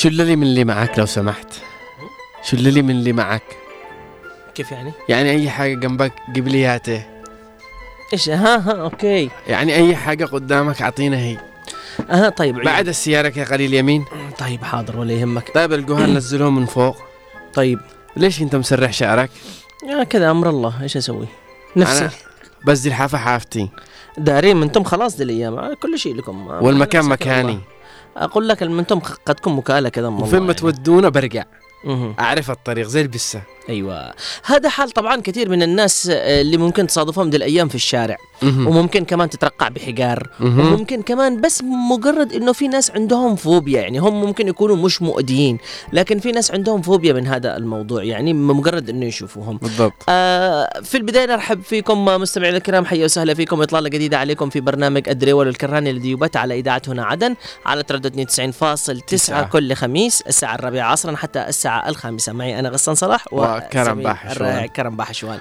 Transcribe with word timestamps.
شو 0.00 0.08
لي 0.08 0.36
من 0.36 0.42
اللي 0.42 0.64
معك 0.64 0.98
لو 0.98 1.06
سمحت؟ 1.06 1.46
شو 2.42 2.56
لي 2.56 2.82
من 2.82 2.90
اللي 2.90 3.12
معك 3.12 3.42
كيف 4.54 4.72
يعني؟ 4.72 4.92
يعني 5.08 5.30
أي 5.30 5.50
حاجة 5.50 5.74
جنبك 5.74 6.12
جيب 6.32 6.48
لي 6.48 6.66
هاته 6.66 7.02
إيش؟ 8.12 8.28
ها 8.28 8.56
ها 8.56 8.82
أوكي. 8.82 9.30
يعني 9.48 9.74
أي 9.74 9.96
حاجة 9.96 10.24
قدامك 10.24 10.82
أعطينا 10.82 11.16
هي. 11.16 11.38
أها 12.10 12.28
طيب 12.28 12.54
عيون. 12.54 12.66
بعد 12.66 12.88
السيارة 12.88 13.38
يا 13.38 13.44
قليل 13.44 13.74
يمين 13.74 14.04
طيب 14.38 14.64
حاضر 14.64 14.98
ولا 14.98 15.12
يهمك. 15.12 15.54
طيب 15.54 15.72
القوها 15.72 16.06
نزلوه 16.16 16.50
من 16.50 16.66
فوق. 16.66 16.96
طيب. 17.54 17.78
ليش 18.16 18.42
أنت 18.42 18.56
مسرح 18.56 18.92
شعرك؟ 18.92 19.30
يا 19.88 20.04
كذا 20.04 20.30
أمر 20.30 20.50
الله. 20.50 20.82
إيش 20.82 20.96
أسوي؟ 20.96 21.26
نفسي. 21.76 22.08
بس 22.66 22.78
دي 22.78 22.88
الحافة 22.88 23.18
حافتي 23.18 23.68
دارين 24.18 24.56
منتم 24.56 24.84
خلاص 24.84 25.16
دي 25.16 25.22
الأيام. 25.22 25.74
كل 25.74 25.98
شيء 25.98 26.14
لكم. 26.14 26.46
والمكان 26.46 27.04
أنا 27.04 27.10
مكاني. 27.10 27.52
الله. 27.52 27.79
أقول 28.16 28.48
لك 28.48 28.62
منتم 28.62 28.98
قد 28.98 29.34
تكون 29.34 29.56
مكآلة 29.56 29.88
كذا 29.88 30.10
من 30.10 30.16
وفين 30.16 30.34
الله 30.34 30.40
ما 30.40 30.46
يعني. 30.46 30.72
تودونا 30.72 31.08
برجع. 31.08 31.44
أعرف 32.20 32.50
الطريق 32.50 32.86
زي 32.86 33.00
البسة. 33.00 33.42
أيوه. 33.68 34.12
هذا 34.44 34.68
حال 34.68 34.90
طبعا 34.90 35.20
كثير 35.20 35.48
من 35.48 35.62
الناس 35.62 36.10
اللي 36.12 36.56
ممكن 36.56 36.86
تصادفهم 36.86 37.30
دي 37.30 37.36
الأيام 37.36 37.68
في 37.68 37.74
الشارع. 37.74 38.16
مهم. 38.42 38.66
وممكن 38.66 39.04
كمان 39.04 39.30
تترقع 39.30 39.68
بحجار. 39.68 40.30
وممكن 40.40 41.02
كمان 41.02 41.40
بس 41.40 41.62
مجرد 41.90 42.32
إنه 42.32 42.52
في 42.52 42.68
ناس 42.68 42.90
عندهم 42.90 43.36
فوبيا 43.36 43.80
يعني 43.80 43.98
هم 43.98 44.20
ممكن 44.20 44.48
يكونوا 44.48 44.76
مش 44.76 45.02
مؤذيين 45.02 45.58
لكن 45.92 46.18
في 46.18 46.32
ناس 46.32 46.50
عندهم 46.50 46.82
فوبيا 46.82 47.12
من 47.12 47.26
هذا 47.26 47.56
الموضوع 47.56 48.02
يعني 48.02 48.32
مجرد 48.32 48.88
إنه 48.88 49.06
يشوفوهم. 49.06 49.56
بالضبط. 49.56 50.04
آه 50.08 50.80
في 50.82 50.96
البداية 50.96 51.26
نرحب 51.26 51.62
فيكم 51.62 52.04
مستمعينا 52.04 52.56
الكرام 52.56 52.84
حيا 52.84 53.04
وسهلا 53.04 53.34
فيكم 53.34 53.62
إطلالة 53.62 53.88
جديدة 53.88 54.18
عليكم 54.18 54.50
في 54.50 54.60
برنامج 54.60 55.08
الدريول 55.08 55.48
الكراني 55.48 55.90
الذي 55.90 56.10
يبث 56.10 56.36
على 56.36 56.58
إذاعة 56.58 56.82
هنا 56.88 57.04
عدن 57.04 57.34
على 57.66 57.82
تردد 57.82 58.30
92.9 58.30 59.04
تسعة. 59.06 59.48
كل 59.48 59.74
خميس 59.74 60.20
الساعة 60.20 60.54
الرابعة 60.54 60.86
عصرا 60.86 61.16
حتى 61.16 61.48
الساعة 61.48 61.69
الخامسة. 61.88 62.32
معي 62.32 62.58
أنا 62.58 62.68
غسان 62.68 62.94
صلاح 62.94 63.24
وكرم 63.32 64.02
باحشوان. 64.02 64.66
كرم 64.66 64.96
باحشوان 64.96 65.38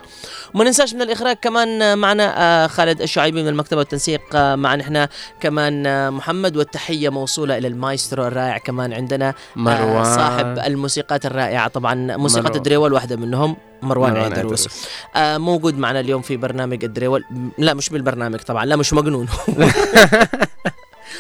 وما 0.53 0.63
ننساش 0.63 0.94
من 0.94 1.02
الإخراج 1.02 1.35
كمان 1.41 1.97
معنا 1.97 2.33
آه، 2.63 2.67
خالد 2.67 3.02
الشعيبي 3.02 3.41
من 3.44 3.47
المكتبة 3.47 3.77
والتنسيق 3.80 4.22
آه، 4.35 4.55
معنا 4.55 4.83
إحنا 4.83 5.09
كمان 5.39 5.85
آه، 5.85 6.09
محمد 6.09 6.57
والتحية 6.57 7.09
موصولة 7.09 7.57
إلى 7.57 7.67
المايسترو 7.67 8.27
الرائع 8.27 8.57
كمان 8.57 8.94
عندنا 8.94 9.33
مروان. 9.55 10.03
صاحب 10.03 10.59
الموسيقات 10.59 11.25
الرائعة. 11.25 11.67
طبعا 11.67 12.17
موسيقى. 12.17 12.55
الدريول 12.57 12.94
واحدة 12.94 13.16
منهم 13.16 13.57
مروان, 13.81 14.13
مروان 14.13 14.33
عيدروس. 14.33 14.67
آه 15.16 15.38
موجود 15.38 15.77
معنا 15.77 16.00
اليوم 16.00 16.22
في 16.22 16.38
برنامج 16.38 16.83
الدريول 16.83 17.23
لا 17.57 17.73
مش 17.73 17.89
بالبرنامج 17.89 18.39
طبعا 18.39 18.66
لا 18.66 18.75
مش 18.75 18.94
مجنون. 18.94 19.27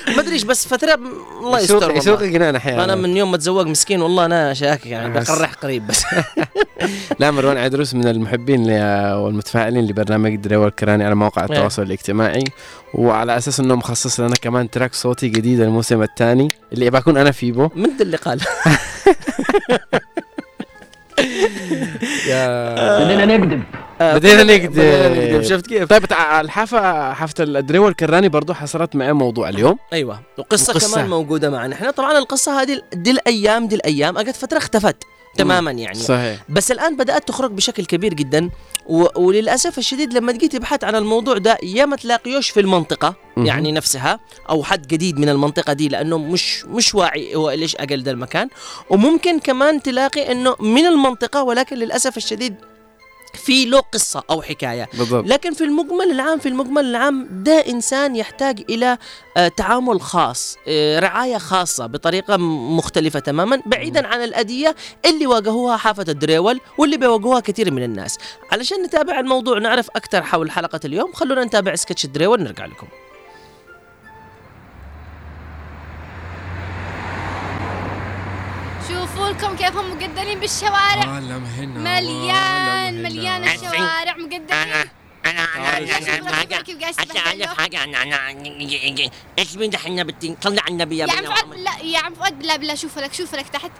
ما 0.07 0.21
أدري 0.21 0.33
إيش 0.33 0.43
بس 0.43 0.67
فترة 0.67 0.99
الله 1.41 1.59
يستر 1.59 1.95
يسوق. 1.95 2.23
جنان 2.23 2.55
أحيانا 2.55 2.83
أنا 2.83 2.95
من 2.95 3.17
يوم 3.17 3.31
ما 3.31 3.37
تزوج 3.37 3.67
مسكين 3.67 4.01
والله 4.01 4.25
أنا 4.25 4.53
شاكك 4.53 4.85
يعني. 4.85 5.13
بقرح 5.13 5.53
قريب 5.53 5.87
بس 5.87 6.05
لا 7.19 7.31
مروان 7.31 7.57
عيدروس 7.57 7.93
من 7.93 8.07
المحبين 8.07 8.61
والمتفائلين 9.13 9.85
لبرنامج 9.87 10.35
دريول 10.35 10.67
الكراني 10.67 11.03
على 11.03 11.15
مواقع 11.15 11.43
إيه. 11.43 11.49
التواصل 11.49 11.81
الاجتماعي 11.81 12.43
وعلى 12.93 13.37
أساس 13.37 13.59
إنه 13.59 13.75
مخصص 13.75 14.19
لنا 14.19 14.35
كمان 14.41 14.69
تراك 14.69 14.93
صوتي 14.93 15.27
جديد 15.27 15.61
الموسم 15.61 16.01
الثاني 16.01 16.47
اللي 16.73 16.89
بكون 16.89 17.17
أنا 17.17 17.31
فيه 17.31 17.51
من 17.75 17.89
اللي 18.01 18.17
قال 18.17 18.41
يا 22.27 22.99
بدنا 22.99 23.25
نكذب. 23.25 23.63
آه، 24.01 24.17
بدينا 24.17 24.43
بدينا 24.43 24.57
نكذب. 24.57 24.79
نكذب. 24.79 25.41
شفت 25.41 25.67
كيف؟ 25.67 25.83
طيب 25.89 26.03
الحافة 26.41 27.13
حافة 27.13 27.43
الدريول 27.43 27.89
الكراني 27.91 28.29
برضو 28.29 28.53
حصلت 28.53 28.95
معي 28.95 29.13
موضوع 29.13 29.49
اليوم. 29.49 29.77
أيوه. 29.93 30.19
وقصة 30.37 30.71
القصة. 30.71 30.95
كمان 30.95 31.09
موجودة 31.09 31.49
معنا. 31.49 31.75
إحنا 31.75 31.91
طبعا 31.91 32.17
القصة 32.17 32.61
هذه 32.61 32.81
دي 32.93 33.11
الأيام 33.11 33.67
دي 33.67 33.75
الأيام. 33.75 34.17
اجت 34.17 34.35
فترة 34.35 34.57
اختفت. 34.57 34.95
تماما 35.43 35.71
يعني. 35.71 35.95
صحيح. 35.99 36.39
بس 36.49 36.71
الآن 36.71 36.97
بدأت 36.97 37.27
تخرج 37.27 37.51
بشكل 37.51 37.85
كبير 37.85 38.13
جدا 38.13 38.49
و... 38.87 39.05
وللأسف 39.21 39.77
الشديد 39.77 40.13
لما 40.13 40.31
تجي 40.31 40.47
تبحث 40.47 40.83
عن 40.83 40.95
الموضوع 40.95 41.37
ده 41.37 41.57
يا 41.63 41.85
ما 41.85 41.95
تلاقيوش 41.95 42.49
في 42.49 42.59
المنطقة. 42.59 43.15
يعني 43.37 43.71
نفسها 43.71 44.19
أو 44.49 44.63
حد 44.63 44.87
جديد 44.87 45.19
من 45.19 45.29
المنطقة 45.29 45.73
دي 45.73 45.89
لأنه 45.89 46.17
مش 46.17 46.65
مش 46.65 46.95
واعي 46.95 47.35
هو 47.35 47.51
ليش 47.51 47.75
أقل 47.75 48.03
ده 48.03 48.11
المكان. 48.11 48.49
وممكن 48.89 49.39
كمان 49.39 49.81
تلاقي 49.81 50.31
إنه 50.31 50.55
من 50.59 50.85
المنطقة 50.85 51.43
ولكن 51.43 51.75
للأسف 51.75 52.17
الشديد 52.17 52.55
في 53.33 53.65
له 53.65 53.79
قصة 53.79 54.23
أو 54.29 54.41
حكاية. 54.41 54.89
بالضبط. 54.93 55.27
لكن 55.27 55.53
في 55.53 55.63
المجمل 55.63 56.11
العام 56.11 56.39
في 56.39 56.49
المجمل 56.49 56.85
العام 56.85 57.27
ده 57.31 57.53
إنسان 57.69 58.15
يحتاج 58.15 58.63
إلى 58.69 58.97
آه، 59.37 59.47
تعامل 59.47 60.01
خاص 60.01 60.57
آه، 60.67 60.99
رعاية 60.99 61.37
خاصة 61.37 61.85
بطريقة 61.85 62.37
م- 62.37 62.77
مختلفة 62.77 63.19
تماما 63.19 63.61
بعيدا 63.65 64.07
عن 64.07 64.23
الاذيه 64.23 64.75
اللي 65.05 65.27
واجهوها 65.27 65.77
حافة 65.77 66.05
الدريول 66.09 66.59
واللي 66.77 66.97
بيواجهوها 66.97 67.39
كثير 67.39 67.71
من 67.71 67.83
الناس. 67.83 68.17
علشان 68.51 68.83
نتابع 68.83 69.19
الموضوع 69.19 69.59
نعرف 69.59 69.89
أكثر 69.95 70.23
حول 70.23 70.51
حلقة 70.51 70.79
اليوم 70.85 71.13
خلونا 71.13 71.43
نتابع 71.45 71.75
سكتش 71.75 72.05
الدريول 72.05 72.43
نرجع 72.43 72.65
لكم. 72.65 72.87
لكم 79.29 79.55
كيف 79.55 79.77
هم 79.77 79.91
مقدرين 79.91 80.39
بالشوارع؟ 80.39 81.19
مليان 81.59 83.03
مليان 83.03 83.43
الشوارع 83.43 84.15
مقدرين. 84.17 84.51
أنا 84.51 84.85
أنا 85.25 85.77
أنا 85.77 85.99
شوفوا 85.99 86.29
أنا 86.29 87.47
حاجة 87.47 87.83
أنا 87.83 88.03
أنا 88.03 88.27
إيش 89.39 89.55
من 89.55 89.69
دحين 89.69 90.13
صلي 90.43 90.59
على 90.59 90.71
النبي 90.71 90.97
يا 90.97 91.03
عم 91.03 91.25
فؤاد 91.25 91.53
لا 91.55 91.71
يا 91.83 91.99
عم 91.99 92.13
فؤاد 92.13 92.43
لا 92.43 92.55
بلا 92.55 92.75
شوف 92.75 92.99
لك 92.99 93.13
شوف 93.13 93.35
لك 93.35 93.49
تحت. 93.49 93.71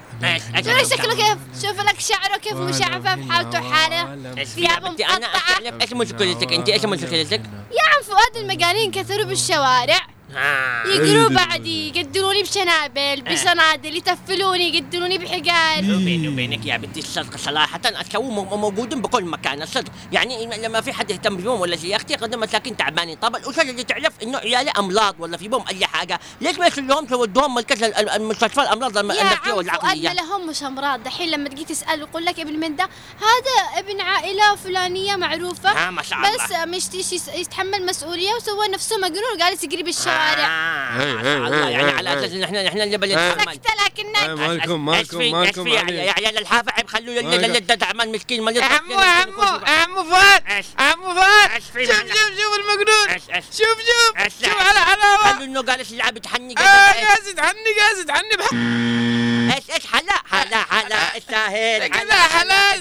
شوف 0.55 0.67
لك 0.67 0.83
شكله 0.83 1.15
كيف 1.15 1.37
شوف 1.65 1.79
لك 1.79 1.99
شعره 1.99 2.37
كيف 2.37 2.53
مشعفف 2.53 3.31
حالته 3.31 3.73
حالة. 3.73 4.43
ثيابه. 4.43 4.95
اعرف 5.05 5.81
إيش 5.81 5.93
مشكلتك. 5.93 6.53
أنت 6.53 6.69
إيش 6.69 6.85
مشكلتك؟ 6.85 7.41
يا 7.71 7.83
عم 7.83 8.03
فؤاد 8.03 8.43
المجانين 8.43 8.91
كثروا 8.91 9.25
بالشوارع. 9.25 9.95
آه. 9.95 10.18
يقروا 10.85 11.29
بعدي 11.29 11.87
يقدروني 11.99 12.43
بشنابل 12.43 13.21
بصنادل 13.21 13.97
يتفلوني 13.97 14.75
يقدروني 14.77 15.17
بحجار 15.17 15.81
بيني 15.81 16.27
وبينك 16.27 16.65
يا 16.65 16.77
بنتي 16.77 16.99
الصدق 16.99 17.37
صراحة 17.37 17.81
مو- 18.15 18.57
موجودين 18.57 19.01
بكل 19.01 19.23
مكان 19.23 19.61
الصدق. 19.61 19.91
يعني 20.11 20.45
لما 20.63 20.81
في 20.81 20.93
حد 20.93 21.11
يهتم 21.11 21.37
بيهم 21.37 21.59
ولا 21.61 21.75
شيء 21.75 21.89
يا 21.89 21.95
أختي 21.95 22.15
قد 22.15 22.35
مساكين 22.35 22.77
تعبانين. 22.77 23.17
طب 23.17 23.35
الاسر 23.35 23.61
اللي 23.61 23.83
تعرف 23.83 24.13
إنه 24.23 24.37
عيالي 24.37 24.71
امراض 24.71 25.15
ولا 25.19 25.37
في 25.37 25.47
بهم 25.47 25.63
أي 25.69 25.85
حاجة؟ 25.99 26.19
ليش 26.41 26.57
ما 26.59 26.67
يخلوهم 26.67 27.05
تودوهم 27.05 27.53
مركز 27.55 27.83
ال- 27.83 27.95
ال- 27.95 28.09
المستشفى 28.09 28.61
الأمراض 28.61 28.93
فؤاد 28.93 29.05
ما 29.05 29.53
والعقلية 29.53 30.13
لهم 30.13 30.47
مش 30.47 30.63
أمراض. 30.63 31.03
دحين 31.03 31.31
لما 31.31 31.49
تجي 31.49 31.65
تسأل 31.65 32.03
ويقول 32.03 32.25
لك 32.25 32.39
ابن 32.39 32.53
من 32.59 32.75
ده 32.75 32.83
هذا 33.19 33.79
ابن 33.79 34.01
عائلة 34.01 34.55
فلانية 34.55 35.15
معروفة 35.15 35.69
آه 35.87 35.89
ما 35.89 36.03
شاء 36.03 36.19
الله. 36.19 36.31
بس 36.35 36.51
مش 36.51 37.13
يتحمل 37.33 37.85
مسؤولية 37.85 38.33
وسوى 38.33 38.67
نفسه 38.67 38.97
مجنون 38.97 39.23
وجالس 39.35 39.63
يجري 39.63 39.83
بالشوارع. 39.83 40.47
آه 40.47 40.97
ما 40.97 41.23
شاء 41.23 41.37
الله 41.37 41.69
يعني 41.69 41.91
على 41.91 42.13
أساس 42.19 42.31
إن 42.31 42.43
إحنا 42.43 42.67
إحنا 42.67 42.83
اللي 42.83 42.97
بنتحمل 42.97 43.53
سكت 43.53 43.67
لكنك 43.85 44.29
مالكم 44.39 44.85
مالكم 44.85 45.31
مالكم 45.31 45.67
يا 45.67 45.79
عيال 46.17 46.37
الحافة 46.37 46.71
عيب 46.71 46.87
خلوا. 46.87 47.19
اللي 47.19 47.59
تعبان 47.59 48.11
مسكين 48.11 48.41
ما 48.41 48.51
عمو 48.61 48.99
عمو 48.99 49.41
عمو 49.65 50.15
إيش؟ 50.49 50.65
عمو 50.79 51.13
في 51.73 51.85
شوف؟ 51.85 51.95
شوف 51.95 52.31
شوف 52.39 52.55
المجنون. 52.59 53.19
شوف 53.51 53.77
شوف. 53.79 54.45
شوف 54.45 54.61
على 54.61 54.79
حلاوة 54.79 55.17
قالوا 55.17 55.43
إنه 55.43 55.61
جالس 55.63 55.88
يلعب 55.91 56.17
يتحني 56.17 56.53
آه 56.57 56.61
قاعد- 56.61 56.95
قاعد 56.95 57.21
تحني 57.35 57.73
قاعد 57.79 58.05
تحني 58.05 58.37
بح- 58.37 58.53
إيش 59.55 59.69
إيش 59.75 59.87
حلا 59.87 60.13
حلا 60.31 60.63
حلا 60.63 61.17
الساهل 61.17 61.87
كذا 61.87 62.13
حلا 62.13 62.73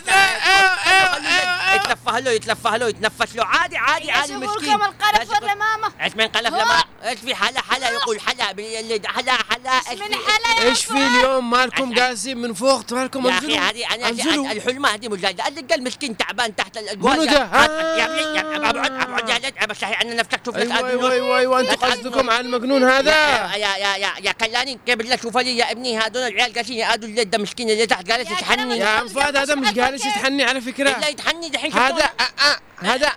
يتلفه 1.75 2.19
له 2.19 2.31
يتلفه 2.31 2.76
له 2.76 2.88
يتنفس 2.88 3.37
له 3.37 3.44
عادي 3.44 3.76
عادي 3.76 4.11
عادي 4.11 4.37
مسكين 4.37 4.75
القرف 4.75 5.20
بس 5.20 5.26
يقول- 5.26 5.43
والرمامه 5.43 5.93
إيش 6.03 6.12
من 6.17 6.26
قلف 6.29 6.55
لما 6.55 6.85
إيش 7.05 7.19
في 7.20 7.35
حلا 7.35 7.61
حلا 7.61 7.91
يقول 7.91 8.20
حلا 8.20 8.44
حلا 8.44 9.32
حلا 9.32 9.70
إيش 9.91 10.00
من 10.00 10.15
حلا 10.15 10.62
يا 10.65 10.69
إيش 10.69 10.85
في 10.85 10.93
اليوم 11.06 11.50
مالكم 11.50 11.94
قاسين 11.94 12.38
من 12.38 12.55
فوق 12.55 12.93
مالكم 12.93 13.26
يا 13.26 13.38
أخي 13.38 13.59
انزلوا 13.85 14.47
هذه 14.47 14.53
أنا 14.53 14.53
الحلمه 14.53 14.88
هذه 14.94 15.09
مجاهده 15.09 15.49
الرجال 15.49 15.85
مسكين 15.85 16.17
تعبان 16.17 16.56
تحت 16.56 16.76
الجوال 16.76 17.12
منو 17.12 17.25
ده؟ 17.25 17.43
ها؟ 17.44 17.97
يا 17.99 18.41
ابعد 18.56 18.76
ابعد 18.76 19.29
يا 19.29 19.38
ليت 19.38 19.64
بس 19.69 19.85
عن 19.85 20.17
نفسك 20.17 20.41
شوف 20.47 20.56
أيوه. 20.56 20.88
أيوه 20.88 21.12
أيوه 21.12 21.38
أيوه 21.38 21.62
تأذنوا. 21.62 21.91
قصدكم 21.94 22.31
على 22.31 22.41
المجنون 22.41 22.85
هذا 22.85 23.11
يا 23.11 23.56
يا 23.56 23.76
يا 23.76 23.97
يا 23.97 24.12
يا 24.21 24.32
كلاني 24.32 24.79
قبل 24.88 25.09
لا 25.09 25.17
شوف 25.17 25.37
لي 25.38 25.56
يا 25.56 25.73
ابني 25.73 25.99
هذول 25.99 26.23
العيال 26.23 26.53
قاعدين 26.58 26.78
يقعدوا 26.78 27.08
الليل 27.08 27.31
ده 27.31 27.38
مسكين 27.38 27.70
اللي 27.70 27.87
تحت 27.87 28.05
جالس 28.06 28.31
يا 28.31 28.32
يتحني 28.37 28.78
يا 28.78 29.08
فؤاد 29.08 29.37
هذا 29.37 29.55
مش 29.55 29.72
جالس 29.72 30.06
يتحني 30.06 30.44
على 30.44 30.60
فكرة. 30.60 30.99
لا 30.99 31.08
يتحني 31.08 31.49
دحين 31.49 31.72
هذا 31.72 32.05
آه 32.05 32.58
هذا 32.78 33.12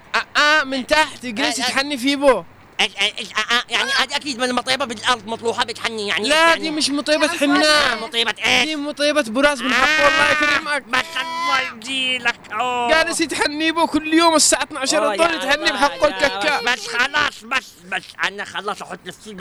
من 0.64 0.88
تحت 0.88 1.26
جالس 1.26 1.60
يتحني 1.60 1.98
في 1.98 2.16
بو. 2.16 2.44
آه، 2.84 3.54
آه، 3.56 3.64
يعني 3.70 3.92
هذه 3.92 4.16
أكيد 4.16 4.38
من 4.38 4.44
المطيبه 4.44 4.86
بالأرض 4.86 5.28
مطلوحة 5.28 5.64
بتحني 5.66 6.08
يعني 6.08 6.30
لا 6.30 6.36
يعني 6.36 6.62
دي 6.62 6.72
مش 6.72 6.90
مطيبة 6.90 7.26
يا 7.26 7.32
آه، 7.34 7.38
حنان 7.38 7.98
مطيبة 8.02 8.34
إيش؟ 8.46 8.66
دي 8.66 8.76
مطيبة 8.76 9.22
براس 9.28 9.62
من 9.62 9.74
حق 9.74 10.06
الله 10.08 10.32
يكرمك. 10.32 10.82
بس 10.82 11.06
الله 11.22 11.60
يجزيلك 11.62 12.36
جالس 12.90 13.22
يتحني 13.22 13.72
به 13.72 13.88
كل 13.88 14.14
يوم 14.14 14.36
الساعة 14.36 14.64
12 14.64 15.12
الظهر 15.12 15.34
يتحني 15.34 15.72
بحق 15.72 16.04
الكاكا 16.06 16.62
بس 16.74 16.88
خلاص 16.88 17.44
بس 17.44 17.66
بس 17.92 18.04
أنا 18.24 18.46
خلاص 18.46 18.82
أحط 18.82 19.00
نفسي 19.06 19.38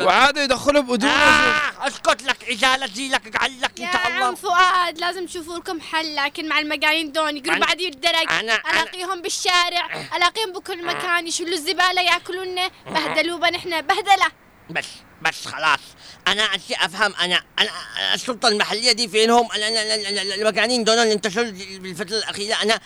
وعاد 0.00 0.36
يدخله 0.36 0.80
بأذونه 0.80 1.12
آه 1.12 1.86
أسكت 1.86 2.22
لك 2.22 2.50
ازاله 2.50 2.86
زيلك 2.86 3.36
قعلك 3.36 3.80
يا 3.80 3.86
إن 3.86 3.92
شاء 3.92 4.06
عم 4.06 4.22
الله 4.22 4.34
فؤاد 4.34 4.98
لازم 4.98 5.26
تشوفوا 5.26 5.58
لكم 5.58 5.80
حل 5.80 6.16
لكن 6.16 6.48
مع 6.48 6.58
المجانين 6.58 7.12
دون 7.12 7.36
يقولوا 7.36 7.58
بعدين 7.58 7.92
الدرج 7.92 8.32
ألاقيهم 8.72 9.22
بالشارع 9.22 10.08
ألاقيهم 10.16 10.52
بكل 10.52 10.86
مكان 10.86 11.26
يشيلوا 11.26 11.52
الزبالة 11.52 12.02
ياكلونا 12.14 12.70
بهدلونا 12.86 13.50
نحن 13.50 13.80
بهدلة. 13.82 14.26
بس 14.70 14.86
بس 15.22 15.46
خلاص. 15.48 15.80
أنا 16.28 16.42
اشي 16.42 16.74
أفهم 16.74 17.14
أنا 17.14 17.42
أنا 17.58 17.70
السلطة 18.14 18.48
المحلية 18.48 18.92
دي 18.92 19.08
فينهم؟ 19.08 19.52
أنا 19.52 19.68
أنا 19.68 19.94
المجانين 20.34 20.84
دول 20.84 20.98
اللي 20.98 21.12
انتشروا 21.12 21.50
بالفترة 21.78 22.16
الأخيرة. 22.18 22.62
أنا, 22.62 22.80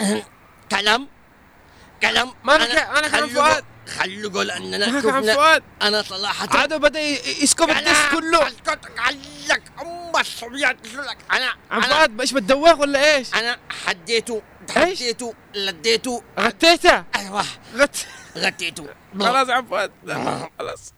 أنا 0.00 0.22
كلام 0.70 1.08
كلام. 2.02 2.34
ما 2.44 2.56
أنا 2.56 2.64
ك- 2.64 2.68
أنا 2.98 3.08
كلام 3.08 3.28
خلوا- 3.28 3.44
فؤاد. 3.50 3.64
خلوا 3.98 4.30
قول 4.32 4.50
اننا 4.50 4.86
كان 4.86 5.02
شفنا- 5.02 5.34
فؤاد. 5.34 5.62
أنا 5.82 6.02
صراحة 6.02 6.48
عاد 6.58 6.74
بدأ 6.74 7.00
يسكب 7.00 7.70
الدس 7.70 7.98
كله. 8.12 8.48
اسكت 8.48 8.80
علق. 8.98 9.60
أم 9.82 10.12
الصبيات 10.20 10.76
لك 10.86 11.18
أنا 11.32 11.46
عم 11.70 11.82
أنا 11.84 11.94
فؤاد 11.94 12.20
إيش 12.20 12.32
بتدوخ 12.32 12.78
ولا 12.80 13.16
إيش؟ 13.16 13.34
أنا 13.34 13.58
حديته؟ 13.86 14.42
حديته 14.76 15.34
لديته. 15.54 16.22
غتيته 16.40 17.04
أيوه. 17.16 17.44
غت 17.76 17.96
غطيته. 18.36 18.84
خلاص 19.20 19.48
لا، 20.04 20.48
خلاص. 20.58 20.92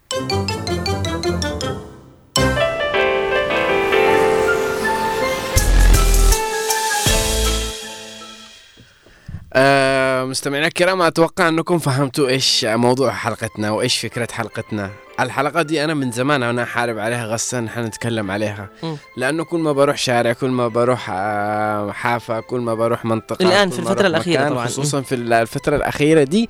آه 9.54 10.24
مستمعينا 10.24 10.66
الكرام 10.66 11.02
أتوقع 11.02 11.48
أنكم 11.48 11.78
فهمتوا 11.78 12.28
إيش 12.28 12.64
موضوع 12.64 13.10
حلقتنا 13.10 13.70
وإيش 13.70 13.98
فكرة 13.98 14.28
حلقتنا 14.32 14.90
الحلقة 15.20 15.62
دي 15.62 15.84
أنا 15.84 15.94
من 15.94 16.10
زمان 16.10 16.42
وأنا 16.42 16.64
حارب 16.64 16.98
عليها 16.98 17.26
غسان 17.26 17.68
حنتكلم 17.68 18.30
عليها. 18.30 18.68
لأنه 19.16 19.44
كل 19.44 19.58
ما 19.58 19.72
بروح 19.72 19.96
شارع 19.96 20.32
كل 20.32 20.48
ما 20.48 20.68
بروح 20.68 21.10
آه، 21.10 21.92
حافة 21.92 22.40
كل 22.40 22.60
ما 22.60 22.74
بروح 22.74 23.04
منطقة 23.04 23.42
الآن 23.42 23.70
كل 23.70 23.76
في 23.76 24.06
الأخيرة 24.06 24.40
مكان، 24.40 24.52
طبعاً. 24.52 24.66
خصوصا 24.66 25.00
في 25.00 25.14
الفترة 25.14 25.76
الأخيرة 25.76 26.22
دي. 26.22 26.48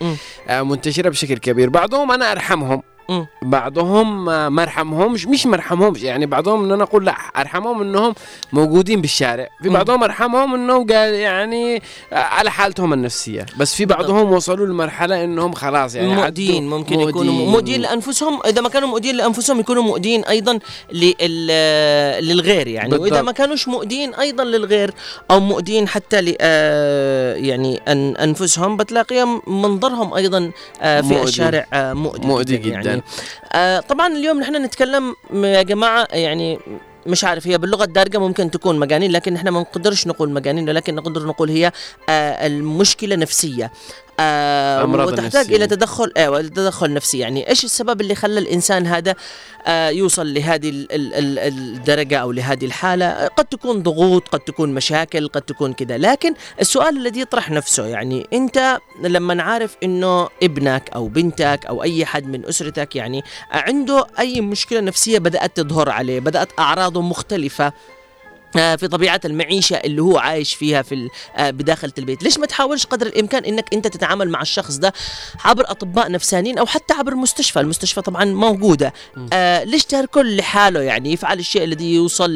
آه، 0.49 0.63
منتشرة 0.63 1.09
بشكل 1.09 1.39
كبير 1.39 1.69
بعضهم 1.71 2.13
أنا 2.13 2.33
أرحمهم 2.33 2.83
بعضهم 3.43 4.25
ما 4.55 4.63
ارحمهمش 4.63 5.27
مش 5.27 5.47
ما 5.47 5.57
ارحمهمش 5.57 6.03
يعني 6.03 6.27
بعضهم 6.27 6.65
ان 6.65 6.73
أنا 6.73 6.83
أقول 6.85 7.07
لا 7.07 7.13
أرحمهم 7.37 7.81
إنهم 7.83 8.15
موجودين 8.53 9.01
بالشارع 9.01 9.49
في. 9.63 9.69
بعضهم 9.69 10.05
أرحمهم 10.05 10.55
إنهم 10.55 10.87
قال 10.87 11.15
يعني 11.15 11.83
على 12.13 12.51
حالتهم 12.51 12.93
النسيه 12.93 13.47
بس 13.57 13.75
في. 13.75 13.85
بعضهم 13.85 14.33
وصلوا 14.33 14.67
لمرحلة 14.67 15.25
إنهم 15.25 15.53
خلاص 15.53 15.95
يعني 15.95 16.15
مؤدين 16.15 16.69
ممكن 16.71 17.01
يكونوا 17.01 17.33
مؤدين 17.51 17.81
لأنفسهم 17.81 18.41
إذا 18.47 18.61
ما 18.61 18.69
كانوا 18.69 18.89
مؤدين 18.89 19.17
لأنفسهم 19.17 19.61
يكونوا 19.61 19.83
مؤدين 19.83 20.25
أيضا 20.25 20.59
لل- 20.93 22.25
للغير 22.29 22.67
يعني 22.69 22.91
بالضبط. 22.91 23.11
واذا 23.11 23.23
ما 23.23 23.33
كانوش 23.33 23.69
مؤدين 23.69 24.15
أيضا 24.15 24.45
للغير 24.45 24.95
أو 25.31 25.41
مؤدين 25.41 25.89
حتى 25.89 26.21
ل 26.21 26.37
آه، 26.41 27.35
يعني 27.35 27.81
أن 27.89 28.17
أنفسهم 28.17 28.77
بتلاقيهم 28.77 29.43
منظرهم 29.47 30.15
أيضا 30.15 30.51
آه، 30.83 31.01
في 31.01 31.07
مؤذي. 31.09 31.23
الشارع 31.29 31.67
آه، 31.73 31.93
مؤذي, 31.93 32.27
مؤذي 32.27 32.57
جداً. 32.57 32.69
يعني 32.69 32.92
آه، 33.53 33.81
طبعا 33.81 34.07
اليوم 34.07 34.41
نحن 34.41 34.65
نتكلم 34.65 35.17
يا 35.35 35.63
جماعة 35.63 36.09
يعني 36.13 36.59
مش 37.07 37.25
عارف 37.25 37.47
هي 37.47 37.59
باللغة 37.59 37.85
الدارجة 37.85 38.19
ممكن 38.19 38.51
تكون 38.51 38.79
مجانين 38.79 39.13
لكن 39.13 39.37
إحنا 39.37 39.51
ما 39.51 39.61
نقدرش 39.61 40.07
نقول 40.07 40.31
مجانين 40.31 40.69
ولكن 40.69 40.95
نقدر 40.95 41.27
نقول 41.27 41.51
هي 41.51 41.73
آه، 42.09 42.47
المشكلة 42.47 43.17
نفسية. 43.17 43.73
آه 44.21 44.85
وتحتاج 44.85 45.19
النفسية. 45.19 45.57
إلى 45.57 45.67
تدخل 45.67 46.13
أيوه 46.17 46.43
تدخل 46.43 46.93
نفسي. 46.95 47.19
يعني 47.19 47.49
إيش 47.49 47.65
السبب 47.65 48.01
اللي 48.01 48.15
خلى 48.15 48.41
الإنسان 48.41 48.87
هذا 48.87 49.15
آه 49.67 49.89
يوصل 49.89 50.35
لهذه 50.35 50.69
ال- 50.69 50.93
ال- 50.93 51.15
ال- 51.15 51.39
الدرجة 51.39 52.17
أو 52.19 52.33
لهذه 52.33 52.65
الحالة؟ 52.65 53.27
قد 53.27 53.45
تكون 53.45 53.83
ضغوط 53.83 54.29
قد 54.29 54.41
تكون 54.41 54.75
مشاكل 54.75 55.29
قد 55.29 55.43
تكون 55.43 55.73
كذا. 55.73 55.99
لكن 55.99 56.35
السؤال 56.61 56.97
الذي 56.97 57.21
يطرح 57.21 57.51
نفسه 57.51 57.87
يعني 57.87 58.27
أنت 58.33 58.79
لما 59.03 59.35
نعرف 59.35 59.77
إنه 59.83 60.29
ابنك 60.43 60.91
أو 60.95 61.09
بنتك 61.09 61.67
أو 61.69 61.83
أي 61.83 62.05
حد 62.07 62.27
من 62.27 62.47
أسرتك 62.47 62.97
يعني 62.97 63.23
عنده 63.51 64.07
أي 64.19 64.41
مشكلة 64.41 64.81
نفسية 64.81 65.19
بدأت 65.19 65.57
تظهر 65.57 65.91
عليه 65.91 66.21
بدأت 66.21 66.49
أعراضه 66.59 67.03
مختلفة 67.03 67.73
في 68.53 68.89
طبيعة 68.89 69.21
المعيشة 69.25 69.77
اللي 69.77 70.03
هو 70.03 70.19
عايش 70.19 70.55
فيها 70.55 70.83
في 70.83 71.09
آه، 71.37 71.51
بداخل 71.51 71.93
البيت. 71.99 72.23
ليش 72.23 72.39
ما 72.39 72.47
تحاولش 72.47 72.87
قدر 72.87 73.07
الإمكان 73.07 73.45
أنك 73.45 73.75
أنت 73.75 73.87
تتعامل 73.87 74.29
مع 74.29 74.43
الشخص 74.43 74.77
ده 74.77 74.93
عبر 75.45 75.71
أطباء 75.71 76.11
نفسانيين 76.11 76.59
أو 76.59 76.67
حتى 76.67 76.95
عبر 76.95 77.15
مستشفى 77.15 77.61
المستشفى 77.61 78.01
طبعا 78.01 78.25
موجودة. 78.25 78.93
آه 79.33 79.65
ليش 79.65 79.85
تركه 79.85 80.23
لحاله 80.23 80.81
يعني؟ 80.81 81.13
يفعل 81.13 81.39
الشيء 81.39 81.65
الذي 81.65 81.95
يوصل 81.95 82.31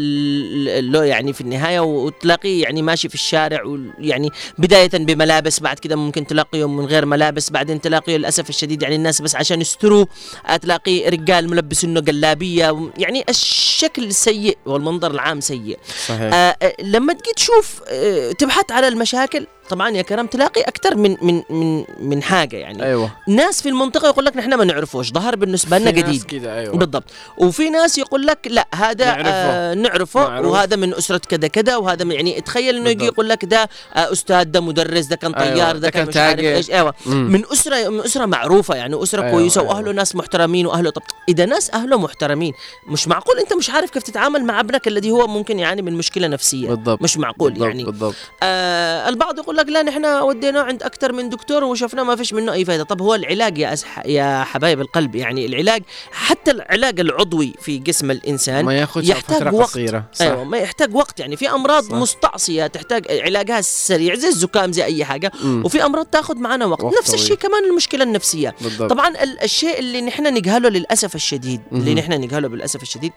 له 0.92 1.04
يعني 1.04 1.32
في 1.32 1.40
النهاية 1.40 1.80
وتلاقيه 1.80 2.62
يعني 2.62 2.82
ماشي 2.82 3.08
في 3.08 3.14
الشارع 3.14 3.62
يعني 3.98 4.30
بداية 4.58 4.90
بملابس 4.92 5.60
بعد 5.60 5.78
كده 5.78 5.96
ممكن 5.96 6.26
تلاقيه 6.26 6.68
من 6.68 6.84
غير 6.86 7.06
ملابس 7.06 7.50
بعدين 7.50 7.80
تلاقيه 7.80 8.16
للأسف 8.16 8.48
الشديد 8.50 8.82
يعني 8.82 8.94
الناس 8.96 9.22
بس 9.22 9.36
عشان 9.36 9.60
يستروه 9.60 10.08
آه، 10.46 10.56
تلاقيه 10.56 11.08
رجال 11.08 11.50
ملبس 11.50 11.84
انه 11.84 12.00
جلابية 12.00 12.90
يعني 12.98 13.24
الشكل 13.28 14.14
سيء 14.14 14.58
والمنظر 14.66 15.10
العام 15.10 15.40
سيء. 15.40 15.78
صحيح 16.08 16.34
آه 16.34 16.56
آه، 16.62 16.74
لما 16.82 17.12
تجي 17.12 17.32
تشوف 17.36 17.80
آه 17.88 18.32
تبحث 18.32 18.72
على 18.72 18.88
المشاكل 18.88 19.46
طبعا 19.70 19.90
يا 19.90 20.02
كرم 20.02 20.26
تلاقي 20.26 20.60
أكثر 20.60 20.94
من 20.96 21.16
من 21.22 21.42
من 21.50 21.84
من 22.00 22.22
حاجة 22.22 22.56
يعني 22.56 22.82
أيوه 22.84 23.10
ناس 23.28 23.62
في 23.62 23.68
المنطقة 23.68 24.08
يقول 24.08 24.24
لك 24.24 24.36
نحن 24.36 24.54
ما 24.54 24.64
نعرفوش 24.64 25.12
ظهر 25.12 25.36
بالنسبة 25.36 25.78
لنا 25.78 25.90
جديد 25.90 26.22
كده 26.22 26.58
أيوه 26.58 26.76
بالضبط 26.76 27.04
وفي 27.38 27.70
ناس 27.70 27.98
يقول 27.98 28.26
لك 28.26 28.38
لا 28.46 28.66
هذا 28.74 29.04
نعرفه. 29.04 29.30
آه 29.30 29.74
نعرفه 29.74 30.20
معروف. 30.28 30.52
وهذا 30.52 30.76
من 30.76 30.94
أسرة 30.94 31.18
كذا 31.18 31.48
كذا 31.48 31.76
وهذا 31.76 32.04
من 32.04 32.12
يعني 32.12 32.40
تخيل 32.40 32.76
إنه 32.76 32.90
يجي. 32.90 33.04
يقول 33.04 33.28
لك 33.28 33.44
ده 33.44 33.68
آه 33.94 34.12
أستاذ 34.12 34.44
ده 34.44 34.60
مدرس 34.60 35.06
ده 35.06 35.16
كان 35.16 35.34
أيوة، 35.34 35.54
طيار 35.54 35.72
ده 35.72 35.78
ده 35.78 35.90
كان 35.90 36.06
مش 36.08 36.16
عارف. 36.16 36.40
إيش 36.40 36.70
أيوه 36.70 36.94
مم. 37.06 37.32
من 37.32 37.42
أسرة 37.52 37.88
من 37.88 38.00
أسرة 38.00 38.26
معروفة 38.26 38.74
يعني 38.74 39.02
أسرة 39.02 39.22
أيوة، 39.22 39.32
كويسة 39.32 39.60
أيوة. 39.60 39.72
وأهله 39.74 39.92
ناس 39.92 40.16
محترمين 40.16 40.66
وأهله 40.66 40.90
طب 40.90 41.02
إذا 41.28 41.44
ناس 41.46 41.70
أهله 41.70 41.98
محترمين 41.98 42.52
مش 42.88 43.08
معقول 43.08 43.38
أنت 43.38 43.52
مش 43.52 43.70
عارف 43.70 43.90
كيف 43.90 44.02
تتعامل 44.02 44.44
مع 44.44 44.60
ابنك 44.60 44.88
الذي 44.88 45.10
هو 45.10 45.26
ممكن 45.26 45.58
يعاني 45.58 45.82
من 45.82 45.95
مشكله 45.96 46.26
نفسيه 46.26 46.68
بالضبط 46.68 47.02
مش 47.02 47.16
معقول 47.18 47.50
بالضبط 47.50 47.68
يعني 47.68 47.84
بالضبط 47.84 48.14
آه 48.42 49.08
البعض 49.08 49.38
يقول 49.38 49.56
لك 49.56 49.68
لا 49.68 49.82
نحن 49.82 50.04
وديناه 50.04 50.62
عند 50.62 50.82
أكثر 50.82 51.12
من 51.12 51.28
دكتور 51.28 51.64
وشفناه 51.64 52.02
ما 52.02 52.16
فيش 52.16 52.32
منه 52.32 52.52
أي 52.52 52.64
فائده 52.64 52.84
طب 52.84 53.02
هو 53.02 53.14
العلاج 53.14 53.58
يا 53.58 53.72
أسح 53.72 54.06
يا 54.06 54.44
حبايب 54.44 54.80
القلب 54.80 55.14
يعني 55.14 55.46
العلاج 55.46 55.82
حتى 56.12 56.50
العلاج 56.50 57.00
العضوي 57.00 57.52
في 57.60 57.78
جسم 57.78 58.10
الإنسان 58.10 58.64
ما 58.64 58.74
ياخذ 58.78 59.04
يحتاج 59.10 59.36
فترة 59.36 59.54
وقت. 59.54 59.68
قصيرة 59.70 60.04
صح 60.12 60.24
أيوه 60.26 60.44
ما 60.44 60.58
يحتاج 60.58 60.94
وقت 60.94 61.20
يعني 61.20 61.36
في 61.36 61.50
أمراض 61.50 61.82
صح. 61.84 61.92
مستعصية 61.92 62.66
تحتاج 62.66 63.06
علاجها 63.10 63.60
سريع 63.60 64.14
زي 64.14 64.28
الزكام 64.28 64.72
زي 64.72 64.84
أي 64.84 65.04
حاجة 65.04 65.32
مم. 65.44 65.62
وفي 65.64 65.84
أمراض 65.84 66.06
تاخذ 66.06 66.36
معنا 66.38 66.66
وقت, 66.66 66.84
وقت 66.84 66.98
نفس. 66.98 67.14
الشيء 67.14 67.36
كمان 67.36 67.64
المشكلة 67.64 68.04
النفسية 68.04 68.54
بالضبط 68.60 68.90
طبعا 68.90 69.08
ال- 69.08 69.42
الشيء 69.42 69.78
اللي 69.78 70.00
نحن 70.00 70.34
نجهله 70.34 70.68
للأسف 70.68 71.14
الشديد 71.14 71.60
اللي 71.72 71.84
مهم. 71.94 71.98
نحن 71.98 72.12
نجهله 72.12 72.48
بالأسف 72.48 72.82
الشديد 72.82 73.12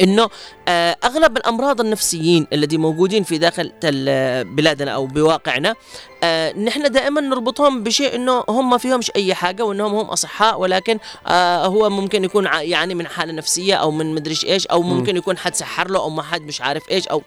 إنه 0.00 0.28
آه 0.68 0.96
أغلب 1.04 1.36
الأمراض 1.36 1.80
النفسيين 1.80 2.46
الذي 2.52 2.76
موجودين 2.76 3.22
في 3.24 3.38
داخل 3.38 3.72
بلادنا 4.44 4.90
أو 4.90 5.06
بواقعنا 5.06 5.74
آه 6.22 6.52
نحن 6.52 6.92
دائما 6.92 7.20
نربطهم 7.20 7.82
بشيء 7.82 8.14
إنه 8.14 8.44
هم 8.48 8.70
ما 8.70 8.78
فيهمش 8.78 9.10
أي 9.16 9.34
حاجة 9.34 9.64
وإنهم 9.64 9.94
هم 9.94 10.06
أصحاء 10.06 10.60
ولكن 10.60 10.98
آه 11.26 11.66
هو 11.66 11.90
ممكن 11.90 12.24
يكون 12.24 12.44
يعاني 12.44 12.94
من 12.94 13.06
حالة 13.06 13.32
نفسية 13.32 13.74
أو 13.74 13.90
من 13.90 14.14
مدريش 14.14 14.44
إيش 14.44 14.66
أو 14.66 14.82
ممكن 14.82 15.16
يكون 15.16 15.38
حد 15.38 15.54
سحر 15.54 15.90
له 15.90 15.98
أو 16.00 16.10
ما 16.10 16.22
حد 16.22 16.42
مش 16.42 16.60
عارف 16.60 16.90
إيش 16.90 17.08
أو. 17.08 17.22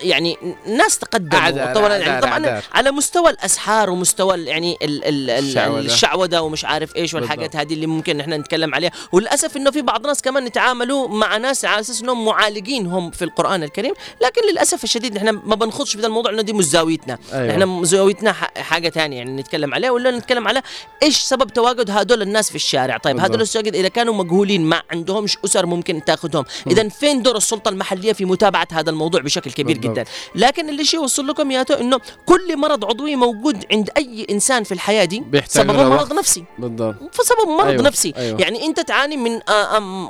يعني 0.00 0.36
ناس 0.66 0.98
تقدموا 0.98 1.70
وطبعا 1.70 1.96
يعني 1.96 2.20
طبعا. 2.20 2.62
على 2.72 2.90
مستوى 2.90 3.30
الأسحار 3.30 3.90
ومستوى 3.90 4.44
يعني 4.44 4.78
ال 4.82 5.04
ال 5.04 5.30
ال 5.30 5.44
الشعوذة. 5.44 5.86
الشعوذة 5.86 6.40
ومش 6.40 6.64
عارف 6.64 6.96
إيش 6.96 7.14
والحاجات. 7.14 7.56
هذه 7.56 7.74
اللي 7.74 7.86
ممكن 7.86 8.16
نحن 8.16 8.32
نتكلم 8.32 8.74
عليها 8.74 8.90
وللأسف 9.12 9.56
إنه 9.56 9.70
في 9.70 9.82
بعض 9.82 10.00
الناس 10.00 10.22
كمان 10.22 10.46
يتعاملوا 10.46 11.08
مع 11.08 11.36
ناس 11.36 11.64
على 11.64 11.82
أساس 11.92 12.02
إنهم 12.02 12.24
معالجين 12.24 12.86
هم 12.86 13.10
في 13.10 13.24
القرآن 13.24 13.62
الكريم 13.62 13.94
لكن 14.22 14.42
للأسف 14.52 14.84
الشديد 14.84 15.14
نحن 15.14 15.28
ما 15.28 15.54
بنخوضش 15.54 15.96
في 15.96 16.06
الموضوع 16.06 16.32
انه 16.32 16.42
دي 16.42 16.52
مش 16.52 16.64
زاويتنا 16.64 17.18
أيوة. 17.32 17.56
نحن 17.56 17.84
زاويتنا 17.84 18.32
حاجة 18.56 18.88
ثانية 18.88 19.16
يعني 19.16 19.40
نتكلم 19.40 19.74
عليها 19.74 19.90
ولا 19.90 20.10
نتكلم 20.10 20.48
على 20.48 20.62
إيش 21.02 21.16
سبب 21.18 21.50
تواجد 21.50 21.90
هذول 21.90 22.22
الناس 22.22 22.48
في 22.50 22.56
الشارع 22.56 22.96
طيب. 22.96 23.20
هذول 23.20 23.34
الناس 23.34 23.56
إذا 23.56 23.88
كانوا 23.88 24.14
مجهولين 24.14 24.64
ما 24.64 24.82
عندهمش 24.90 25.38
أسر 25.44 25.66
ممكن 25.66 26.04
تاخذهم 26.04 26.44
إذا 26.66 26.88
فين 26.88 27.22
دور 27.22 27.36
السلطة 27.36 27.68
المحلية 27.68 28.12
في 28.12 28.24
متابعة 28.24 28.68
هذا 28.72 28.90
الموضوع 28.90 29.20
بشكل 29.20 29.52
كبير 29.52 29.78
بالضبط. 29.78 29.92
جدا 29.92 30.04
لكن 30.34 30.68
اللي 30.68 30.84
شيء 30.84 31.00
يوصل 31.00 31.26
لكم 31.26 31.50
ياتو 31.50 31.74
إنه 31.74 32.00
كل 32.26 32.56
مرض 32.56 32.84
عضوي 32.84 33.16
موجود 33.16 33.64
عند 33.72 33.90
أي 33.96 34.26
إنسان 34.30 34.64
في 34.64 34.72
الحياة 34.72 35.04
دي 35.04 35.22
سببه 35.46 35.88
مرض. 35.88 36.12
نفسي 36.12 36.44
بالضبط 36.58 36.94
فسبب 37.12 37.48
مرض 37.48 37.68
أيوة، 37.68 37.82
نفسي 37.82 38.14
أيوة. 38.16 38.40
يعني 38.40 38.66
أنت 38.66 38.80
تعاني 38.80 39.16
من 39.16 39.38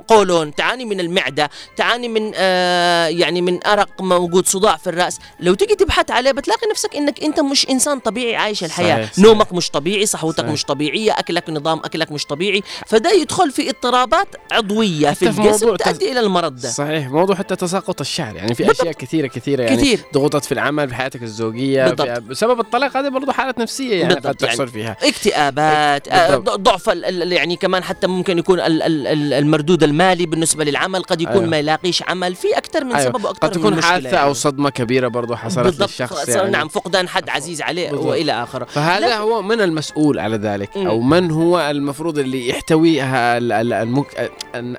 قولون 0.09 0.55
تعاني 0.55 0.85
من 0.85 1.01
المعدة 1.01 1.51
تعاني 1.76 2.09
من 2.09 2.33
آه 2.35 3.07
يعني 3.07 3.43
من 3.43 3.67
أرق 3.67 4.02
موجود 4.02 4.47
صداع 4.47 4.76
في 4.76 4.87
الرأس 4.91 5.19
لو 5.41 5.55
تيجي 5.55 5.75
تبحث 5.75 6.11
عليه 6.11 6.33
بتلاقي 6.33 6.67
نفسك 6.71 6.97
إنك 6.97 7.23
أنت 7.25 7.41
مش 7.41 7.69
إنسان 7.71 7.99
طبيعي 7.99 8.37
عايش 8.37 8.64
الحياة 8.64 8.95
صحيح، 8.97 9.12
صحيح. 9.12 9.25
نومك 9.25 9.52
مش 9.52 9.71
طبيعي 9.71 10.07
صحوتك 10.07 10.38
صحيح. 10.41 10.50
مش 10.52 10.64
طبيعية 10.64 11.12
أكلك 11.12 11.50
نظام 11.50 11.79
أكلك 11.79 12.12
مش 12.12 12.26
طبيعي 12.26 12.62
فده 12.87 13.11
يدخل 13.12 13.50
في 13.50 13.71
اضطرابات 13.71 14.29
عضوية 14.52 15.11
في 15.11 15.29
الجسم 15.29 15.76
تؤدي 15.76 16.12
إلى 16.12 16.21
المرض 16.21 16.57
ده 16.57 16.71
صحيح 16.71 17.09
موضوع 17.09 17.37
حتى 17.37 17.57
تساقط 17.57 18.00
الشعر 18.00 18.37
يعني 18.37 18.55
في 18.55 18.62
بالضبط. 18.64 18.81
اشياء 18.81 18.95
كثيرة 18.95 19.26
كثيرة 19.26 19.62
يعني 19.62 19.76
كثير. 19.76 20.00
ضغوطات 20.14 20.45
في 20.45 20.52
العمل 20.52 20.88
في 20.88 20.95
حياتك 20.95 21.23
الزوجية 21.23 21.85
بالضبط. 21.88 22.19
بسبب 22.23 22.61
الطلاق 22.61 22.97
هذه 22.97 23.09
برضه 23.09 23.33
حالات 23.33 23.59
نفسية 23.59 24.00
يعني 24.00 24.14
قد 24.14 24.35
تحصل 24.35 24.59
يعني 24.59 24.71
فيها 24.71 24.97
اكتئابات 25.02 26.09
آه، 26.09 26.37
بالضبط. 26.37 26.61
ضعف 26.61 26.87
يعني 27.33 27.57
كمان 27.57 27.85
حتى 27.85 28.07
ممكن 28.07 28.38
يكون 28.38 28.61
ال- 28.61 28.83
ال- 28.83 29.07
ال- 29.07 29.33
المردود 29.33 29.83
المالي 29.83 30.26
بالنسبة 30.26 30.64
للعمل 30.64 31.02
قد 31.02 31.21
يكون 31.21 31.33
أيوة. 31.37 31.47
ما 31.53 31.59
يلاقيش 31.59 32.03
عمل 32.09 32.35
في 32.35 32.57
أكثر 32.59 32.85
من 32.85 33.01
سبب 33.01 33.25
وأكثر 33.25 33.49
قد 33.49 33.57
من 33.59 33.63
تكون 33.63 33.83
حادثة 33.83 34.09
يعني. 34.09 34.23
أو 34.23 34.33
صدمة 34.33 34.71
كبيرة 34.71 35.09
برضه 35.09 35.37
حصلت 35.37 35.65
بالضبط 35.65 35.89
للشخص 35.89 36.29
يعني. 36.29 36.51
نعم 36.51 36.69
فقدان 36.69 37.09
حد 37.09 37.29
عزيز 37.29 37.63
عليه 37.63 37.91
بالضبط. 37.91 38.07
وإلى 38.07 38.43
آخره 38.43 38.65
فهذا 38.65 39.17
هو 39.17 39.43
من 39.43 39.61
المسؤول 39.61 40.19
على 40.19 40.37
ذلك 40.37 40.77
مم. 40.77 40.87
أو 40.87 41.01
من 41.01 41.31
هو 41.31 41.61
المفروض 41.71 42.19
اللي 42.19 42.55
ال- 43.53 43.73
المك... 43.73 44.31
ال- 44.55 44.77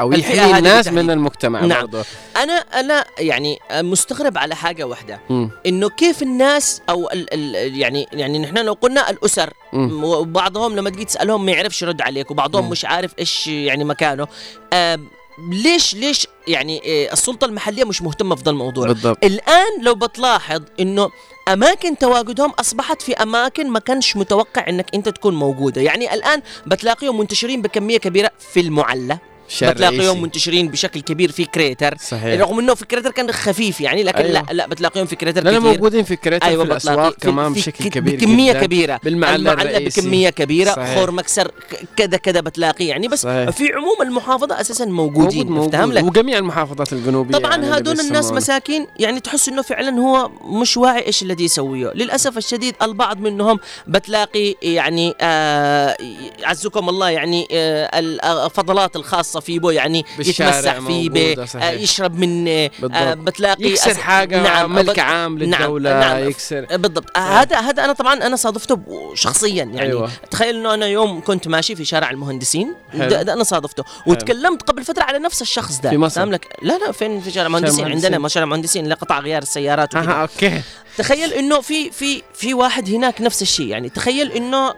أو 0.00 0.12
هذه 0.12 0.58
الناس. 0.58 0.88
من 0.88 1.10
المجتمع 1.10 1.60
نعم. 1.64 1.80
برضه 1.80 2.04
أنا 2.36 2.52
أنا 2.52 3.04
يعني 3.18 3.58
مستغرب 3.72 4.38
على 4.38 4.54
حاجة 4.56 4.84
واحدة. 4.84 5.20
إنه 5.66 5.88
كيف 5.88 6.22
الناس 6.22 6.82
أو 6.88 7.10
ال 7.12 7.34
ال 7.34 7.78
يعني 7.78 8.06
يعني 8.12 8.38
نحن 8.38 8.58
لو 8.58 8.72
قلنا 8.72 9.10
الأسر 9.10 9.52
مم. 9.72 10.04
وبعضهم 10.04 10.76
لما 10.76 10.90
تجي 10.90 11.04
تسألهم 11.04 11.44
ما 11.46 11.52
يعرفش 11.52 11.82
يرد 11.82 12.00
عليك 12.02 12.30
وبعضهم 12.30 12.64
مم. 12.64 12.70
مش 12.70 12.84
عارف 12.84 13.12
إيش 13.18 13.46
يعني 13.46 13.84
مكانه 13.84 14.26
آم، 14.72 15.06
ليش 15.38 15.94
ليش 15.94 16.26
يعني 16.48 16.82
آه، 16.86 17.12
السلطة 17.12 17.44
المحلية 17.44 17.84
مش 17.84 18.02
مهتمة 18.02 18.34
في 18.36 18.42
ذا 18.42 18.50
الموضوع. 18.50 18.86
بالضبط. 18.86 19.24
الآن 19.24 19.82
لو 19.82 19.94
بتلاحظ 19.94 20.62
إنه 20.80 21.10
أماكن 21.48 21.98
تواجدهم 21.98 22.50
أصبحت 22.50 23.02
في 23.02 23.12
أماكن 23.12 23.70
ما 23.70 23.78
كانش 23.78 24.16
متوقع 24.16 24.68
إنك 24.68 24.94
أنت 24.94 25.08
تكون 25.08 25.34
موجودة. 25.34 25.80
يعني 25.82 26.14
الآن 26.14 26.42
بتلاقيهم 26.66 27.18
منتشرين 27.18 27.62
بكمية 27.62 27.98
كبيرة 27.98 28.30
في 28.52 28.60
المعلى 28.60 29.18
بتلاقيهم. 29.62 30.22
منتشرين 30.22 30.68
بشكل 30.68 31.00
كبير 31.00 31.32
في 31.32 31.44
كريتر 31.44 31.94
صحيح 32.00 32.40
رغم 32.40 32.58
إنه 32.58 32.74
في 32.74 32.84
كريتر 32.84 33.10
كان 33.10 33.32
خفيف 33.32 33.80
يعني 33.80 34.02
لكن 34.02 34.18
أيوة. 34.18 34.32
لا 34.32 34.52
لا 34.52 34.66
بتلاقيهم 34.66 35.06
في 35.06 35.16
كريتر 35.16 35.40
كثير 35.44 35.60
موجودين 35.60 36.04
في 36.04 36.16
كريتر 36.16 36.46
أيوه 36.46 36.64
في 36.64 36.70
الأسواق 36.70 37.14
كمان 37.14 37.54
في 37.54 37.60
بشكل 37.60 37.88
كبير 37.88 38.16
بكمية 38.16 38.52
جدا. 38.52 38.62
كبيرة 38.66 39.00
بالمعلى 39.04 39.52
الرئيسي. 39.52 40.00
بكمية 40.00 40.30
كبيرة 40.30 40.70
صحيح. 40.70 40.98
خور 40.98 41.10
مكسر 41.10 41.50
كذا 41.96 42.16
كذا 42.16 42.40
بتلاقي 42.40 42.84
يعني 42.86 43.08
بس 43.08 43.22
صحيح. 43.22 43.50
في 43.50 43.72
عموم 43.72 44.02
المحافظة 44.02 44.60
أساسا 44.60 44.84
موجودين 44.84 45.46
موجود 45.46 45.76
موجود 45.76 45.94
لك 45.94 46.04
وجميع 46.04 46.38
المحافظات 46.38 46.92
الجنوبية 46.92 47.38
طبعا 47.38 47.56
يعني 47.56 47.66
هذول 47.66 48.00
الناس. 48.00 48.32
مساكين 48.32 48.86
يعني 48.98 49.20
تحس 49.20 49.48
إنه 49.48 49.62
فعلا 49.62 49.90
هو 50.00 50.30
مش 50.60 50.76
واعي 50.76 51.06
إيش 51.06 51.22
الذي 51.22 51.44
يسويه 51.44 51.92
للأسف 51.94 52.38
الشديد 52.38 52.74
البعض 52.82 53.20
منهم 53.20 53.58
بتلاقي 53.86 54.54
يعني 54.62 55.14
آه 55.20 55.96
عزكم 56.44 56.88
الله 56.88 57.10
يعني 57.10 57.48
آه 57.52 57.98
الفضلات 58.46 58.96
الخاصة 58.96 59.33
فيه 59.40 59.58
بو 59.58 59.70
يعني 59.70 60.04
يتمسح 60.18 60.72
فيه 60.78 60.80
موجودة، 60.80 61.34
بي 61.34 61.46
صحيح. 61.46 61.64
آه 61.64 61.70
يشرب 61.70 62.18
من 62.18 62.48
آه 62.48 62.70
بالضبط. 62.78 63.16
بتلاقي 63.26 63.64
يكسر 63.64 63.94
أس- 63.94 63.96
حاجة 63.96 64.42
نعم 64.42 64.74
ملك 64.74 64.98
عام 64.98 65.38
للدولة 65.38 65.90
نعم. 65.90 66.00
نعم 66.00 66.28
يكسر 66.28 66.64
بالضبط. 66.76 67.16
آه، 67.16 67.20
هذا 67.20 67.56
هذا 67.60 67.84
أنا 67.84 67.92
طبعا 67.92 68.14
أنا 68.14 68.36
صادفته 68.36 68.78
شخصيا 69.14 69.54
يعني 69.64 69.80
أيوة. 69.82 70.10
تخيل 70.30 70.56
إنه 70.56 70.74
أنا 70.74 70.86
يوم 70.86 71.20
كنت 71.20 71.48
ماشي 71.48 71.76
في 71.76 71.84
شارع 71.84 72.10
المهندسين 72.10 72.74
حلو. 72.92 73.08
ده, 73.08 73.22
ده 73.22 73.32
أنا 73.32 73.44
صادفته. 73.44 73.84
وتكلمت 74.06 74.62
قبل 74.62 74.84
فترة 74.84 75.02
على 75.02 75.18
نفس 75.18 75.42
الشخص 75.42 75.80
ده. 75.80 75.90
في 75.90 75.96
مصر؟ 75.98 76.24
لك 76.24 76.48
لا 76.62 76.78
لا 76.78 76.92
فين 76.92 77.20
في 77.20 77.30
شارع 77.30 77.46
المهندسين. 77.46 77.90
عندنا 77.90 78.18
ما 78.18 78.28
شارع 78.28 78.44
المهندسين 78.44 78.84
اللي 78.84 78.94
قطع 78.94 79.18
غيار 79.20 79.42
السيارات 79.42 79.94
أها 79.94 80.12
أوكي. 80.22 80.62
تخيل 80.98 81.32
إنه 81.32 81.60
في 81.60 81.90
في 81.90 82.22
في 82.34 82.54
واحد 82.54 82.88
هناك 82.90 83.20
نفس 83.20 83.42
الشيء 83.42 83.66
يعني 83.66 83.88
تخيل 83.88 84.32
إنه 84.32 84.74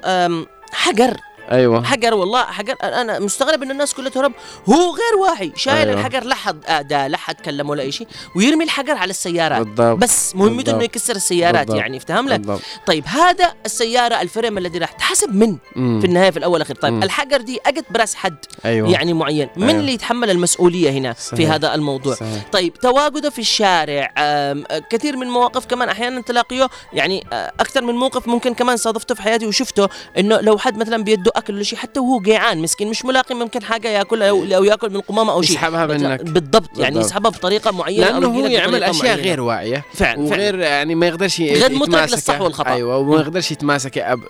حجر. 0.73 1.17
أيوه 1.51 1.85
حجر 1.85 2.15
والله 2.15 2.43
حجر 2.45 2.77
أنا 2.83 3.19
مستغرب 3.19 3.63
إن 3.63 3.71
الناس 3.71 3.95
كلها 3.95 4.11
تهرب 4.11 4.33
هو 4.69 4.75
غير 4.75 5.21
واعي 5.23 5.53
شايل 5.57 5.77
أيوة. 5.77 5.89
أيوة. 5.91 6.01
الحجر 6.01 6.27
لحد 6.27 6.61
اداه 6.67 7.09
لحد 7.09 7.35
كلم 7.35 7.71
ولا 7.71 7.83
أي 7.83 7.93
شيء 7.93 8.07
ويرمي 8.37 8.65
الحجر 8.65 8.95
على 8.97 9.11
السيارات 9.11 9.67
بالضبط 9.67 9.99
بس 9.99 10.37
مهمته. 10.37 10.73
إنه 10.73 10.85
يكسر 10.85 11.17
السيارات 11.17 11.67
بالضبط. 11.67 11.79
يعني 11.81 11.97
افتهم 11.97 12.29
لك 12.29 12.41
بالضبط 12.41 12.61
طيب 12.87 13.05
هذا 13.07 13.55
السيارة 13.67 14.21
الفريم 14.21 14.59
الذي 14.59 14.79
راح 14.79 14.93
تحسب 14.93 15.35
من 15.35 15.57
مم. 15.77 16.01
في 16.01 16.07
النهاية 16.07 16.31
في 16.31 16.37
الأول 16.37 16.53
والاخير 16.53 16.77
طيب 16.77 16.93
مم. 16.93 17.03
الحجر 17.03 17.41
دي 17.41 17.59
اجت 17.67 17.85
براس 17.91 18.15
حد 18.15 18.37
أيوه 18.65 18.91
يعني 18.91 19.13
معين 19.13 19.49
من 19.57 19.69
أيوة. 19.69 19.81
اللي 19.81 19.93
يتحمل 19.93 20.31
المسؤولية 20.31 20.91
هنا 20.91 21.13
في 21.13 21.23
صحيح. 21.23 21.51
هذا 21.53 21.75
الموضوع 21.75 22.15
صحيح. 22.15 22.43
طيب 22.53 22.75
تواجده 22.75 23.31
في 23.31 23.39
الشارع 23.39 24.13
آه، 24.19 24.65
كثير 24.91 25.17
من 25.17 25.27
مواقف 25.27 25.67
كمان 25.67 25.89
أحيانا 25.89 26.21
تلاقيه 26.21 26.69
يعني 26.93 27.25
آه، 27.33 27.53
أكثر 27.61 27.85
من 27.85 27.95
موقف 27.95 28.29
ممكن 28.29 28.55
كمان 28.55 28.77
صادفته 28.77 29.15
في 29.15 29.23
حياتي 29.23 29.47
وشفته 29.47 29.89
إنه 30.19 30.41
لو 30.41 30.59
حد 30.59 30.77
مثلا 30.79 31.05
بيده 31.05 31.33
أكل 31.37 31.55
ولا 31.55 31.63
شيء 31.63 31.79
حتى 31.79 32.01
وهو 32.01 32.21
جيعان 32.21 32.59
مسكين 32.59 32.89
مش 32.89 33.05
ملاقي 33.05 33.35
ممكن 33.35 33.63
حاجة 33.63 33.89
ياكلها 33.89 34.31
أو 34.31 34.45
أو 34.45 34.65
ياكل 34.65 34.91
من 34.91 35.01
قمامة 35.01 35.33
أو 35.33 35.43
شيء 35.43 35.57
يسحبها 35.57 35.87
منك 35.87 36.23
بالضبط 36.23 36.79
يعني. 36.79 37.01
يسحبها 37.01 37.31
بطريقة 37.31 37.71
معينة 37.71 38.11
لأنه 38.11 38.29
هو 38.29 38.47
يعمل 38.47 38.85
أشياء 38.85 39.05
معينة. 39.05 39.23
غير 39.23 39.41
واعية 39.41 39.85
فعلا 39.95 40.17
فعلا 40.17 40.31
وغير 40.31 40.59
يعني 40.59 40.95
ما 40.95 41.07
يقدرش 41.07 41.41
غير 41.41 41.73
مدرك. 41.73 42.13
للصح 42.13 42.41
والخطأ. 42.41 42.71
أيوه 42.73 42.97
وما 42.97 43.21
يقدرش 43.21 43.53
يتماسك 43.53 43.97
يا 43.97 44.13
اب. 44.13 44.21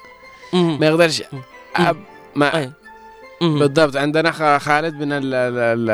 ما 0.53 0.87
يقدرش 0.87 1.23
أب 1.77 1.97
ما. 2.35 2.73
بالضبط. 3.41 3.97
عندنا 3.97 4.59
خالد 4.59 4.95
من 4.95 5.13
ال 5.13 5.35
ال 5.35 5.59
ال 5.59 5.91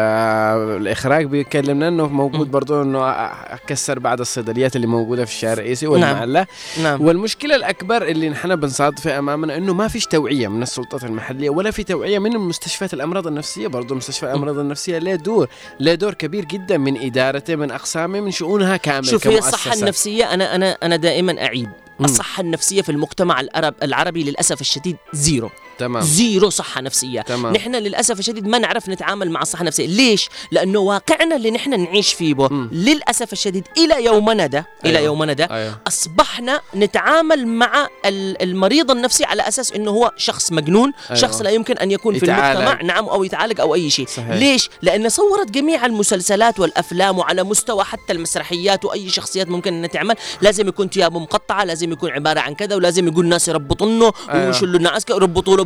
الإخراج 0.83 1.27
بيكلمنا 1.27 1.89
إنه 1.89 2.07
موجود. 2.09 2.51
برضه 2.51 2.83
إنه 2.83 3.31
كسر 3.67 3.99
بعض 3.99 4.21
الصيدليات 4.21 4.77
اللي 4.77 4.87
موجودة 4.87 5.25
في 5.25 5.31
الشارع 5.33 5.53
الرئيسي 5.53 5.87
والمعلة 5.87 6.47
نعم. 6.83 7.03
والمشكلة 7.03 7.57
الأكبر 7.57 8.03
اللي 8.03 8.29
نحن 8.29 8.57
بنصادفها 8.57 9.19
أمامنا 9.19 9.57
إنه 9.57 9.75
ما 9.75 9.89
فيش 9.89 10.07
توعية 10.07 10.49
من 10.49 10.63
السلطات 10.63 11.05
المحلية 11.05 11.51
ولا 11.51 11.71
في 11.71 11.85
توعية 11.85 12.19
من 12.19 12.31
مستشفيات 12.31 12.95
الأمراض 12.95 13.27
النفسية. 13.27 13.67
برضه 13.67 13.95
مستشفى 13.95 14.27
الأمراض 14.27 14.59
النفسية 14.59 14.99
له 14.99 15.15
دور 15.15 15.49
له 15.81 15.95
دور 15.95 16.15
كبير 16.15 16.45
جدا 16.45 16.79
من 16.79 16.97
إدارته 17.05 17.57
من 17.57 17.71
أقسامه 17.71 18.21
من 18.21 18.31
شؤونها 18.31 18.77
كامل 18.77 19.07
شوف 19.07 19.27
هي 19.27 19.39
الصحة 19.39 19.65
كمؤسسة. 19.65 19.83
النفسية 19.83 20.35
أنا 20.35 20.55
أنا 20.55 20.77
أنا 20.83 20.97
دائما 20.97 21.43
أعيب 21.43 21.69
مم. 21.99 22.05
الصحة 22.05 22.41
النفسية 22.41 22.83
في 22.83 22.93
المجتمع 22.93 23.41
العرب 23.41 23.75
العربي 23.83 24.25
للأسف 24.25 24.61
الشديد 24.61 24.97
زيرو. 25.13 25.51
تمام 25.83 26.03
زيرو 26.03 26.51
صحة 26.51 26.81
نفسية 26.81 27.21
تمام 27.21 27.53
نحن 27.55 27.75
للأسف 27.77 28.19
الشديد 28.19 28.47
ما 28.47 28.59
نعرف 28.59 28.89
نتعامل 28.89 29.31
مع 29.31 29.43
الصحة 29.43 29.61
النفسية 29.61 29.87
ليش؟ 29.87 30.29
لأنه 30.53 30.79
واقعنا 30.79 31.37
اللي 31.37 31.51
نحن 31.51 31.81
نعيش 31.81 32.13
فيه 32.15 32.35
به 32.35 32.49
مم. 32.49 32.69
للأسف 32.73 33.33
الشديد 33.33 33.65
إلى 33.79 34.05
يومنا 34.05 34.47
ده 34.47 34.67
إلى 34.85 34.99
أيوة. 34.99 35.07
يومنا 35.07 35.33
ده 35.33 35.45
أيوه 35.51 35.79
أصبحنا 35.89 36.61
نتعامل 36.77 37.47
مع 37.47 37.87
ال- 38.07 38.43
المريض 38.43 38.91
النفسي 38.91 39.25
على 39.25 39.49
أساس 39.49 39.73
أنه 39.73 39.91
هو 39.91 40.11
شخص 40.17 40.53
مجنون 40.53 40.93
أيوة. 41.11 41.21
شخص 41.21 41.41
لا 41.43 41.51
يمكن 41.51 41.79
أن 41.79 41.91
يكون 41.91 42.19
في 42.19 42.25
يتعالج. 42.25 42.61
المجتمع 42.61 42.83
نعم 42.83 43.09
أو 43.09 43.25
يتعالج 43.25 43.61
أو 43.61 43.75
أي 43.75 43.91
شيء 43.91 44.07
صحيح. 44.07 44.31
ليش؟ 44.31 44.69
لأن 44.83 45.09
صورت 45.09 45.51
جميع 45.51 45.87
المسلسلات 45.87 46.61
والأفلام 46.61 47.19
وعلى 47.19 47.43
مستوى 47.45 47.85
حتى 47.85 48.13
المسرحيات 48.13 48.85
وأي 48.85 49.09
شخصيات 49.09 49.49
ممكن 49.49 49.85
أن 49.85 49.91
تعمل 49.91 50.15
لازم 50.41 50.69
يكون 50.69 50.89
ثيابه 50.89 51.19
مقطعة 51.19 51.65
لازم 51.65 51.93
يكون 51.93 52.11
عبارة 52.11 52.41
عن 52.41 52.55
كذا 52.55 52.77
ولازم 52.77 53.09
يقول 53.09 53.25
الناس 53.25 53.49
يربطونه 53.49 54.13
أيوة. 54.31 54.47
ويشلوا 54.47 54.79
لنا 54.79 54.91
عسكر 54.91 55.15
يربطوا 55.15 55.57
له 55.57 55.65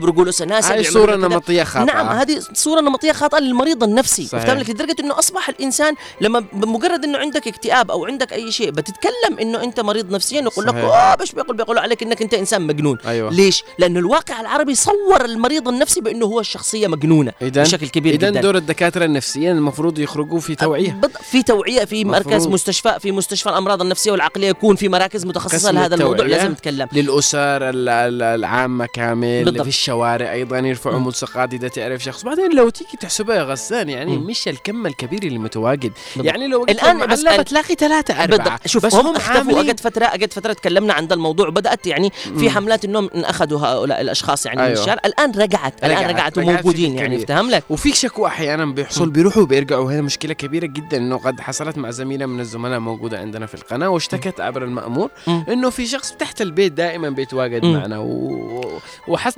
هاي 0.70 0.80
ويعملوا 0.80 0.92
صورة 0.92 1.14
له 1.14 1.16
كذا. 1.16 1.28
نمطية 1.28 1.62
خاطئة 1.64 1.94
نعم 1.94 2.08
هذه 2.08 2.42
صورة 2.54 2.80
نمطية 2.80 3.12
خاطئة 3.12 3.38
للمريض 3.38 3.82
النفسي. 3.82 4.26
فهمت 4.26 4.50
لك 4.50 4.70
لدرجة 4.70 4.96
إنه 5.00 5.18
أصبح 5.18 5.48
الإنسان 5.48 5.94
لما 6.20 6.44
بمجرد 6.52 7.04
إنه 7.04 7.18
عندك 7.18 7.48
اكتئاب 7.48 7.90
أو 7.90 8.04
عندك 8.06 8.32
أي 8.32 8.52
شيء 8.52 8.70
بتتكلم 8.70 9.38
إنه 9.40 9.62
أنت 9.64 9.80
مريض 9.80 10.10
نفسيا 10.10 10.40
يقول 10.40 10.66
لك. 10.66 10.74
آه 10.74 11.14
باش 11.14 11.32
بيقول 11.32 11.56
بيقولوا 11.56 11.82
عليك 11.82 12.02
إنك 12.02 12.22
أنت 12.22 12.34
إنسان 12.34 12.62
مجنون 12.62 12.98
أيوه 13.06 13.30
ليش؟ 13.32 13.62
لأنه 13.78 13.98
الواقع 13.98 14.40
العربي 14.40 14.74
صور 14.74 15.24
المريض 15.24 15.68
النفسي 15.68 16.00
بأنه 16.00 16.26
هو 16.26 16.40
الشخصية 16.40 16.86
مجنونة 16.86 17.32
اذا 17.42 17.62
بشكل 17.62 17.88
كبير 17.88 18.14
اذا 18.14 18.30
جدا 18.30 18.40
دور 18.40 18.56
الدكاترة 18.56 19.04
النفسيين 19.04 19.50
المفروض 19.56 19.98
يخرجوا 19.98 20.40
في 20.40 20.54
توعية. 20.54 21.00
في 21.30 21.42
توعية 21.42 21.84
في 21.84 22.04
مركز 22.04 22.34
مفروض. 22.34 22.52
مستشفى 22.54 22.96
في 23.00 23.12
مستشفى 23.12 23.48
الأمراض 23.48 23.82
النفسية 23.82 24.10
والعقلية 24.12 24.48
يكون 24.48 24.76
في 24.76 24.88
مراكز 24.88 25.26
متخصصة 25.26 25.56
قسم 25.68 25.78
لهذا 25.78 25.94
الموضوع. 25.94 26.26
لازم 26.26 26.50
نتكلم 26.52 26.88
للأسر 26.92 27.38
ال- 27.70 27.88
ال- 27.88 28.22
العامة 28.22 28.86
كامل 28.86 29.44
بالضبط. 29.44 29.62
في 29.62 29.68
الشوارع 29.90 30.32
أيضا 30.32 30.58
يرفعوا. 30.58 30.98
ملصقات 30.98 31.54
إذا 31.54 31.68
تعرف 31.68 32.02
شخص 32.02 32.22
بعدين 32.24 32.56
لو 32.56 32.68
تيجي 32.68 32.96
تحسبها 33.00 33.36
يا 33.36 33.42
غسان 33.42 33.88
يعني 33.88 34.16
مم. 34.16 34.26
مش 34.26 34.48
الكم 34.48 34.86
الكبير 34.86 35.22
اللي 35.22 35.38
متواجد 35.38 35.92
بالضبط. 36.16 36.26
يعني 36.26 36.46
لو 36.48 36.64
الآن 36.64 37.06
بس 37.06 37.20
بتلاقي 37.22 37.74
ثلاثة 37.74 38.14
اربعه 38.22 38.38
بالضبط 38.38 38.66
شوف 38.68 38.86
بس 38.86 38.94
هم 38.94 39.16
اختفوا 39.16 39.34
عاملين 39.36 39.58
اجت 39.58 39.80
فتره 39.80 40.04
اجت 40.04 40.32
فترة 40.32 40.52
تكلمنا 40.52 40.92
عن 40.94 41.06
ذا 41.06 41.14
الموضوع 41.14 41.48
وبدات 41.48 41.86
يعني 41.86 42.10
في. 42.38 42.50
حملات 42.50 42.84
انهم 42.84 43.10
ان 43.14 43.24
أخذوا 43.24 43.58
هؤلاء 43.60 44.00
الأشخاص 44.00 44.46
يعني 44.46 44.58
من 44.58 44.64
أيوة. 44.66 44.80
الشارع 44.80 45.00
الآن 45.04 45.30
رجعت 45.30 45.84
الآن 45.84 46.06
رجعت- 46.10 46.38
وموجودين 46.38 46.94
يعني. 46.94 47.16
افتهم 47.16 47.50
لك 47.50 47.64
وفي 47.70 47.92
شكوى 47.92 48.26
أحيانا 48.26 48.64
بيحصل. 48.66 49.10
بيروحوا 49.10 49.42
وبيرجعوا 49.42 49.84
وهي 49.84 50.02
مشكلة 50.02 50.34
كبيرة 50.34 50.66
جدا 50.66 50.96
إنه 50.96 51.16
قد 51.16 51.40
حصلت 51.40 51.78
مع 51.78 51.90
زميلة 51.90 52.26
من 52.26 52.40
الزملاء 52.40 52.78
موجودة 52.78 53.18
عندنا 53.18 53.46
في 53.46 53.54
القناة 53.54 53.88
واشتكت 53.88 54.40
عبر 54.40 54.64
المأمور. 54.64 55.10
إنه 55.28 55.70
في 55.70 55.86
شخص 55.86 56.12
تحت 56.12 56.40
البيت 56.42 56.72
دائما 56.72 57.10
بيتواجد. 57.10 57.64
معنا 57.64 57.98
و... 57.98 58.80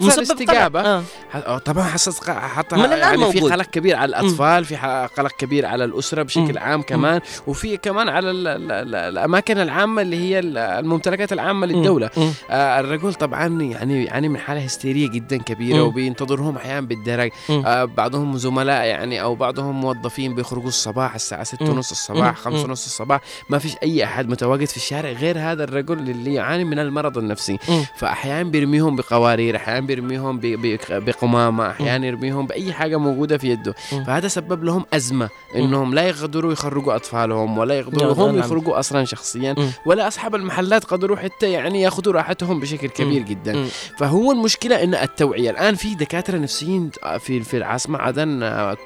مسبب 0.01 0.38
الاستجابة 0.41 0.81
قلق. 0.81 0.89
آه. 0.89 1.03
ح- 1.31 1.59
طبعا 1.59 1.85
حسس 1.85 2.31
حط 2.31 2.73
يعني 2.73 3.11
في 3.33 3.39
موجود. 3.39 3.53
قلق 3.53 3.65
كبير 3.67 3.97
على 3.97 4.09
الأطفال 4.09 4.65
في 4.65 4.77
قلق 5.17 5.33
كبير 5.39 5.67
على 5.67 5.85
الأسرة 5.85 6.23
بشكل 6.23 6.59
عام 6.59 6.83
كمان 6.83 7.21
وفي 7.47 7.77
كمان 7.77 8.09
على 8.09 8.31
ال 8.31 8.47
ال 8.49 8.73
ال 8.73 8.95
الأماكن 8.95 9.59
العامة 9.59 10.03
اللي 10.03 10.17
هي 10.17 10.39
ال- 10.39 10.59
الممتلكات 10.59 11.33
العامة 11.33 11.67
للدولة. 11.67 12.11
آه 12.51 12.81
الرجل 12.81 13.15
طبعا 13.15 13.47
يعني 13.63 14.05
يعاني 14.05 14.29
من 14.29 14.39
حالة 14.39 14.61
هستيرية 14.61 15.09
جدا 15.11 15.37
كبيرة. 15.37 15.83
وبينتظرهم 15.83 16.57
أحيانا 16.57 16.87
بالدرج. 16.87 17.31
آه 17.51 17.85
بعضهم 17.85 18.37
زملاء 18.37 18.85
يعني 18.87 19.23
أو 19.23 19.35
بعضهم 19.35 19.81
موظفين 19.81 20.35
بيخرجوا 20.35 20.69
الصباح 20.69 21.15
الساعة 21.15 21.45
6 21.45 21.65
مم. 21.65 21.71
ونص 21.71 21.91
الصباح 21.91 22.29
مم. 22.29 22.35
5 22.35 22.57
مم. 22.59 22.65
ونص 22.65 22.85
الصباح 22.85 23.21
ما 23.51 23.59
فيش 23.59 23.73
أي 23.83 24.05
أحد 24.05 24.29
متواجد 24.29 24.65
في 24.67 24.77
الشارع 24.77 25.11
غير 25.11 25.39
هذا 25.39 25.65
الرجل 25.65 25.99
اللي 25.99 26.35
يعاني 26.35 26.65
من 26.65 26.79
المرض 26.79 27.19
النفسي. 27.19 27.59
فاحيانا 27.97 28.51
بيرميهم 28.51 28.97
بقوارير 28.97 29.57
أحيانا 29.57 29.87
بيرميهم 29.87 30.28
ب- 30.33 30.79
بقمامة 30.91 31.71
أحيانا 31.71 32.07
يرميهم 32.07 32.47
بأي 32.47 32.73
حاجة 32.73 32.97
موجودة 32.97 33.39
في 33.39 33.49
يده. 33.51 33.75
فهذا 34.07 34.29
سبب 34.29 34.65
لهم 34.65 34.85
أزمة 34.93 35.29
إنهم 35.57 35.95
لا 35.95 36.03
يقدروا 36.09 36.53
يخرجوا 36.53 36.97
أطفالهم 36.97 37.59
ولا 37.59 37.79
يقدروا 37.79 38.13
هم. 38.31 38.39
يخرجوا 38.39 38.79
أصلا 38.79 39.05
شخصيا. 39.05 39.55
ولا 39.87 40.09
أصحاب 40.09 40.35
المحلات 40.35 40.85
قدروا 40.85 41.17
حتى 41.17 41.51
يعني 41.53 41.83
يأخذوا 41.83 42.13
راحتهم 42.13 42.61
بشكل 42.61 42.89
كبير 42.89 43.23
جدا. 43.23 43.67
فهو 43.99 44.33
المشكلة 44.33 44.83
إن 44.85 44.95
التوعية 44.95 45.51
الآن 45.51 45.75
في 45.75 45.95
دكاترة 45.95 46.39
نفسيين 46.39 46.91
في 47.19 47.41
في 47.43 47.57
العاصمة 47.57 47.99
عدن 47.99 48.43
آه، 48.43 48.77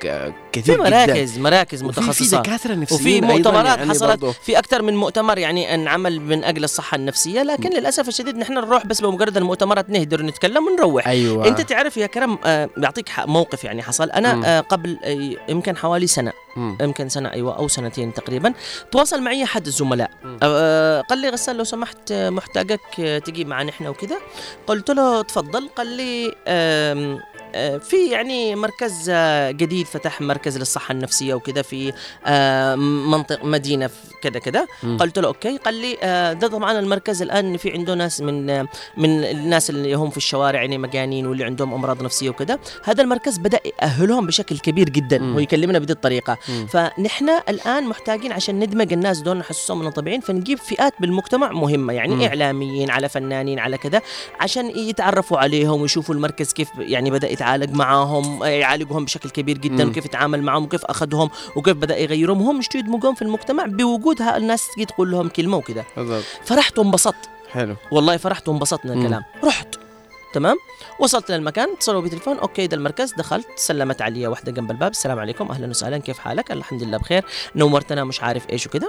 كثير 0.52 0.74
في 0.82 0.88
جدا. 0.88 1.06
مراكز 1.06 1.38
مراكز 1.38 1.82
وفي 1.82 1.94
في 1.94 2.00
متخصصة. 2.00 2.38
دكاترة 2.42 2.72
وفي 2.72 2.80
نفسيين 2.80 3.24
أيضاً 3.24 3.50
مؤتمرات 3.50 3.78
يعني 3.78 3.90
حصلت 3.90 4.08
برضو. 4.10 4.32
في 4.32 4.58
أكثر 4.58 4.82
من 4.82 4.96
مؤتمر 4.96 5.38
يعني 5.38 5.74
انعمل 5.74 6.20
من 6.20 6.44
أجل 6.44 6.64
الصحة 6.64 6.94
النفسية. 6.96 7.42
لكن 7.42 7.70
للأسف 7.70 8.08
الشديد 8.08 8.36
نحن 8.36 8.52
نروح 8.54 8.86
بس 8.86 9.00
بمجرد 9.00 9.36
المؤتمرات 9.36 9.90
نهدر 9.90 10.22
نتكلم 10.22 10.64
ونروح. 10.66 11.08
أيوه. 11.32 11.48
أنت 11.48 11.60
تعرف 11.60 11.96
يا 11.96 12.06
كرم 12.06 12.38
آه 12.44 12.68
بعطيك 12.76 13.08
ح- 13.08 13.26
موقف 13.26 13.64
يعني 13.64 13.82
حصل. 13.82 14.10
أنا 14.10 14.34
مم. 14.34 14.44
آه 14.44 14.60
قبل 14.60 14.98
آه 15.04 15.50
يمكن 15.50 15.76
حوالي 15.76 16.06
سنة. 16.06 16.32
يمكن 16.56 17.08
سنة 17.08 17.32
أيوه 17.32 17.56
أو 17.56 17.68
سنتين 17.68 18.14
تقريبا. 18.14 18.52
تواصل 18.90 19.22
معي 19.22 19.44
أحد 19.44 19.66
الزملاء. 19.66 20.10
آه 20.42 21.00
قال 21.00 21.18
لي 21.18 21.28
غسان 21.28 21.56
لو 21.56 21.64
سمحت 21.64 22.12
آه، 22.12 22.30
محتاجك 22.30 22.80
آه، 23.00 23.18
تجي 23.18 23.44
معنا 23.44 23.70
إحنا 23.70 23.88
وكذا. 23.90 24.16
قلت 24.66 24.90
له 24.90 25.22
تفضل. 25.22 25.68
قال 25.76 25.86
لي 25.86 26.34
آه، 26.46 27.18
في 27.78 28.10
يعني 28.10 28.56
مركز 28.56 29.10
آه، 29.10 29.50
جديد 29.50 29.86
فتح 29.86 30.20
مركز 30.20 30.58
للصحة 30.58 30.92
النفسية 30.92 31.34
وكذا 31.34 31.62
في 31.62 31.92
آه، 32.26 32.74
منطقة 32.74 33.46
مدينة 33.46 33.86
في 33.86 33.94
كذا 34.22 34.38
كذا. 34.38 34.66
قلت 35.00 35.18
له 35.18 35.28
أوكي 35.28 35.56
قال 35.56 35.74
لي 35.74 35.96
آه، 36.02 36.32
ده 36.32 36.48
طبعا 36.48 36.78
المركز 36.78 37.22
الآن 37.22 37.56
في 37.56 37.72
عنده 37.72 37.94
ناس 37.94 38.20
من 38.20 38.50
آه، 38.50 38.68
من 38.96 39.24
الناس 39.24 39.70
اللي 39.70 39.94
هم 39.94 40.10
في 40.10 40.16
الشوارع 40.16 40.60
يعني 40.60 40.78
مجانين 40.78 41.26
واللي 41.26 41.44
عندهم 41.44 41.74
أمراض 41.74 42.02
نفسية 42.02 42.30
وكذا 42.30 42.58
هذا 42.84 43.02
المركز 43.02 43.38
بدأ 43.38 43.60
يأهلهم 43.64 44.26
بشكل 44.26 44.58
كبير 44.58 44.88
جدا. 44.88 45.34
ويكلمنا 45.34 45.78
بهذه 45.78 45.90
الطريقة. 45.90 46.38
فنحن 46.68 47.28
الآن 47.48 47.84
محتاجين 47.84 48.32
عشان 48.32 48.60
ندمج 48.60 48.92
الناس 48.92 49.20
دول 49.20 49.36
نحسسهم 49.36 49.78
إنهم 49.80 49.92
طبيعيين 49.92 50.20
فنجيب 50.20 50.58
فئات 50.58 50.94
بالمجتمع 51.00 51.52
مهمة 51.52 51.92
يعني. 51.92 52.26
إعلاميين 52.26 52.90
على 52.90 53.08
فنانين 53.08 53.58
على 53.58 53.78
كذا 53.78 54.02
عشان 54.40 54.70
يتعرفوا 54.70 55.38
عليهم 55.38 55.80
ويشوفوا 55.80 56.14
المركز 56.14 56.52
كيف 56.52 56.68
يعني 56.78 57.10
بدأ 57.10 57.32
يتعالج 57.42 57.74
معاهم 57.76 58.44
يعالجهم 58.44 59.04
بشكل 59.04 59.30
كبير 59.30 59.58
جدا 59.58 59.84
مم. 59.84 59.90
وكيف 59.90 60.04
يتعامل 60.06 60.42
معهم 60.42 60.64
وكيف 60.64 60.84
أخذهم 60.84 61.30
وكيف 61.56 61.76
بدأ 61.76 61.96
يغيرهم. 61.98 62.42
هم 62.42 62.58
يشتوا 62.58 62.80
يدمجهم 62.80 63.14
في 63.14 63.22
المجتمع 63.22 63.66
بوجود 63.66 64.22
ها- 64.22 64.36
الناس 64.36 64.68
تجي 64.74 64.84
تقول 64.84 65.10
لهم 65.10 65.28
كلمة 65.28 65.56
وكذا 65.56 65.84
فرحت 66.44 66.78
وانبسطت. 66.78 67.28
حلو. 67.52 67.76
والله 67.92 68.16
فرحت 68.16 68.48
مم. 68.84 69.00
الكلام. 69.02 69.22
رحت. 69.44 69.68
تمام 70.32 70.56
وصلت 70.98 71.30
للمكان 71.30 71.68
اتصلوا 71.72 72.00
بتليفون 72.02 72.38
أوكي 72.38 72.66
ده 72.66 72.76
المركز 72.76 73.12
دخلت 73.18 73.46
سلمت 73.56 74.02
علي 74.02 74.26
واحدة 74.26 74.52
جنب 74.52 74.70
الباب 74.70 74.90
السلام 74.90 75.18
عليكم 75.18 75.50
أهلا 75.50 75.70
وسهلا 75.70 75.98
كيف 75.98 76.18
حالك 76.18 76.52
الحمد 76.52 76.82
لله 76.82 76.98
بخير 76.98 77.24
نورتنا 77.56 78.04
مش 78.04 78.22
عارف 78.22 78.50
إيش 78.50 78.66
وكذا 78.66 78.86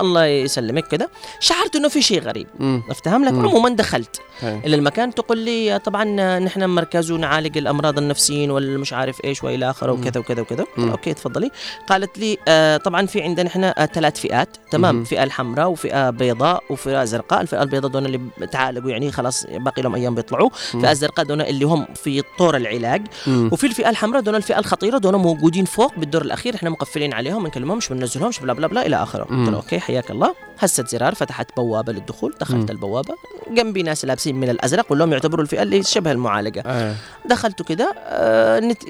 الله- 0.00 0.24
يسلمك 0.26 0.84
كذا 0.86 1.08
شعرت 1.40 1.76
إنه 1.76 1.88
في 1.88 2.02
شيء 2.02 2.20
غريب. 2.22 2.46
أفتهم 2.90 3.24
لك. 3.24 3.32
عموما 3.32 3.68
دخلت 3.68 4.20
حلو. 4.40 4.58
إلى 4.64 4.76
المكان 4.76 5.14
تقول 5.14 5.38
لي 5.38 5.78
طبعا 5.78 6.04
نحن 6.38 6.64
مركز 6.64 7.10
ونعالج 7.10 7.58
الأمراض 7.58 7.98
النفسيين 7.98 8.50
والمش 8.50 8.92
عارف 8.92 9.24
إيش 9.24 9.44
وإلى 9.44 9.70
آخره. 9.70 9.92
وكذا 9.92 10.20
وكذا 10.20 10.40
وكذا. 10.42 10.64
أوكي 10.78 11.14
تفضلي 11.14 11.50
قالت 11.88 12.18
لي 12.18 12.38
آه 12.48 12.76
طبعا 12.76 13.06
في 13.06 13.22
عندنا 13.22 13.48
إحنا 13.48 13.82
آه 13.82 13.86
ثلاث 13.86 14.20
فئات 14.20 14.48
تمام 14.70 14.94
مم. 14.96 15.04
فئة 15.04 15.24
الحمراء 15.24 15.68
وفئة 15.70 16.10
بيضاء 16.10 16.62
وفئة 16.70 17.04
زرقاء 17.04 17.40
الفئة 17.40 17.62
البيضاء 17.62 17.90
دول 17.90 18.06
اللي 18.06 18.46
تعالجوا 18.52 18.90
يعني 18.90 19.12
خلاص 19.12 19.46
باقي 19.46 19.82
لهم 19.82 19.94
أيام 19.94 20.14
بيطلعوا. 20.14 20.50
الفئه 20.78 20.90
الزرقاء 20.92 21.26
دول 21.26 21.42
اللي 21.42 21.64
هم 21.64 21.86
في 21.94 22.22
طور 22.38 22.56
العلاج 22.56 23.02
مم. 23.26 23.48
وفي 23.52 23.66
الفئة 23.66 23.90
الحمراء 23.90 24.22
دول 24.22 24.36
الفئة 24.36 24.58
الخطيرة 24.58 24.98
دول 24.98 25.16
موجودين 25.16 25.64
فوق 25.64 25.92
بالدور 25.96 26.22
الأخير 26.22 26.54
إحنا 26.54 26.70
مقفلين 26.70 27.12
عليهم 27.12 27.42
ما 27.42 27.48
نكلمهمش 27.48 27.90
ما 27.90 27.96
ننزلهمش 27.96 28.40
بلا 28.40 28.52
بلا 28.52 28.66
بلا 28.66 28.86
إلى 28.86 29.02
آخره 29.02 29.24
قلت. 29.24 29.48
له 29.48 29.56
أوكي 29.56 29.80
حياك 29.80 30.10
الله 30.10 30.34
هست 30.58 30.88
زرار 30.88 31.14
فتحت 31.14 31.56
بوابة 31.56 31.92
للدخول 31.92 32.34
دخلت 32.40 32.56
مم. 32.56 32.66
البوابة 32.70 33.14
جنبي 33.50 33.82
ناس 33.82 34.04
لابسين 34.04 34.36
من 34.36 34.48
الأزرق 34.48 34.84
كلهم 34.86 35.12
يعتبروا 35.12 35.42
الفئة 35.42 35.62
اللي 35.62 35.82
شبه 35.82 36.12
المعالجة 36.12 36.62
آه. 36.66 36.94
دخلت 37.26 37.62
كده 37.62 37.94
آه 37.98 38.60
نت... 38.60 38.82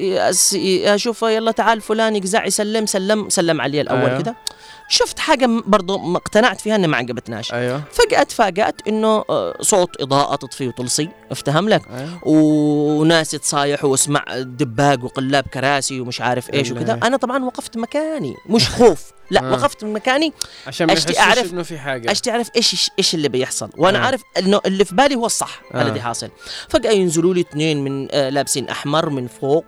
أشوف 0.85 1.23
يلا 1.23 1.51
تعال 1.51 1.81
فلان 1.81 2.17
يقزع 2.17 2.45
يسلم 2.47 2.87
سلم 2.87 3.29
سلم 3.29 3.61
علي 3.61 3.81
الأول 3.81 4.01
أيوه. 4.01 4.19
كده 4.23 4.37
شفت 4.89 5.19
حاجة 5.19 5.49
برضو 5.67 5.99
ما 5.99 6.17
اقتنعت 6.17 6.61
فيها 6.61 6.77
انها 6.77 6.87
ما 6.87 6.97
عجبتناش. 6.97 7.53
أيوه. 7.53 7.83
فجأة 7.93 8.23
تفاجأت 8.23 8.89
إنه 8.89 9.25
آه، 9.31 9.57
صوت 9.61 10.01
إضاءة 10.01 10.37
تطفي 10.37 10.69
وتلصي. 10.69 11.09
افتهم 11.31 11.69
لك. 11.69 11.83
أيوه. 11.91 12.29
وناس 12.29 13.31
تصايحوا 13.31 13.91
واسمع 13.91 14.25
دباق 14.37 15.05
وقلاب 15.05 15.45
كراسي 15.45 16.01
ومش 16.01 16.21
عارف 16.21 16.55
إيش. 16.55 16.71
وكذا. 16.71 16.93
أنا 17.03 17.17
طبعا 17.17 17.45
وقفت 17.45 17.77
مكاني. 17.77 18.35
مش 18.49 18.69
خوف. 18.69 19.18
لا 19.31 19.45
آه. 19.45 19.53
وقفت 19.53 19.85
مكاني. 19.85 20.33
عشان 20.67 20.91
يحسوش 20.91 21.17
أعرف- 21.17 21.53
إنه 21.53 21.63
في 21.63 21.79
حاجة. 21.79 22.11
أشتي 22.11 22.31
أعرف 22.31 22.51
إيش 22.57 22.91
إيش 22.99 23.15
اللي 23.15 23.29
بيحصل. 23.29 23.71
وأنا 23.77 23.99
آه. 23.99 24.03
عارف 24.03 24.23
إنه 24.39 24.61
اللي 24.67 24.85
في 24.85 24.95
بالي 24.95 25.15
هو 25.15 25.27
الصح 25.27 25.61
آه. 25.75 25.83
الذي 25.83 26.01
حاصل. 26.01 26.29
فجأة 26.69 26.91
ينزلوا 26.91 27.35
لي 27.35 27.41
اثنين 27.41 27.85
من 27.85 28.09
آه 28.11 28.29
لابسين 28.29 28.69
أحمر 28.69 29.11
من 29.11 29.27
فوق 29.27 29.65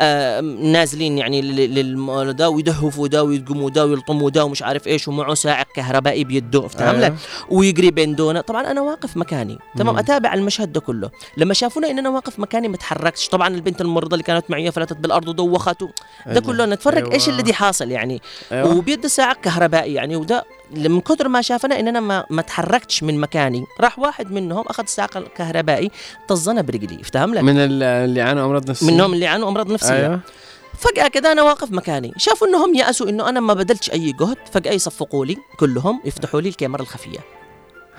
ونازلين 0.00 1.18
يعني 1.18 1.42
لل- 1.42 1.74
لل 1.74 2.36
ده 2.36 2.50
ويدهفوا 2.50 3.08
ده 3.08 3.24
ويقوموا 3.24 3.70
ده 3.70 3.86
ويلطموا 3.86 4.30
ده 4.30 4.44
ومش 4.44 4.62
عارف 4.62 4.86
إيش 4.86 5.08
ومعه 5.08 5.34
ساعق 5.34 5.66
كهربائي 5.74 6.24
بيده. 6.24 6.68
فاهم 6.68 6.94
أيوه. 6.94 7.08
لك 7.08 7.14
ويجري 7.50 7.90
بين 7.90 8.14
دونا 8.14 8.40
طبعا 8.40 8.70
أنا 8.70 8.80
واقف 8.80 9.16
مكاني. 9.16 9.58
تمام؟ 9.76 9.94
مم. 9.94 9.98
أتابع 9.98 10.34
المشهد 10.34 10.72
ده 10.72 10.80
كله. 10.80 11.10
لما 11.36 11.54
شافونا 11.54 11.90
إن 11.90 11.98
أنا 11.98 12.08
واقف 12.10 12.38
مكاني 12.38 12.68
ما 12.68 12.76
تحركتش. 12.76 13.28
طبعا 13.28 13.48
البنت 13.48 13.80
الممرضه 13.80 14.14
اللي 14.14 14.24
كانت 14.24 14.50
معي 14.50 14.72
فلتت 14.72 14.96
بالأرض 14.96 15.28
ودوخت 15.28 15.84
ده 16.26 16.40
كله 16.40 16.66
نتفرج 16.66 17.12
إيش 17.12 17.28
أيوه. 17.28 17.40
الذي 17.40 17.52
حاصل 17.52 17.90
يعني. 17.90 18.22
أيوه. 18.52 18.76
وبيد 18.76 19.06
ساعة 19.06 19.34
كهربائي 19.34 19.94
يعني 19.94 20.16
وده 20.16 20.44
من 20.70 21.00
كثر 21.00 21.28
ما 21.28 21.42
شافنا 21.42 21.80
إننا 21.80 22.00
ما, 22.00 22.24
ما 22.30 22.42
تحركتش 22.42 23.02
من 23.02 23.20
مكاني. 23.20 23.64
راح 23.80 23.98
واحد 23.98 24.32
منهم 24.32 24.64
أخذ 24.68 24.84
ساعة 24.86 25.08
كهربائي 25.36 25.90
طزنا 26.28 26.62
برجلي 26.62 27.00
افتهم 27.00 27.34
لك؟ 27.34 27.42
من 27.42 27.56
ال- 27.58 27.82
اللي 27.82 28.20
يعانوا 28.20 28.44
أمراض 28.46 28.70
نفسية. 28.70 28.86
منهم 28.92 29.12
اللي 29.14 29.26
عنده 29.26 29.48
أمراض 29.48 29.72
نفسية. 29.72 29.94
أيوه. 30.06 30.20
فجأة 30.78 31.08
كده 31.08 31.32
أنا 31.32 31.42
واقف 31.42 31.72
مكاني. 31.72 32.12
شافوا 32.16 32.46
إنهم 32.48 32.74
يأسوا 32.74 33.08
إنه 33.08 33.28
أنا 33.28 33.40
ما 33.40 33.54
بذلتش 33.54 33.90
أي 33.92 34.12
جهد 34.12 34.36
فجأة 34.52 34.72
يصفقوا 34.72 35.26
لي 35.26 35.36
كلهم 35.58 36.00
يفتحوا 36.04 36.40
لي 36.40 36.48
الكاميرا 36.48 36.82
الخفية. 36.82 37.18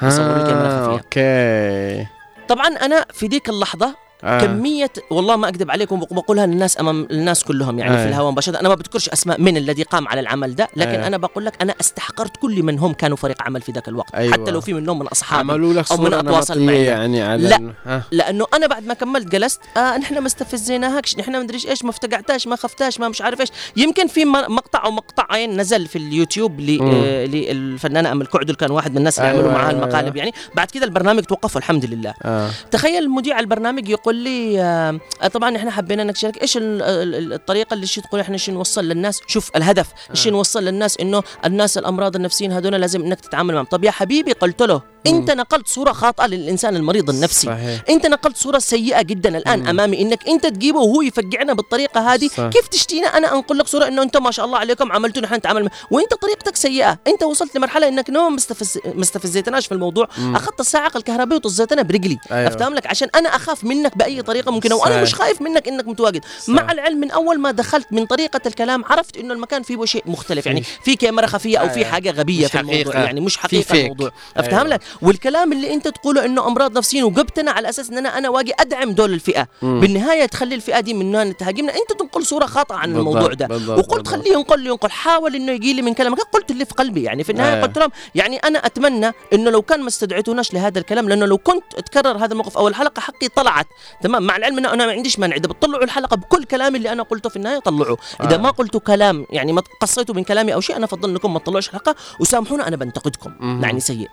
يصوروا 0.03 0.37
لي 0.37 0.43
كاميرا 0.43 0.67
آه، 0.71 0.85
خفية. 0.85 0.97
أوكي. 0.97 2.07
طبعا 2.47 2.67
أنا 2.67 3.05
في 3.13 3.27
ديك 3.27 3.49
اللحظة 3.49 3.95
آه. 4.23 4.41
كمية 4.41 4.91
والله 5.09 5.35
ما 5.35 5.49
أكذب 5.49 5.71
عليكم 5.71 5.99
بقولها 5.99 6.45
للناس 6.45 6.79
أمام 6.79 7.07
الناس 7.11 7.43
كلهم 7.43 7.79
يعني 7.79 7.95
آه. 7.95 8.03
في 8.03 8.09
الهواء 8.09 8.31
مباشرة 8.31 8.59
أنا 8.59 8.69
ما 8.69 8.75
بذكرش 8.75 9.09
أسماء 9.09 9.41
من 9.41 9.57
الذي 9.57 9.83
قام 9.83 10.07
على 10.07 10.21
العمل 10.21 10.55
ده 10.55 10.67
لكن 10.75 10.99
آه. 10.99 11.07
أنا 11.07 11.17
بقول 11.17 11.45
لك 11.45 11.53
أنا 11.61 11.73
استحقرت 11.81 12.37
كل 12.37 12.63
من 12.63 12.79
هم 12.79 12.93
كانوا 12.93 13.17
فريق 13.17 13.41
عمل 13.41 13.61
في 13.61 13.71
ذاك 13.71 13.87
الوقت 13.87 14.15
أيوة. 14.15 14.33
حتى 14.33 14.51
لو 14.51 14.61
في 14.61 14.73
منهم 14.73 14.99
من 14.99 15.07
أصحابي 15.07 15.51
عملوا 15.51 15.73
لك 15.73 15.91
أو 15.91 15.97
من 15.97 16.03
صورة 16.03 16.19
أتواصل 16.19 16.59
نمطية 16.59 16.65
معي. 16.65 16.83
يعني 16.83 17.21
على 17.21 17.47
لا. 17.47 17.73
ها. 17.85 18.03
لأنه 18.11 18.45
أنا 18.53 18.67
بعد 18.67 18.85
ما 18.85 18.93
كملت 18.93 19.27
جلست 19.27 19.61
آه 19.77 19.97
نحن 19.97 20.17
ما 20.17 20.27
استفزيناهكش 20.27 21.17
نحن 21.17 21.31
ما 21.31 21.41
ادريش 21.41 21.67
إيش 21.67 21.83
ما 21.83 21.89
افتقعتاش 21.89 22.47
ما 22.47 22.55
خفتاش 22.55 22.99
ما 22.99 23.09
مش 23.09 23.21
عارف 23.21 23.41
إيش 23.41 23.49
يمكن 23.77 24.07
في 24.07 24.25
مقطع 24.25 24.85
أو 24.85 24.91
مقطعين 24.91 25.61
نزل 25.61 25.87
في 25.87 25.95
اليوتيوب. 25.95 26.59
آه 26.59 27.25
للفنانة 27.25 28.11
أم 28.11 28.21
الكعدل 28.21 28.55
كان 28.55 28.71
واحد 28.71 28.91
من 28.91 28.97
الناس 28.97 29.19
اللي 29.19 29.29
أيوة، 29.29 29.39
عملوا 29.39 29.57
معها 29.57 29.69
أيوة، 29.69 29.83
المقالب 29.83 30.15
يعني 30.15 30.33
بعد 30.55 30.71
كده 30.71 30.85
البرنامج 30.85 31.23
توقف 31.23 31.57
الحمد 31.57 31.85
لله 31.85 32.13
آه. 32.23 32.49
تخيل 32.71 33.09
مذيع 33.09 33.39
البرنامج 33.39 33.89
يقول 33.89 34.08
يقول 34.09 34.23
لي 34.23 34.61
آه 34.61 35.27
طبعا 35.33 35.57
إحنا 35.57 35.71
حبينا 35.71 36.03
نشارك 36.03 36.41
إيش 36.41 36.57
ال- 36.57 36.81
ال- 36.81 37.33
الطريقة 37.33 37.73
اللي 37.73 37.87
شي 37.87 38.01
تقول 38.01 38.21
إحنا 38.21 38.37
شي 38.37 38.51
نوصل 38.51 38.85
للناس؟ 38.85 39.21
شوف 39.27 39.49
الهدف 39.55 39.87
شي 40.13 40.29
نوصل 40.29 40.63
للناس 40.63 40.97
إنه 40.97 41.23
الناس 41.45 41.77
الأمراض 41.77 42.15
النفسيين 42.15 42.51
هذول 42.51 42.73
لازم 42.73 43.01
إنك 43.03 43.19
تتعامل 43.21 43.53
معهم. 43.53 43.65
طب 43.65 43.83
يا 43.83 43.91
حبيبي 43.91 44.31
قلت 44.31 44.61
له 44.61 44.81
أنت 45.07 45.31
نقلت 45.31 45.67
صورة 45.67 45.91
خاطئة 45.91 46.25
للإنسان 46.25 46.75
المريض 46.75 47.09
النفسي. 47.09 47.47
صحيح. 47.47 47.81
أنت 47.89 48.05
نقلت 48.05 48.37
صورة 48.37 48.59
سيئة 48.59 49.01
جدا 49.01 49.37
الآن 49.37 49.59
مم. 49.59 49.67
أمامي. 49.67 50.01
إنك 50.01 50.27
أنت 50.27 50.45
تجيبه 50.45 50.79
وهو 50.79 51.01
يفقعنا 51.01 51.53
بالطريقة 51.53 52.13
هذه. 52.13 52.27
صح. 52.27 52.47
كيف 52.49 52.67
تشتينا 52.67 53.07
أنا 53.07 53.33
أنقل 53.35 53.57
لك 53.57 53.67
صورة 53.67 53.87
إنه 53.87 54.01
أنت 54.01 54.17
ما 54.17 54.31
شاء 54.31 54.45
الله 54.45 54.57
عليكم 54.57 54.91
عملتوا 54.91 55.21
نحن 55.21 55.35
نتعامل 55.35 55.69
وأنت 55.91 56.13
طريقتك 56.13 56.55
سيئة. 56.55 56.99
أنت 57.07 57.23
وصلت 57.23 57.55
لمرحلة 57.57 57.87
إنك 57.87 58.09
نوم 58.09 58.35
مستفز 58.35 58.79
ما 58.95 59.01
استفزيتناش 59.01 59.67
في 59.67 59.71
الموضوع. 59.71 60.07
مم. 60.17 60.35
أخذت 60.35 60.59
الصاعقه 60.59 60.97
الكهربائيه 60.97 61.35
وطزيتنا 61.35 61.81
برجلي. 61.81 62.17
أيوة. 62.31 62.47
افتهم 62.47 62.73
لك 62.73 62.87
عشان 62.87 63.07
أنا 63.15 63.29
أخاف 63.29 63.63
منك 63.63 63.97
بأي 63.99 64.21
طريقة 64.21 64.51
ممكنة 64.51 64.75
وأنا. 64.75 65.01
مش 65.01 65.15
خايف 65.15 65.41
منك 65.41 65.67
إنك 65.67 65.87
متواجد 65.87 66.21
صح. 66.39 66.49
مع 66.53 66.71
العلم 66.71 66.99
من 66.99 67.11
أول 67.11 67.39
ما 67.39 67.51
دخلت 67.51 67.87
من 67.91 68.05
طريقة 68.05 68.41
الكلام 68.45 68.85
عرفت 68.85 69.17
إنه 69.17 69.33
المكان 69.33 69.63
فيه 69.63 69.85
شيء 69.85 70.03
مختلف 70.05 70.45
يعني 70.45 70.63
في 70.83 70.95
كاميرا 70.95 71.27
خفية 71.27 71.57
أو 71.57 71.69
في 71.69 71.75
أيوة. 71.75 71.87
حاجة 71.91 72.11
غبية 72.11 72.47
في 72.47 72.59
الموضوع 72.59 72.81
حقيقة. 72.83 73.03
يعني 73.03 73.21
مش 73.21 73.37
حقيقة. 73.37 73.75
الموضوع 73.81 74.11
افتهم 74.37 74.57
أيوة. 74.59 74.69
لك 74.69 74.81
والكلام 75.01 75.51
اللي 75.53 75.73
أنت 75.73 75.87
تقوله 75.87 76.25
إنه 76.25 76.47
أمراض 76.47 76.77
نفسيين 76.77 77.03
وجبتنا 77.03 77.51
على 77.51 77.69
أساس 77.69 77.89
إن 77.89 77.97
أنا 77.97 78.17
أنا 78.17 78.29
واجي 78.29 78.51
أدعم 78.59 78.91
دول 78.91 79.13
الفئة 79.13 79.47
مم. 79.61 79.79
بالنهاية 79.79 80.25
تخلي 80.25 80.55
الفئة 80.55 80.79
دي 80.79 80.93
منها 80.93 81.23
تهاجمنا 81.31 81.73
أنت 81.75 81.99
تنقل 81.99 82.25
صورة 82.25 82.45
خاطئة 82.45 82.75
عن 82.75 82.93
بالضبط، 82.93 83.07
الموضوع 83.07 83.33
ده 83.33 83.47
بالضبط، 83.47 83.79
وقلت. 83.79 84.07
خليه 84.07 84.31
ينقل 84.33 84.67
ينقل 84.67 84.89
حاول 84.91 85.35
إنه 85.35 85.51
يجي 85.51 85.73
لي 85.73 85.81
من 85.81 85.93
كلامك 85.93 86.19
قلت 86.33 86.51
اللي 86.51 86.65
في 86.65 86.73
قلبي 86.73 87.03
يعني 87.03 87.23
في 87.23 87.31
النهاية 87.31 87.53
أيوة. 87.53 87.65
قلت 87.65 87.77
لهم 87.77 87.89
يعني 88.15 88.37
أنا 88.37 88.65
أتمنى 88.65 89.11
إنه 89.33 89.49
لو 89.51 89.61
كان 89.61 89.81
ما 89.81 89.87
استدعيتوناش 89.87 90.53
لهذا 90.53 90.79
الكلام 90.79 91.09
لأنه 91.09 91.25
لو 91.25 91.37
كنت 91.37 91.63
تكرر 91.85 92.17
هذا 92.17 92.31
الموقف 92.31 92.57
أو 92.57 92.67
الحلقة 92.67 92.99
حقي 92.99 93.27
طلعت 93.35 93.67
تمام؟ 94.01 94.23
مع 94.23 94.37
العلم 94.37 94.57
انه 94.57 94.73
أنا 94.73 94.85
ما 94.85 94.91
عنديش 94.91 95.19
مانع. 95.19 95.35
إذا 95.35 95.47
بتطلعوا 95.47 95.83
الحلقة 95.83 96.15
بكل 96.15 96.43
كلامي 96.43 96.77
اللي 96.77 96.91
أنا 96.91 97.03
قلته 97.03 97.29
في 97.29 97.35
النهاية 97.35 97.59
طلعوا. 97.59 97.97
إذا 98.23 98.35
آه. 98.35 98.37
ما 98.37 98.49
قلتوا 98.49 98.79
كلام 98.79 99.25
يعني 99.29 99.53
ما 99.53 99.63
قصيتوا 99.81 100.15
من 100.15 100.23
كلامي 100.23 100.53
أو 100.53 100.61
شيء 100.61 100.75
أنا 100.75 100.85
أفضل 100.85 101.09
إنكم 101.09 101.33
ما 101.33 101.39
تطلعوش 101.39 101.67
الحلقة 101.69 101.95
وسامحونا 102.19 102.67
أنا 102.67 102.75
بنتقدكم. 102.75 103.59
يعني 103.63 103.79
سيء. 103.79 104.09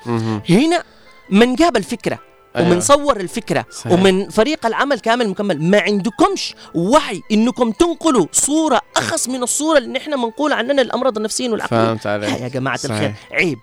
هنا 0.51 0.83
من 1.31 1.55
جاب 1.55 1.77
الفكرة. 1.77 2.19
أيوة. 2.57 2.69
ومن 2.71 2.81
صور 2.81 3.21
الفكرة 3.21 3.67
صحيح. 3.71 3.93
ومن 3.93 4.29
فريق 4.29 4.67
العمل 4.67 5.01
كامل 5.01 5.29
مكمل 5.29 5.63
ما 5.63 5.81
عندكمش 5.81 6.55
وعي 6.75 7.23
إنكم 7.33 7.71
تنقلوا 7.71 8.27
صورة 8.33 8.81
أخص 8.97 9.29
من 9.29 9.43
الصورة 9.43 9.79
اللي 9.79 9.89
نحن 9.89 10.17
بنقول 10.17 10.53
عننا 10.53 10.83
الامراض 10.83 11.17
النفسيين 11.17 11.53
والعقليه 11.53 11.81
فهمت 11.85 12.07
عليك 12.07 12.41
يا 12.41 12.49
جماعة 12.49 12.77
صحيح. 12.77 12.93
الخير 12.97 13.15
عيب 13.33 13.59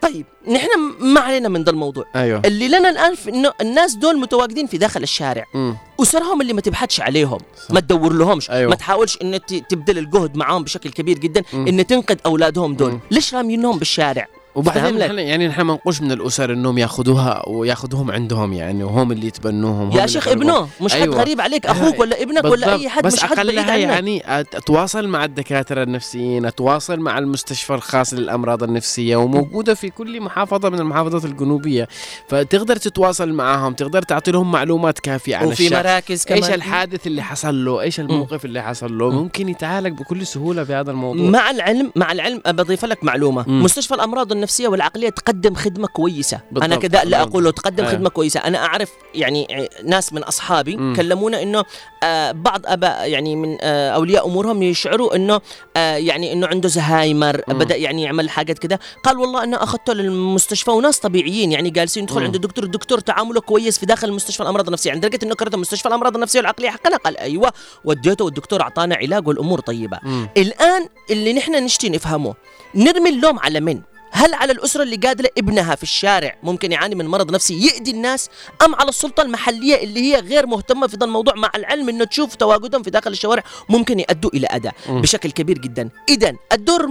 طيب 0.00 0.26
نحن 0.48 0.68
ما 1.00 1.20
علينا 1.20 1.48
من 1.48 1.64
ذا 1.64 1.70
الموضوع 1.70 2.04
أيوه 2.16 2.42
اللي 2.44 2.68
لنا 2.68 2.90
الآن 2.90 3.14
في 3.14 3.30
إنه 3.30 3.52
الناس 3.60 3.94
دول 3.94 4.18
متواجدين 4.18 4.66
في 4.66 4.78
داخل 4.78 5.02
الشارع 5.02 5.44
مم. 5.54 5.76
أسرهم 6.02 6.40
اللي 6.40 6.52
ما 6.52 6.60
تبحثش 6.60 7.00
عليهم 7.00 7.38
صح. 7.64 7.70
ما 7.70 7.80
تدور 7.80 8.12
لهمش 8.12 8.50
أيوة. 8.50 8.70
ما 8.70 8.76
تحاولش 8.76 9.18
ان 9.22 9.40
تبذل 9.68 9.98
الجهد 9.98 10.36
معاهم 10.36 10.64
بشكل 10.64 10.90
كبير 10.90 11.18
جدا 11.18 11.42
مم. 11.52 11.66
ان 11.68 11.86
تنقذ 11.86 12.16
أولادهم 12.26 12.74
دول 12.74 12.90
مم. 12.92 13.00
ليش 13.10 13.34
رامينهم 13.34 13.78
بالشارع 13.78 14.26
وبعدين؟ 14.56 14.98
نحن 14.98 15.18
يعني 15.18 15.48
نحن 15.48 15.60
ما 15.62 15.74
نقولش 15.74 16.00
من 16.00 16.12
الأسر 16.12 16.52
إنهم 16.52 16.78
يأخذوها 16.78 17.48
ويأخذوهم 17.48 18.10
عندهم 18.10 18.52
يعني 18.52 18.84
وهم 18.84 19.12
اللي 19.12 19.26
يتبنوهم 19.26 19.90
هم 19.90 19.98
يا 19.98 20.06
شيخ. 20.06 20.28
ابنه 20.28 20.68
مش 20.80 20.94
حد 20.94 21.00
أيوة. 21.00 21.16
غريب 21.16 21.40
عليك 21.40 21.66
أخوك 21.66 21.82
أيوة. 21.94 22.00
ولا 22.00 22.22
ابنك 22.22 22.44
ولا 22.44 22.74
أي. 22.74 22.88
حد 22.88 23.02
بس 23.02 23.14
مش 23.14 23.20
حد 23.22 23.36
بعيد 23.46 23.58
عنك 23.58 23.68
يعني 23.80 24.22
أتواصل 24.30 25.08
مع 25.08 25.24
الدكاترة 25.24 25.82
النفسيين 25.82 26.46
أتواصل 26.46 27.00
مع 27.00 27.18
المستشفى 27.18 27.74
الخاص 27.74 28.14
للأمراض 28.14 28.62
النفسية 28.62 29.16
وموجودة 29.16 29.74
في 29.74 29.90
كل 29.90 30.20
محافظة 30.20 30.68
من 30.70 30.78
المحافظات 30.78 31.24
الجنوبية 31.24 31.88
فتقدر 32.28 32.76
تتواصل 32.76 33.32
معهم 33.32 33.72
تقدر 33.74 34.02
تعطي 34.02 34.30
لهم 34.30 34.52
معلومات 34.52 34.98
كافية 34.98 35.36
عن 35.36 35.46
وفي 35.46 35.66
الشخص 35.66 35.72
مراكز 35.84 36.24
كمان 36.24 36.42
إيش 36.44 36.54
الحادث 36.54 37.06
اللي 37.06 37.22
حصل 37.22 37.64
له 37.64 37.80
إيش 37.80 38.00
الموقف 38.00 38.44
اللي 38.44 38.62
حصل 38.62 38.98
له 38.98 39.10
مم. 39.10 39.16
ممكن 39.16 39.48
يتعالج 39.48 39.98
بكل 39.98 40.26
سهولة 40.26 40.62
بهذا 40.62 40.90
الموضوع 40.90 41.30
مع 41.30 41.50
العلم 41.50 41.92
مع 41.96 42.12
العلم 42.12 42.40
بضيف 42.46 42.84
لك 42.84 43.04
معلومة. 43.04 43.44
مستشفى 43.48 43.94
الأمراض 43.94 44.32
النفسية 44.46 44.68
والعقلية 44.68 45.08
تقدم 45.08 45.54
خدمة 45.54 45.86
كويسة 45.88 46.36
أنا 46.36 46.66
بالضبط، 46.66 46.82
كذا 46.82 47.04
لا. 47.04 47.22
اقوله 47.22 47.50
تقدم 47.50 47.84
أيوة. 47.84 47.96
خدمة 47.96 48.08
كويسة 48.08 48.40
أنا 48.40 48.58
أعرف 48.58 48.90
يعني 49.14 49.68
ناس 49.84 50.12
من 50.12 50.22
أصحابي 50.22 50.76
مم. 50.76 50.94
كلمونا 50.96 51.42
إنه 51.42 51.64
آه 52.02 52.32
بعض 52.32 52.60
أباء 52.66 53.08
يعني 53.08 53.36
من 53.36 53.58
آه 53.60 53.90
أولياء 53.90 54.26
أمورهم 54.26 54.62
يشعروا 54.62 55.16
إنه 55.16 55.40
آه 55.76 55.96
يعني 55.96 56.32
إنه 56.32 56.46
عنده 56.46 56.68
زهايمر 56.68 57.40
مم. 57.48 57.58
بدأ 57.58 57.76
يعني 57.76 58.02
يعمل 58.02 58.30
حاجات 58.30 58.58
كذا 58.58 58.78
قال 59.04 59.18
والله 59.18 59.44
أنا 59.44 59.62
أخذته 59.62 59.92
للمستشفى 59.92 60.70
وناس 60.70 60.98
طبيعيين 60.98 61.52
يعني 61.52 61.70
جالسين 61.70 62.02
يدخل. 62.04 62.22
عند 62.22 62.34
الدكتور 62.34 62.64
الدكتور 62.64 63.00
تعامله 63.00 63.40
كويس 63.40 63.78
في 63.78 63.86
داخل 63.86 64.08
المستشفى 64.08 64.42
الأمراض 64.42 64.66
النفسية 64.66 64.92
عند 64.92 65.06
درجة 65.06 65.18
إنه 65.22 65.34
كرهت 65.34 65.54
مستشفى 65.54 65.88
الأمراض 65.88 66.14
النفسية 66.14 66.38
والعقلية 66.38 66.70
حقنا 66.70 66.96
قال 66.96 67.16
أيوه 67.18 67.52
وديته 67.84 68.24
والدكتور 68.24 68.60
أعطانا 68.62 68.94
علاج 68.94 69.28
والأمور 69.28 69.60
طيبة 69.60 69.98
مم. 70.02 70.28
الآن 70.36 70.88
اللي 71.10 71.32
نحن 71.32 71.64
نشتي 71.64 71.88
نفهمه 71.88 72.34
نرمي 72.74 73.10
اللوم 73.10 73.38
على 73.38 73.60
من 73.60 73.80
هل 74.16 74.34
على 74.34 74.52
الأسرة 74.52 74.82
اللي 74.82 74.96
قادرة 74.96 75.30
ابنها 75.38 75.74
في 75.74 75.82
الشارع 75.82 76.36
ممكن 76.42 76.72
يعاني 76.72 76.94
من 76.94 77.06
مرض 77.06 77.30
نفسي 77.30 77.66
يأذي 77.66 77.90
الناس 77.90 78.28
أم 78.64 78.74
على 78.74 78.88
السلطة 78.88 79.22
المحلية 79.22 79.82
اللي 79.84 80.00
هي 80.00 80.20
غير 80.20 80.46
مهتمة 80.46 80.86
في 80.86 80.96
ذا 80.96 81.06
الموضوع 81.06 81.34
مع 81.34 81.50
العلم 81.54 81.88
أنه 81.88 82.04
تشوف 82.04 82.34
تواجدهم 82.34 82.82
في 82.82 82.90
داخل 82.90 83.10
الشوارع 83.12 83.42
ممكن 83.68 84.00
يؤدوا 84.00 84.30
إلى 84.34 84.46
أذى. 84.46 84.70
بشكل 84.88 85.30
كبير 85.30 85.58
جدا 85.58 85.88
إذا 86.08 86.32
الدور 86.52 86.84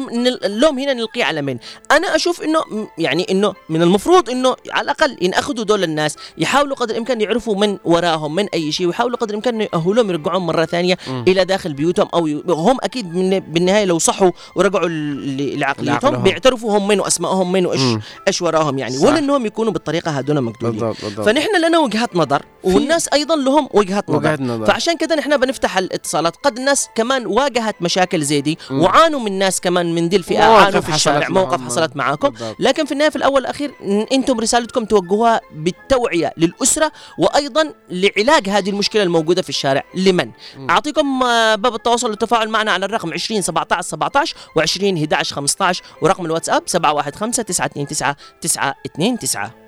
اللوم 0.46 0.80
هنا 0.80 0.94
نلقيه 0.94 1.24
على 1.24 1.42
من 1.42 1.58
أنا 1.92 2.16
أشوف 2.16 2.42
أنه 2.42 2.60
م- 2.60 2.88
يعني 2.98 3.26
أنه 3.32 3.54
من 3.70 3.82
المفروض 3.82 4.30
أنه 4.30 4.56
على 4.72 4.86
الأقل 4.86 5.18
ينأخذوا 5.22 5.64
دول 5.66 5.84
الناس 5.84 6.16
يحاولوا 6.38 6.76
قدر 6.76 6.92
الإمكان 6.94 7.22
يعرفوا 7.22 7.56
من 7.56 7.78
وراهم 7.86 8.36
من 8.36 8.50
أي 8.54 8.72
شيء 8.72 8.88
ويحاولوا 8.88 9.18
قدر 9.18 9.30
الإمكان 9.30 9.62
يأهلوهم 9.62 10.10
يرجعوهم 10.10 10.46
مرة 10.46 10.66
ثانية 10.66 10.98
مم. 11.08 11.26
إلى 11.28 11.46
داخل 11.46 11.74
بيوتهم 11.74 12.08
أو 12.14 12.28
ي... 12.28 12.44
هم 12.50 12.78
أكيد 12.84 13.16
من 13.16 13.40
بالنهاية 13.40 13.86
لو 13.86 14.00
صحوا 14.00 14.32
ورجعوا 14.56 14.88
لعقليتهم. 14.90 16.24
بيعترفوا 16.24 16.78
هم 16.78 16.88
من 16.88 17.00
واسمائهم 17.16 17.52
من 17.52 17.66
وايش. 17.66 17.82
إيش 18.28 18.42
وراهم 18.42 18.78
يعني 18.80 18.98
صح. 18.98 19.08
ولا 19.08 19.20
انهم 19.20 19.46
يكونوا 19.46 19.72
بالطريقة 19.72 20.12
هذول 20.12 20.42
مقدورين 20.42 20.80
بالضبط 20.80 21.06
بالضبط 21.06 21.26
فنحن 21.26 21.62
لنا 21.68 21.80
وجهات 21.80 22.16
نظر 22.16 22.42
والناس 22.64 23.08
أيضا 23.14 23.36
لهم 23.36 23.70
وجهات 23.74 24.10
نظر 24.10 24.18
وجهة 24.18 24.38
نظر 24.44 24.66
فعشان 24.66 24.98
كذا 24.98 25.16
نحن 25.16 25.38
بنفتح 25.38 25.78
الاتصالات 25.78 26.36
قد 26.44 26.58
الناس 26.58 26.88
كمان 26.96 27.26
واجهت 27.26 27.76
مشاكل 27.82 28.22
زي 28.22 28.42
دي 28.42 28.58
مم. 28.70 28.82
وعانوا 28.82 29.20
من 29.20 29.40
ناس 29.40 29.62
كمان 29.62 29.96
من 29.96 30.10
دي 30.10 30.16
الفئة 30.16 30.44
عانوا 30.44 30.82
في 30.82 30.96
الشارع 30.96 31.30
موقف. 31.30 31.62
حصلت 31.62 31.96
معاكم 31.96 32.30
بالضبط. 32.30 32.56
لكن 32.60 32.86
في 32.86 32.92
النهاية 32.92 33.10
في 33.10 33.16
الأول 33.16 33.36
والأخير 33.36 33.72
أنتم 34.12 34.40
رسالتكم 34.40 34.86
توجهوها 34.86 35.42
بالتوعية 35.56 36.34
للأسرة 36.38 36.92
وأيضا 37.20 37.74
لعلاج 37.90 38.50
هذه 38.50 38.70
المشكلة 38.70 39.04
الموجودة 39.04 39.42
في 39.42 39.50
الشارع 39.50 39.84
لمن 39.96 40.30
مم. 40.58 40.70
أعطيكم 40.70 41.24
آه، 41.24 41.56
باب 41.56 41.76
التواصل 41.76 42.10
والتفاعل 42.10 42.50
معنا 42.50 42.72
على 42.72 42.86
الرقم 42.86 43.14
20 43.14 43.42
17 43.42 43.82
17 43.82 44.36
و20 44.60 44.84
11 44.84 45.36
15 45.36 45.84
ورقم 46.02 46.26
الواتساب 46.26 46.64
715 47.02 47.44
929 47.44 48.16
929 48.42 49.66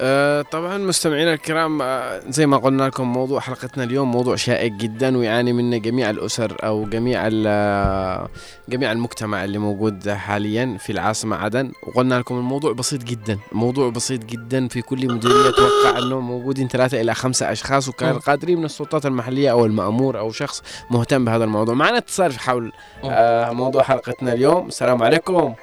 آه، 0.00 0.42
طبعا 0.42 0.78
مستمعينا 0.78 1.32
الكرام 1.32 1.82
آه، 1.82 2.20
زي 2.28 2.46
ما 2.46 2.56
قلنا 2.56 2.82
لكم 2.82 3.12
موضوع 3.12 3.40
حلقتنا 3.40 3.84
اليوم 3.84 4.10
موضوع 4.10 4.36
شائك 4.36 4.72
جدا 4.72 5.18
ويعاني 5.18 5.52
منه 5.52 5.76
جميع 5.76 6.10
الأسر 6.10 6.56
أو 6.64 6.84
جميع 6.84 7.28
آه، 7.46 8.28
جميع 8.68 8.92
المجتمع 8.92 9.44
اللي 9.44 9.58
موجود 9.58 10.08
حاليا 10.08 10.76
في 10.80 10.92
العاصمة 10.92 11.36
عدن. 11.36 11.72
وقلنا 11.86 12.14
لكم 12.14 12.38
الموضوع 12.38 12.72
بسيط 12.72 13.02
جدا 13.04 13.38
موضوع 13.52 13.90
بسيط 13.90 14.24
جدا 14.24 14.68
في 14.68 14.82
كل 14.82 15.12
مديرية 15.14 15.48
أتوقع 15.48 15.98
أنه 15.98 16.20
موجودين 16.20 16.68
ثلاثة 16.68 17.00
إلى 17.00 17.14
خمسة 17.14 17.52
أشخاص 17.52 17.88
وكان. 17.88 18.18
قادرين 18.18 18.58
من 18.58 18.64
السلطات 18.64 19.06
المحلية 19.06 19.50
أو 19.50 19.66
المأمور 19.66 20.18
أو 20.18 20.32
شخص 20.32 20.62
مهتم 20.90 21.24
بهذا 21.24 21.44
الموضوع. 21.44 21.74
معنا 21.74 21.98
اتصال 21.98 22.38
حول 22.38 22.72
آه، 23.04 23.50
موضوع 23.50 23.82
حلقتنا 23.82 24.32
اليوم. 24.32 24.66
السلام 24.68 25.02
عليكم. 25.02 25.54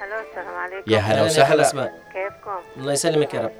يا 0.86 0.98
هلا 0.98 1.22
وسهلا. 1.22 1.62
اسماء 1.62 1.94
كيفكم؟ 2.12 2.60
الله 2.76 2.92
يسلمك 2.92 3.34
يا 3.34 3.40
رب. 3.40 3.52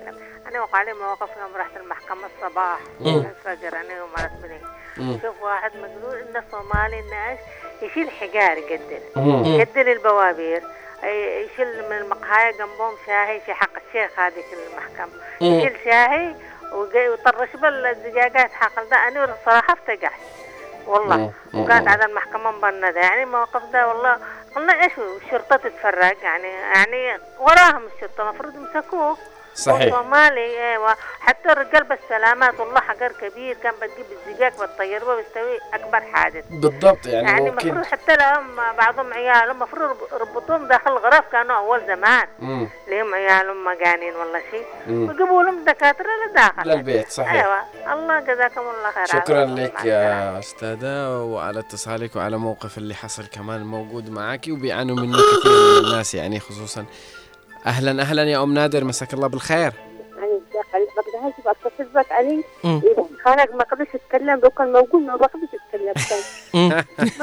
أنا 0.47 0.61
وقع 0.61 0.83
لي 0.83 0.93
مواقف 0.93 1.31
يوم 1.41 1.57
رحت 1.57 1.77
المحكمة 1.77 2.27
الصباح. 2.37 2.79
الفجر 3.01 3.77
أنا 3.77 4.03
ومرت 4.03 4.33
بني. 4.43 4.61
شوف 5.23 5.43
واحد 5.43 5.71
مجنون 5.77 6.17
إنه 6.29 6.45
صومالي 6.51 7.01
الناس 7.01 7.39
يشيل 7.83 8.11
حجار 8.11 8.59
يقدر. 8.59 9.01
يقدر 9.47 9.93
البوابير 9.93 10.63
يشيل 11.05 11.89
من 11.91 11.97
المقهاية 11.97 12.53
جنبهم 12.53 12.95
شاهي 13.07 13.41
في 13.41 13.55
حق 13.55 13.73
الشيخ 13.87 14.19
هذه 14.19 14.33
في 14.33 14.57
المحكمة. 14.71 15.21
يشيل 15.41 15.77
شاهي 15.85 16.35
وجاي 16.73 17.09
وطرش 17.09 17.49
بالدجاجات 17.57 18.53
حقل 18.53 18.89
ده 18.89 19.09
أنا 19.09 19.25
الصراحة 19.25 19.73
افتقعت. 19.73 20.21
والله 20.87 21.17
مم. 21.17 21.31
مم. 21.53 21.61
وكانت 21.65 21.89
على 21.89 22.05
المحكمة 22.05 22.51
مبندة 22.51 23.01
يعني 23.01 23.23
المواقف 23.23 23.63
ده 23.73 23.89
والله 23.89 24.19
قلنا 24.57 24.73
إيش 24.83 24.93
الشرطة 24.99 25.57
تتفرج 25.57 26.17
يعني 26.23 26.49
يعني 26.49 27.19
وراهم 27.39 27.83
الشرطة 27.95 28.23
المفروض 28.31 28.55
يمسكوه 28.55 29.17
صحيح. 29.57 29.95
صومالي 29.95 30.71
أيوه 30.73 30.97
حتى 31.21 31.53
الرجال 31.53 31.85
بالسلامات 31.85 32.61
والله 32.61 32.81
حجر 32.81 33.13
كبير 33.13 33.57
كان 33.63 33.73
بتجيب 33.83 34.07
الزجاج 34.13 34.53
بتطير 34.53 35.05
وبيستوي 35.11 35.59
أكبر 35.75 36.01
حادث 36.01 36.45
بالضبط 36.51 37.07
يعني, 37.07 37.29
يعني 37.29 37.49
المفروض 37.49 37.85
حتى 37.85 38.17
لهم 38.17 38.57
بعضهم 38.79 39.13
عيال 39.13 39.51
المفروض 39.51 39.97
يربطوهم 40.13 40.69
داخل 40.69 40.93
الغرف 40.93 41.25
كانوا 41.33 41.57
أول 41.57 41.81
زمان. 41.87 42.27
مم. 42.39 42.69
ليهم 42.89 43.15
عيالهم 43.15 43.65
مجانين 43.65 44.15
والله 44.15 44.43
شيء. 44.51 44.67
مم. 44.87 45.09
ويجيبوا 45.09 45.43
لهم 45.43 45.65
دكاترة 45.65 46.07
لداخل 46.31 46.69
للبيت 46.69 47.11
صحيح. 47.11 47.33
أيوه. 47.33 47.93
الله 47.93 48.21
جزاكم 48.21 48.61
الله 48.61 48.91
خير. 48.95 49.07
شكرا 49.07 49.45
لك. 49.45 49.85
يا 49.85 50.39
أستاذة 50.39 51.19
وعلى 51.19 51.61
اتصالك 51.61 52.17
وعلى 52.17 52.37
موقف 52.37 52.79
اللي 52.79 52.95
حصل 52.95 53.27
كمان 53.27 53.63
موجود 53.67 54.11
معك 54.11 54.45
وبيعانوا 54.51 54.97
منه 54.97 55.19
كثير 55.19 55.53
من 55.53 55.87
الناس 55.87 56.15
يعني 56.15 56.41
خصوصا 56.41 56.85
أهلا 57.67 58.03
أهلا 58.03 58.23
يا 58.23 58.43
أم 58.43 58.55
نادر 58.55 58.85
مساك 58.85 59.15
الله 59.15 59.27
بالخير. 59.27 59.73
يعني 60.17 60.41
بقدر 60.97 61.25
هاي 61.25 61.33
اتصل 61.47 61.85
بك 61.95 62.13
علي 62.13 62.45
ما 63.55 63.65
قدرش 63.65 63.89
يتكلم 63.95 64.41
لو 64.41 64.51
كان 64.51 64.73
موجود 64.73 65.03
ما 65.03 65.17
بقدرش. 65.17 65.49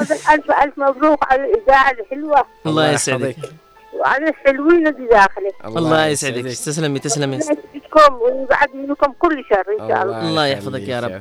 مثلا 0.00 0.16
ألف 0.34 0.50
ألف 0.50 0.78
مبروك 0.78 1.32
على 1.32 1.44
الإذاعة 1.44 1.90
الحلوة. 1.90 2.44
الله 2.66 2.90
يسعدك. 2.90 3.38
يحفظك. 3.38 3.52
وعلى 3.94 4.28
الحلوين 4.28 4.86
اللي 4.86 5.08
داخله 5.08 5.52
الله 5.64 6.06
يسعدك. 6.06 6.44
تسلمي 6.44 6.98
تسلمي. 6.98 7.36
يسعدكم 7.36 8.14
ويبعد 8.14 8.74
منكم 8.74 9.12
كل 9.12 9.44
شر 9.50 9.64
إن 9.80 9.88
شاء 9.88 10.02
الله 10.02 10.20
الله. 10.20 10.46
يحفظك 10.46 10.88
يا 10.88 11.00
رب. 11.00 11.20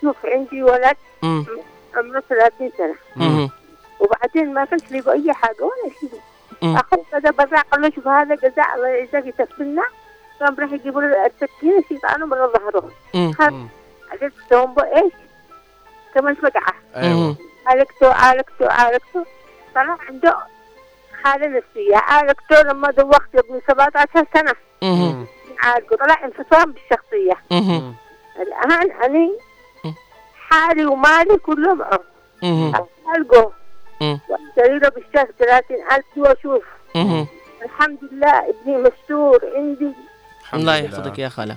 شوف 0.00 0.16
عندي 0.24 0.62
ولد. 0.62 0.96
عمره 1.96 2.22
30 2.28 2.72
سنة. 2.78 3.50
وبعدين 4.00 4.54
ما 4.54 4.64
كانش 4.64 4.82
لي 4.90 5.12
اي 5.12 5.32
حاجة 5.32 5.62
ولا 5.62 5.94
شيء. 6.00 6.20
اخذ 6.64 6.98
هذا 7.14 7.30
برا 7.30 7.60
قال 7.60 7.82
له 7.82 7.90
شوف 7.94 8.08
هذا 8.08 8.34
جزاء 8.34 8.74
الله 8.74 8.88
يجزاك 8.88 9.26
يتفلنا 9.26 9.82
قام 10.40 10.56
راح 10.58 10.72
يجيبوا 10.72 11.02
له 11.02 11.26
السكينه 11.26 11.82
شيطانه 11.88 12.26
من 12.26 12.36
ظهره. 12.36 12.90
عرفت 14.10 14.36
تومبو 14.50 14.80
إيش؟ 14.80 15.12
كمان 16.14 16.34
فقعه 16.34 16.74
أيوه. 16.96 17.36
عالجته 17.66 18.12
عالجته 18.14 18.72
عالجته 18.72 19.26
طلع 19.74 19.98
عنده 20.08 20.36
حالة 21.24 21.46
نفسية 21.46 21.96
عالجته 21.96 22.62
لما 22.62 22.90
دوخت 22.90 23.34
ابني 23.34 23.60
17 23.68 24.26
سنة 24.34 24.54
مم. 24.82 25.26
عالجه 25.62 25.94
طلع 25.94 26.24
انفصام. 26.24 26.74
الآن 28.36 28.72
أنا 28.72 29.28
مم. 29.84 29.94
حالي 30.50 30.86
ومالي 30.86 31.36
كله 31.36 31.74
معه. 31.74 32.00
عالجه. 33.06 33.50
واشتري 34.02 34.78
له 34.78 34.88
بالشهر 34.88 35.28
30000 35.38 36.04
واشوف. 36.16 36.64
الحمد 37.64 37.98
لله 38.12 38.28
ابني 38.28 38.76
مستور 38.76 39.40
عندي. 39.56 39.92
الحمد 40.40 40.60
الله 40.60 40.80
لله. 40.80 40.88
يحفظك 40.88 41.18
يا 41.18 41.28
خالة. 41.28 41.56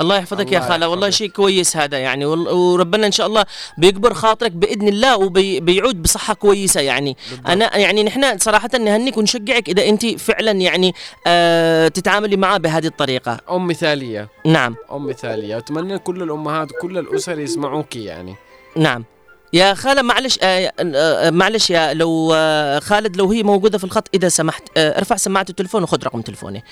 الله 0.00 0.16
يحفظك 0.16 0.52
يا 0.52 0.58
الله 0.58 0.68
خالة. 0.68 0.88
والله 0.88 1.06
يحفظك. 1.06 1.18
شيء 1.18 1.30
كويس 1.30 1.76
هذا 1.76 1.98
يعني. 1.98 2.24
وربنا 2.24 3.06
إن 3.06 3.12
شاء 3.12 3.26
الله 3.26 3.44
بيكبر 3.78 4.14
خاطرك 4.14 4.52
بإذن 4.52 4.88
الله 4.88 5.16
وبيعود 5.16 6.02
بصحة 6.02 6.34
كويسة 6.34 6.80
يعني. 6.80 7.16
بالضبط. 7.30 7.50
أنا 7.50 7.76
يعني 7.76 8.04
نحن 8.04 8.38
صراحة 8.38 8.70
نهنيك 8.78 9.16
ونشجعك 9.16 9.68
إذا 9.68 9.88
أنت 9.88 10.06
فعلا 10.06 10.50
يعني 10.50 10.94
آه 11.26 11.88
تتعاملي 11.88 12.36
معاه 12.36 12.58
بهذه 12.58 12.86
الطريقة. 12.86 13.40
أم 13.50 13.66
مثالية. 13.66 14.28
نعم. 14.46 14.76
أم 14.92 15.06
مثالية. 15.06 15.58
أتمنى 15.58 15.98
كل 15.98 16.22
الأمهات 16.22 16.72
وكل 16.72 16.98
الأسر 16.98 17.38
يسمعوك 17.38 17.96
يعني. 17.96 18.34
نعم. 18.76 19.04
يا 19.52 19.74
خالة 19.74 20.02
معلش 20.02 20.38
آه 20.42 20.72
آه 20.80 21.30
معلش 21.30 21.70
يا 21.70 21.94
لو 21.94 22.32
آه 22.34 22.78
خالد 22.78 23.16
لو 23.16 23.30
هي 23.32 23.42
موجودة 23.42 23.78
في 23.78 23.84
الخط 23.84 24.08
إذا 24.14 24.28
سمحت 24.28 24.62
آه 24.76 24.98
ارفع 24.98 25.16
سماعة 25.16 25.46
التلفون 25.50 25.82
وخذ 25.82 26.04
رقم 26.04 26.20
تلفوني 26.20 26.64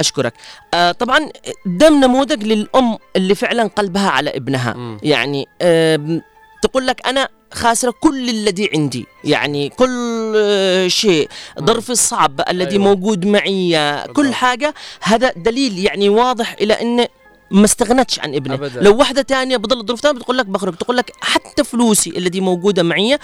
أشكرك. 0.00 0.32
آه 0.74 0.92
طبعا 0.92 1.28
ده 1.66 1.88
نموذج 1.88 2.44
للأم 2.44 2.98
اللي 3.16 3.34
فعلا 3.34 3.62
قلبها 3.66 4.10
على 4.10 4.30
ابنها. 4.30 4.98
يعني 5.02 5.46
آه 5.62 6.20
تقول 6.62 6.86
لك 6.86 7.06
أنا 7.06 7.28
خاسرة 7.52 7.94
كل 8.00 8.28
الذي 8.28 8.70
عندي. 8.74 9.06
يعني 9.24 9.68
كل 9.68 10.32
آه، 10.36 10.88
شيء. 10.88 11.28
ظرفي 11.60 11.90
الصعب 11.90 12.40
الذي 12.48 12.70
أيوة. 12.76 12.84
موجود 12.84 13.26
معي 13.26 14.02
كل. 14.12 14.34
حاجة. 14.34 14.74
هذا 15.00 15.32
دليل 15.36 15.78
يعني 15.78 16.08
واضح 16.08 16.56
إلى 16.60 16.74
أن 16.74 17.06
ما 17.50 17.64
استغنتش 17.64 18.20
عن 18.20 18.34
ابنه. 18.34 18.54
أبداً. 18.54 18.80
لو 18.80 18.96
واحدة 18.96 19.22
تانية 19.22 19.56
بضل 19.56 19.86
ظروف 19.86 20.00
تانية 20.00 20.18
بتقول 20.18 20.38
لك 20.38 20.46
بخرج 20.46 20.74
تقول 20.74 20.96
لك 20.96 21.12
حتى 21.20 21.64
فلوسي 21.64 22.10
التي 22.10 22.40
موجودة 22.40 22.82
معي 22.82 23.18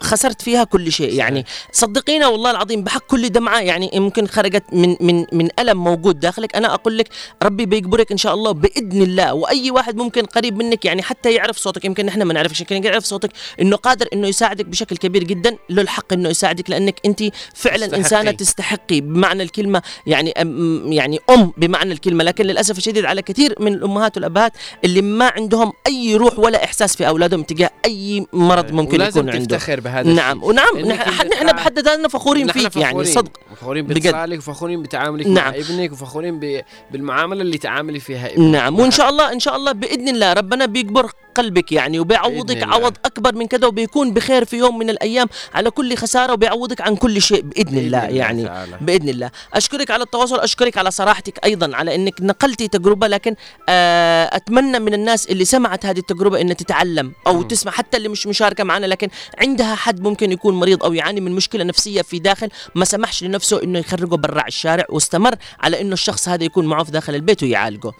خسرت 0.00 0.42
فيها 0.42 0.64
كل 0.64 0.92
شيء. 0.92 1.14
يعني 1.14 1.46
صدقينا 1.72 2.26
والله 2.26 2.50
العظيم 2.50 2.84
بحق 2.84 3.06
كل 3.06 3.28
دمعة. 3.28 3.60
يعني 3.60 3.90
يمكن 3.94 4.26
خرجت 4.26 4.64
من 4.72 4.96
من 5.00 5.26
من 5.32 5.48
ألم 5.58 5.84
موجود 5.84 6.20
داخلك 6.20 6.56
أنا 6.56 6.74
أقول 6.74 6.98
لك 6.98 7.08
ربي 7.42 7.66
بيجبرك 7.66 8.12
إن 8.12 8.16
شاء 8.16 8.34
الله 8.34 8.52
بإذن 8.52 9.02
الله. 9.02 9.34
وأي 9.34 9.70
واحد 9.70 9.96
ممكن 9.96 10.22
قريب 10.22 10.56
منك 10.56 10.84
يعني 10.84 11.02
حتى 11.02 11.32
يعرف 11.32 11.56
صوتك 11.56 11.84
يمكن 11.84 12.06
نحن 12.06 12.22
ما 12.22 12.34
نعرفش 12.34 12.60
يمكن 12.60 12.84
يعرف 12.84 13.04
صوتك 13.04 13.30
إنه 13.60 13.76
قادر 13.76 14.08
إنه 14.12 14.28
يساعدك 14.28 14.66
بشكل 14.66 14.96
كبير 14.96 15.24
جدا. 15.24 15.56
له 15.70 15.82
الحق 15.82 16.12
إنه 16.12 16.28
يساعدك 16.28 16.70
لأنك 16.70 17.00
أنت 17.06 17.22
فعلا 17.54 17.86
تستحقي. 17.86 17.98
إنسانة 17.98 18.30
تستحقي. 18.30 19.00
بمعنى 19.00 19.42
الكلمة 19.42 19.82
يعني 20.06 20.32
أم 20.32 20.92
يعني 20.92 21.20
أم 21.30 21.52
بمعنى 21.56 21.92
الكلمة. 21.92 22.24
لكن 22.24 22.44
للأسف 22.44 22.78
الشديد 22.78 23.04
على 23.04 23.22
كثير 23.32 23.54
من 23.60 23.74
الأمهات 23.74 24.16
والأبهات 24.16 24.52
اللي 24.84 25.02
ما 25.02 25.24
عندهم 25.36 25.72
أي 25.86 26.16
روح 26.16 26.38
ولا 26.38 26.64
إحساس 26.64 26.96
في 26.96 27.08
أولادهم 27.08 27.42
تجاه 27.42 27.70
أي 27.84 28.26
مرض 28.32 28.72
ممكن 28.72 28.94
ولازم 29.00 29.20
يكون 29.20 29.30
عنده 29.34 29.56
تفتخر 29.56 29.80
بهذا 29.80 30.12
نعم 30.12 30.42
ونعم 30.42 30.74
نح- 30.78 31.08
أنت 31.20 31.32
نحن 31.34 31.52
بحد 31.52 31.78
ذاتنا 31.78 32.08
فخورين 32.08 32.52
فيك 32.52 32.76
يعني 32.76 32.90
فخورين. 32.92 33.12
صدق 33.12 33.30
فخورين. 33.60 33.86
باتصالك 33.86 34.38
وفخورين 34.38 34.82
بتعاملك 34.82 35.26
نعم. 35.26 35.34
مع 35.52 35.58
ابنك 35.58 35.92
وفخورين 35.92 36.40
ب... 36.40 36.60
بالمعاملة 36.90 37.42
اللي 37.42 37.58
تعاملي 37.58 38.00
فيها 38.00 38.26
ابنك 38.32 38.38
نعم 38.54 38.78
وإن 38.80 38.90
شاء 38.90 39.08
الله 39.08 39.32
إن 39.32 39.40
شاء 39.40 39.56
الله 39.56 39.72
بإذن 39.72 40.08
الله 40.08 40.32
ربنا 40.32 40.66
بيكبر 40.66 41.10
قلبك 41.34 41.72
يعني 41.72 42.00
وبيعوضك 42.00 42.46
بإذن 42.56 42.62
الله. 42.62 42.74
عوض 42.74 42.96
أكبر 43.04 43.34
من 43.34 43.46
كذا 43.46 43.66
وبيكون 43.66 44.12
بخير 44.12 44.44
في 44.44 44.56
يوم 44.56 44.78
من 44.78 44.90
الأيام 44.90 45.26
على 45.54 45.70
كل 45.70 45.96
خسارة 45.96 46.32
وبيعوضك 46.32 46.80
عن 46.80 46.96
كل 46.96 47.22
شيء 47.22 47.40
بإذن, 47.40 47.78
الله 47.78 47.98
يعني 47.98 48.44
تعالى. 48.44 48.76
بإذن 48.80 49.08
الله 49.08 49.30
أشكرك 49.54 49.90
على 49.90 50.02
التواصل 50.04 50.40
أشكرك 50.40 50.78
على 50.78 50.90
صراحتك 50.90 51.44
أيضا 51.44 51.76
على 51.76 51.94
إنك 51.94 52.14
نقلتي 52.22 52.68
تجربة 52.68 53.08
لكن 53.22 53.36
آه، 53.68 54.36
أتمنى 54.36 54.78
من 54.78 54.94
الناس 54.94 55.26
اللي 55.26 55.44
سمعت 55.44 55.86
هذه 55.86 55.98
التجربة 55.98 56.40
ان 56.40 56.56
تتعلم 56.56 57.12
أو 57.26 57.36
مم. 57.36 57.42
تسمع 57.42 57.72
حتى 57.72 57.96
اللي 57.96 58.08
مش 58.08 58.26
مشاركة 58.26 58.64
معنا 58.64 58.86
لكن 58.86 59.08
عندها 59.38 59.74
حد 59.74 60.00
ممكن 60.00 60.32
يكون 60.32 60.54
مريض 60.54 60.84
أو 60.84 60.92
يعاني 60.92 61.20
من 61.20 61.32
مشكلة 61.32 61.64
نفسية 61.64 62.02
في 62.02 62.18
داخل 62.18 62.48
ما 62.74 62.84
سمحش 62.84 63.24
لنفسه 63.24 63.62
إنه 63.62 63.78
يخرجه 63.78 64.16
برا 64.16 64.46
الشارع 64.46 64.84
واستمر 64.88 65.34
على 65.60 65.80
إنه 65.80 65.92
الشخص 65.92 66.28
هذا 66.28 66.44
يكون 66.44 66.66
معه 66.66 66.84
في 66.84 66.90
داخل 66.90 67.14
البيت 67.14 67.42
ويعالجه. 67.42 67.92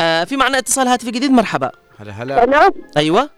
آه. 0.00 0.24
في 0.24 0.36
معنا 0.36 0.58
اتصال 0.58 0.88
هاتفي 0.88 1.10
جديد 1.10 1.30
مرحبا. 1.30 1.70
هلا 1.98 2.12
هلا. 2.12 2.72
أيوه. 2.96 3.30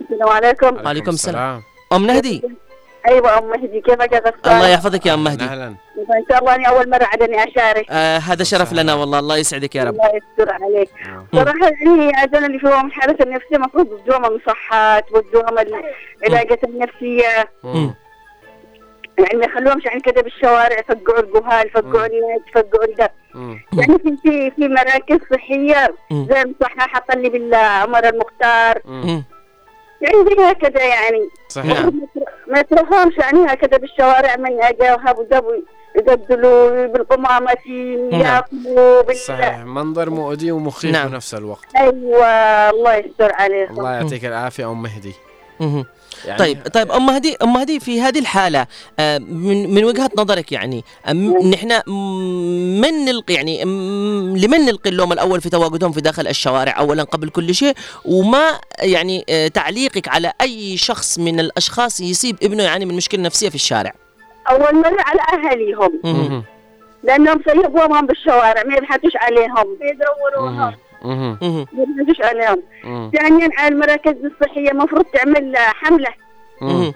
السلام 0.00 0.28
عليكم. 0.28 0.76
وعليكم 0.84 1.10
السلام. 1.10 1.62
أم 1.92 2.06
نهدي؟ 2.06 2.42
أيوه 3.08 3.38
أم 3.38 3.48
مهدي. 3.50 3.80
كيفك 3.80 4.12
يا 4.12 4.18
غسان 4.18 4.56
الله 4.56 4.68
يحفظك 4.68 5.06
يا 5.06 5.14
أم 5.14 5.24
مهدي. 5.24 5.44
أهلا. 5.44 5.66
إن 5.66 6.24
شاء 6.30 6.38
الله 6.38 6.54
أني 6.54 6.68
أول 6.68 6.90
مرة 6.90 7.04
عاد 7.04 7.22
أني 7.22 7.44
أشارك. 7.44 7.86
آه 7.90 8.18
هذا 8.18 8.44
شرف 8.44 8.72
لنا 8.72 8.94
والله. 8.94 9.18
الله 9.18 9.36
يسعدك 9.36 9.74
يا 9.74 9.84
رب. 9.84 9.94
الله 9.94 10.06
يستر 10.06 10.52
عليك. 10.52 10.90
آه. 11.06 11.26
صراحة 11.36 11.70
يعني 11.86 12.12
عشان 12.16 12.44
اللي 12.44 12.58
فيهم 12.58 12.86
الحالة 12.86 13.16
النفسية 13.20 13.56
المفروض 13.56 14.00
يدوهم 14.00 14.24
المصحات 14.24 15.12
ويدوهم 15.12 15.58
العلاجات 16.22 16.64
النفسية. 16.64 17.48
مم. 17.64 17.94
يعني 19.18 19.38
ما 19.38 19.44
يخلوهمش 19.44 19.84
يعني 19.84 20.00
كده 20.00 20.22
بالشوارع 20.22 20.78
يفقعوا 20.78 21.20
الجهال 21.20 21.66
يفقعوا 21.66 22.06
الناس 22.06 22.40
يفقعوا 22.48 22.94
ده 22.98 23.12
مم. 23.34 23.60
يعني 23.72 23.98
في 23.98 24.16
في 24.22 24.50
في 24.50 24.68
مراكز 24.68 25.18
صحية 25.32 25.94
مم. 26.10 26.26
زي 26.30 26.42
المصحة 26.42 27.04
اللي 27.14 27.28
بالعمر 27.28 28.08
المختار. 28.08 28.80
مم. 28.84 29.24
يعني 30.00 30.16
زي 30.28 30.44
هكذا 30.50 30.84
يعني. 30.84 31.28
صحيح. 31.48 31.80
نعم. 31.80 32.00
ما 32.48 32.60
يتركوهمش 32.60 33.18
يعني 33.18 33.46
هكذا 33.46 33.78
بالشوارع 33.78 34.36
من 34.36 34.62
أجا 34.62 34.94
وهابوا 34.94 35.24
دبوا 35.24 35.56
يقتلوا 35.96 36.86
بالقمامة 36.86 37.56
نعم. 38.12 38.20
ياكلوا 38.20 39.02
بال 39.02 39.16
صحيح 39.16 39.58
منظر 39.58 40.10
مؤذي 40.10 40.52
ومخيف 40.52 40.92
نعم. 40.92 41.08
بنفس 41.08 41.34
الوقت 41.34 41.76
أيوه 41.76 42.70
الله 42.70 42.94
يستر 42.94 43.32
عليكم 43.32 43.78
الله 43.78 43.92
يعطيك 43.92 44.24
العافية 44.24 44.70
أم 44.70 44.82
مهدي. 44.82 45.14
يعني 46.24 46.38
طيب 46.38 46.68
طيب 46.74 46.92
أم 46.92 47.06
مهدي 47.06 47.36
أم 47.42 47.52
مهدي 47.52 47.80
في 47.80 48.00
هذه 48.00 48.18
الحالة 48.18 48.66
آه، 48.98 49.18
من 49.18 49.74
من 49.74 49.84
وجهة 49.84 50.10
نظرك 50.18 50.52
يعني 50.52 50.84
نحن 51.52 51.90
من 52.82 53.04
نلقي 53.04 53.34
يعني 53.34 53.64
لمن 54.34 54.60
نلقي 54.60 54.90
اللوم 54.90 55.12
الأول 55.12 55.40
في 55.40 55.50
تواجدهم 55.50 55.92
في 55.92 56.00
داخل 56.00 56.26
الشوارع؟ 56.26 56.78
اولا 56.78 57.02
قبل 57.02 57.28
كل 57.28 57.54
شيء 57.54 57.74
وما 58.04 58.60
يعني 58.80 59.24
آه، 59.28 59.48
تعليقك 59.48 60.08
على 60.08 60.32
أي 60.40 60.76
شخص 60.76 61.18
من 61.18 61.40
الأشخاص 61.40 62.00
يصيب 62.00 62.36
ابنه 62.42 62.62
يعاني 62.62 62.84
من 62.84 62.94
مشكلة 62.96 63.22
نفسية 63.22 63.48
في 63.48 63.54
الشارع؟ 63.54 63.92
أول 64.50 64.74
مرة 64.74 64.96
على 65.00 65.20
أهاليهم. 65.32 66.00
لأنهم 67.02 67.42
سيبوهم 67.48 68.06
بالشوارع 68.06 68.62
ما 68.62 68.74
يبحثوش 68.76 69.12
عليهم. 69.16 69.76
مهم. 70.38 70.74
ما 71.04 71.38
يبحثوش 71.72 72.20
عليهم. 72.26 72.62
ثانيا 73.16 73.48
على 73.58 73.74
المراكز 73.74 74.14
الصحية 74.24 74.70
المفروض 74.70 75.04
تعمل 75.04 75.56
حملة. 75.56 76.10
مهم. 76.62 76.94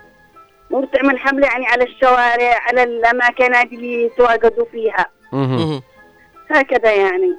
المفروض 0.70 0.92
تعمل 0.92 1.18
حملة 1.18 1.46
يعني 1.46 1.66
على 1.66 1.84
الشوارع 1.84 2.58
على 2.68 2.82
الأماكن 2.82 3.54
هذه 3.54 3.74
اللي 3.74 4.04
يتواجدوا 4.04 4.64
فيها. 4.72 5.06
هكذا 6.50 6.92
يعني. 6.92 7.38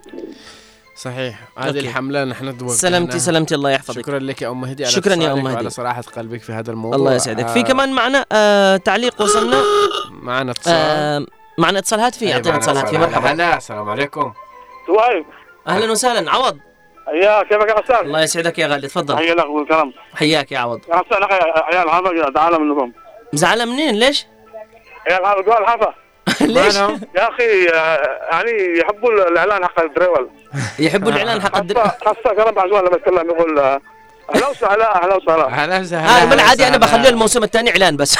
صحيح. 0.96 1.40
هذه 1.58 1.68
أوكي. 1.68 1.80
الحملة 1.80 2.24
نحن 2.24 2.58
توجهنا 2.58 2.76
سلامتي 2.76 3.20
سلامتي 3.20 3.56
الله 3.56 3.72
يحفظك. 3.72 4.02
شكرا 4.02 4.20
لك 4.20 4.42
يا 4.42 4.50
أم 4.50 4.66
هدي 4.66 4.84
على 4.84 4.94
شكراً 4.94 5.14
يا 5.14 5.34
أم 5.34 5.48
هدي. 5.48 5.56
وعلى 5.56 5.70
صراحة 5.70 6.02
قلبك 6.02 6.42
في 6.42 6.52
هذا 6.52 6.72
الموضوع. 6.72 6.96
الله 6.96 7.16
يسعدك. 7.16 7.48
في 7.48 7.60
آه، 7.60 7.64
كمان 7.64 7.94
معنا 7.94 8.26
آه 8.32 8.78
تعليق 8.78 9.22
وصلنا؟ 9.22 9.62
معنا 10.12 10.52
اتصال. 10.52 10.74
آه 10.76 11.26
معنا 11.58 11.80
اتصال 11.80 12.00
هاتفي 12.00 12.26
معنا 12.26 12.56
اتصال 12.56 12.78
هاتفي. 12.78 12.98
مرحبا. 12.98 13.32
هلا 13.32 13.58
السلام 13.58 13.90
عليكم. 13.90 14.34
سوايب 14.88 15.26
أهلا 15.68 15.92
وسهلا. 15.92 16.32
عوض. 16.32 16.58
يا 17.14 17.44
كيفك 17.44 17.70
يا 17.70 17.74
غسان؟ 17.74 18.06
الله 18.06 18.22
يسعدك 18.22 18.60
يا 18.60 18.68
غالي. 18.68 18.88
تفضل. 18.88 19.18
حي 19.18 19.34
لك 19.34 19.46
والكرم 19.46 19.94
حياك 20.16 20.52
يا 20.52 20.60
عوض. 20.60 20.82
يا 20.90 20.96
غسان 20.96 21.24
أخي 21.24 21.36
عيال 21.76 21.90
حافا 21.90 22.30
تعال 22.36 22.62
منكم. 22.62 22.92
مزعلة 23.34 23.66
منين؟ 23.66 23.96
ليش؟ 23.96 24.26
عيال 25.08 25.46
قول 25.46 25.66
حافا 25.68 25.94
ليش؟ 26.42 26.76
يا 26.76 27.30
أخي 27.30 27.64
يعني 28.32 28.80
يحبوا 28.80 29.12
الإعلان 29.30 29.66
حق 29.66 29.80
الدريول 29.82 30.30
يحبوا 30.80 31.12
الإعلان 31.12 31.42
حق 31.42 31.58
الدر... 31.58 31.76
خاصة 31.76 31.98
خاصة 32.06 32.36
كرم 32.36 32.52
بعزوان 32.52 32.86
لما 32.86 32.96
يتكلم 32.96 33.30
يقول 33.30 33.60
أهلا 33.60 34.48
وسهلا 34.50 35.04
أهلا 35.04 35.16
وسهلا. 35.16 35.48
هلا 35.48 35.80
وسهلا 35.80 36.22
آه 36.22 36.26
بالعادي 36.26 36.68
أنا 36.68 36.78
بخليه 36.78 37.10
الموسم 37.10 37.44
الثاني 37.44 37.70
إعلان 37.72 37.98
بس. 37.98 38.18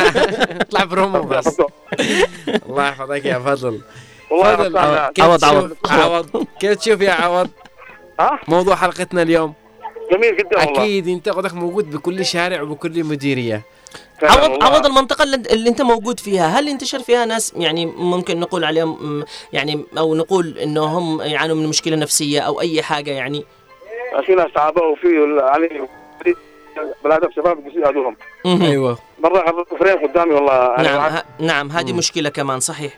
اطلع 0.60 0.84
برومو 0.84 1.22
بس. 1.22 1.60
الله 2.68 2.88
يحفظك 2.88 3.24
يا 3.24 3.38
فضل. 3.38 3.80
والله 4.32 4.56
فضل 4.56 4.78
عوض، 4.78 5.44
عوض. 5.44 5.76
عوض. 5.90 6.46
كيف 6.60 6.74
تشوف 6.76 7.00
يا 7.00 7.12
عوض؟ 7.12 7.50
ها؟ 8.20 8.38
موضوع 8.48 8.74
حلقتنا 8.74 9.22
اليوم. 9.22 9.54
جميل 10.12 10.36
جدا 10.36 10.58
والله. 10.58 10.82
أكيد 10.82 11.08
أنت 11.08 11.28
قدك 11.28 11.54
موجود 11.54 11.90
بكل 11.90 12.24
شارع 12.24 12.62
وبكل 12.62 13.04
مديرية. 13.04 13.62
عوض 14.22 14.50
والله. 14.50 14.66
عوض 14.66 14.86
المنطقة 14.86 15.22
اللي, 15.22 15.36
اللي 15.36 15.68
انت 15.68 15.82
موجود 15.82 16.20
فيها 16.20 16.46
هل 16.46 16.68
انتشر 16.68 16.98
فيها 16.98 17.24
ناس 17.24 17.52
يعني 17.56 17.86
ممكن 17.86 18.40
نقول 18.40 18.64
عليهم 18.64 19.24
يعني 19.52 19.84
أو 19.98 20.14
نقول 20.14 20.58
انه 20.58 20.84
هم 20.84 21.20
يعانوا 21.20 21.56
من 21.56 21.66
مشكلة 21.66 21.96
نفسية 21.96 22.40
أو 22.40 22.60
أي 22.60 22.82
حاجة 22.82 23.10
يعني؟ 23.10 23.44
في 24.26 24.34
ناس 24.34 24.46
تعبوا 24.54 24.82
وفي 24.82 25.08
يعني 25.52 25.86
بلاد 27.04 27.20
شباب 27.36 27.64
بيصير 27.64 27.80
يعدوهم 27.80 28.16
مهم. 28.44 28.62
أيوه. 28.62 28.98
مرة 29.18 29.40
حضرت 29.46 29.74
فريم 29.74 30.06
قدامي 30.08 30.34
والله. 30.34 30.82
نعم. 30.82 31.22
نعم 31.38 31.70
هذه. 31.70 31.92
مشكلة 31.92 32.28
كمان 32.28 32.60
صحيح. 32.60 32.92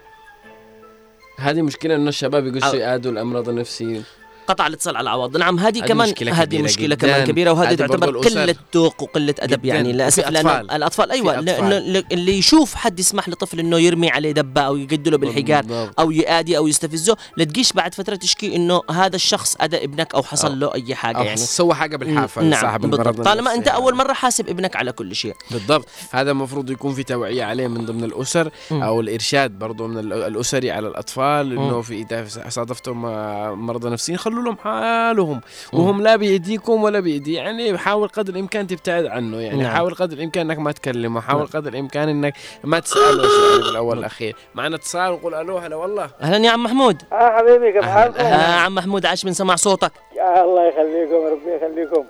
هذه 1.39 1.63
مشكلة 1.63 1.95
إنه 1.95 2.09
الشباب 2.09 2.47
يقصوا 2.47 2.79
يعادوا 2.79 3.13
الأمراض 3.13 3.49
النفسية. 3.49 4.03
قطع 4.49 4.67
الاتصال 4.67 4.97
على 4.97 5.11
عوض 5.11 5.37
نعم 5.37 5.59
هذه 5.59 5.81
كمان 5.81 6.09
مشكلة 6.09 6.33
هذه 6.43 6.63
مشكلة 6.63 6.87
جداً. 6.87 6.95
كمان 6.97 7.27
كبيرة 7.27 7.51
وهذه 7.53 7.75
تعتبر. 7.75 8.19
قلة 8.19 8.55
ذوق 8.75 9.03
وقلة 9.03 9.35
أدب 9.39 9.59
جداً. 9.63 9.69
يعني 9.75 9.93
للأسف 9.93 10.23
وفي 10.23 10.33
لأنه 10.33 10.51
أطفال. 10.51 10.71
الأطفال 10.71 11.11
أيوة 11.11 11.33
في 11.37 11.41
لأنه 11.41 11.67
أطفال. 11.77 11.93
ل- 11.93 12.05
اللي 12.13 12.39
يشوف 12.39 12.75
حد 12.75 13.01
يسمح 13.01 13.29
لطفل 13.29 13.61
إنه 13.61 13.79
يرمي 13.79 14.11
عليه 14.11 14.33
دبة 14.33 14.61
أو 14.61 14.77
يقدله 14.77 15.19
بالحجار. 15.19 15.91
أو 15.99 16.11
يآدي 16.11 16.57
أو 16.57 16.67
يستفزه 16.69 17.17
لا 17.37 17.45
تجيش 17.45 17.73
بعد 17.73 17.95
فترة 17.95 18.15
تشكي 18.15 18.57
إنه 18.57 18.81
هذا 18.91 19.17
الشخص 19.17 19.57
أذى 19.57 19.85
ابنك 19.85 20.15
أو 20.15 20.23
حصل 20.23 20.61
له 20.61 20.75
أي 20.75 20.95
حاجة 20.95 21.19
أو 21.19 21.25
يعني 21.25 21.37
سوى 21.37 21.75
حاجة 21.75 21.97
بالحافة 21.97 22.43
نعم 22.43 22.61
صاحب 22.63 22.81
بالضبط 22.81 23.21
طالما 23.21 23.55
أنت 23.55 23.67
يعني. 23.67 23.79
أول 23.79 23.95
مرة 23.95 24.13
حاسب 24.13 24.49
ابنك 24.49 24.77
على 24.77 24.93
كل 24.93 25.15
شيء 25.15 25.35
بالضبط 25.51 25.89
هذا 26.11 26.31
المفروض 26.31 26.71
يكون 26.71 26.95
في 26.95 27.03
توعية 27.03 27.45
عليه 27.45 27.67
من 27.67 27.87
ضمن 27.87 28.05
الأسر 28.05 28.51
مم. 28.71 28.83
أو 28.83 29.01
الإرشاد 29.01 29.51
برضو 29.51 29.87
من 29.87 29.99
ال- 29.99 30.13
الأسري 30.13 30.71
على 30.71 30.89
الأطفال 30.89 31.53
إنه 31.53 31.81
في 31.83 31.95
إذا 32.11 32.27
صادفتم 32.49 33.05
آه، 33.05 33.55
مرضى 33.55 33.89
نفسيين 33.91 34.19
خلوا 34.35 34.45
لهم 34.45 34.57
حالهم 34.57 35.41
وهم 35.73 36.03
لا 36.03 36.17
بيديكم 36.17 36.83
ولا 36.83 37.01
بيدي 37.01 37.35
يعني 37.35 37.79
حاول 37.79 38.09
قدر 38.09 38.33
الإمكان 38.33 38.67
تبتعد 38.67 39.07
عنه 39.07 39.41
يعني 39.41 39.63
نعم. 39.63 39.75
حاول 39.75 39.95
قدر 39.95 40.17
الإمكان 40.17 40.51
إنك 40.51 40.59
ما 40.59 40.73
تكلمه 40.73 41.21
حاول 41.21 41.41
نعم. 41.41 41.49
قدر 41.55 41.71
الإمكان 41.73 42.09
إنك 42.09 42.35
ما 42.65 42.79
تسأله 42.79 43.23
شيء 43.23 43.51
يعني 43.51 43.63
بالأول 43.63 43.97
والأخير. 43.97 44.37
معنا 44.55 44.77
اتصال 44.77 45.13
ونقول 45.13 45.35
ألو 45.35 45.59
هلا 45.59 45.77
والله. 45.77 46.11
أهلا 46.21 46.47
يا 46.47 46.51
عم 46.51 46.63
محمود. 46.63 47.03
آه 47.13 47.39
حبيبي 47.39 47.73
كيف 47.73 47.85
حالكم؟ 47.85 48.21
آه 48.21 48.61
عم 48.61 48.75
محمود 48.75 49.07
عاش 49.07 49.25
من 49.25 49.33
سمع 49.33 49.57
صوتك. 49.57 49.93
يا 50.17 50.43
الله 50.43 50.69
يخليكم 50.69 51.15
ربي 51.15 51.57
يخليكم. 51.57 52.05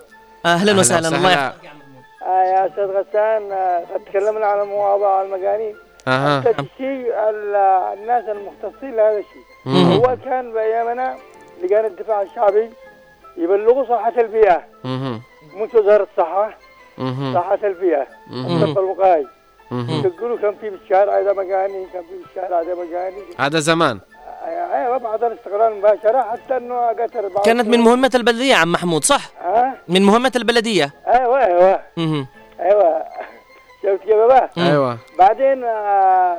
أهلا 0.45 0.79
وسهلا 0.79 1.07
الله 1.07 1.31
يحفظك 1.31 1.71
آه 2.25 2.43
يا 2.43 2.67
أستاذ 2.67 2.83
غسان 2.83 3.51
آه 3.51 3.85
قد 3.93 4.01
تكلمنا 4.05 4.45
عن 4.45 4.67
مواضيع 4.67 5.21
المجانين 5.21 5.75
أها. 6.07 6.43
الناس 7.93 8.23
المختصين 8.23 8.95
لهذا 8.95 9.17
الشيء. 9.17 9.45
هو 9.67 10.17
كان 10.25 10.53
بأيامنا 10.53 11.15
لجان 11.63 11.85
الدفاع 11.85 12.21
الشعبي 12.21 12.69
يبلغوا 13.37 13.85
صحة 13.85 14.13
البيئة. 14.21 14.63
مش 15.53 15.73
وزارة 15.73 16.07
الصحة. 16.11 16.57
صحة 17.33 17.59
البيئة. 17.63 18.07
الطب 18.31 18.79
الوقائي. 18.79 19.27
يقولوا 20.05 20.37
كان 20.37 20.55
في 20.61 20.69
بالشارع 20.69 21.19
هذا 21.19 21.33
مجاني 21.33 21.85
كان 21.93 22.03
في 22.03 22.23
بالشارع 22.23 22.61
هذا 22.61 22.75
مجاني 22.75 23.23
هذا 23.39 23.59
زمان. 23.59 23.99
أيوه 24.73 24.97
بعد 24.97 25.23
الاستقلال 25.23 25.75
مباشرة 25.77 26.31
حتى 26.31 26.57
إنه 26.57 26.87
قتل 26.87 27.29
بعض. 27.29 27.45
كانت 27.45 27.67
من 27.67 27.79
مهمة 27.79 28.11
البلدية 28.15 28.51
يا 28.51 28.55
عم 28.55 28.71
محمود 28.71 29.03
صح؟ 29.03 29.29
ها؟ 29.41 29.77
من 29.87 30.01
مهمة 30.01 30.31
البلدية. 30.35 30.93
أيوه 31.07 31.45
أيوه. 31.45 31.81
أيوه. 32.59 33.05
شفت 33.85 34.03
كيف 34.03 34.15
بقى؟ 34.15 34.49
مم. 34.57 34.63
أيوة 34.63 34.97
بعدين 35.19 35.63
آه، 35.63 36.37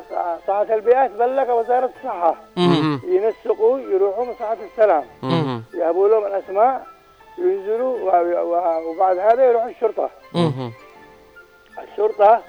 صحة 0.48 0.74
البيئة 0.74 1.06
تبلغ 1.06 1.60
وزارة 1.60 1.90
الصحة. 1.96 2.34
ينسقوا 3.04 3.78
يروحوا 3.78 4.24
من 4.24 4.34
صحة 4.40 4.56
السلام. 4.72 5.04
يهبوا 5.74 6.08
لهم 6.08 6.24
الأسماء 6.26 6.86
ينزلوا 7.38 7.98
وبعد 8.90 9.18
هذا 9.18 9.44
يروحوا 9.50 9.70
الشرطة. 9.70 10.10
الشرطة 11.92 12.40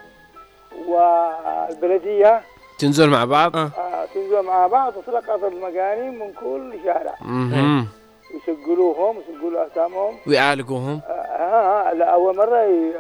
والبلدية 0.88 2.42
تنزل 2.80 3.10
مع 3.10 3.26
بعض 3.26 3.56
آه. 3.56 3.72
آه، 3.78 4.06
تنزلوا 4.14 4.42
مع 4.42 4.68
بعض 4.68 4.94
وتلقط 4.98 5.44
المجانين 5.44 6.20
من 6.20 6.34
كل 6.34 6.80
شارع. 6.84 7.16
يسجلوهم 8.36 9.18
يسجلوا 9.20 9.68
أسامهم 9.68 10.18
ويعالجوهم. 10.28 11.02
آه، 11.08 11.12
ها 11.12 11.90
ها 11.90 11.94
لا 11.94 12.06
أول 12.06 12.38
مرة 12.38 12.58
ي- 12.64 12.94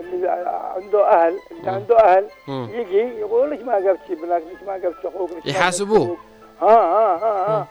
اللي 0.00 0.28
عنده 0.76 1.08
أهل 1.08 1.38
اللي 1.50 1.70
عنده 1.70 1.98
أهل 1.98 2.26
مم. 2.48 2.68
يجي 2.72 2.98
يقول 3.20 3.50
ليش 3.50 3.60
ما 3.60 3.80
جبت 3.80 4.10
ابنك 4.10 4.42
ليش 4.52 4.62
ما 4.66 4.78
جبت 4.78 5.04
أخوك 5.04 5.28
ليش 5.30 5.34
ما 5.34 5.38
جبت 5.40 5.46
يحاسبوه. 5.46 6.16
ها 6.62 6.66
ها 6.68 7.16
ها 7.16 7.48
ها. 7.48 7.66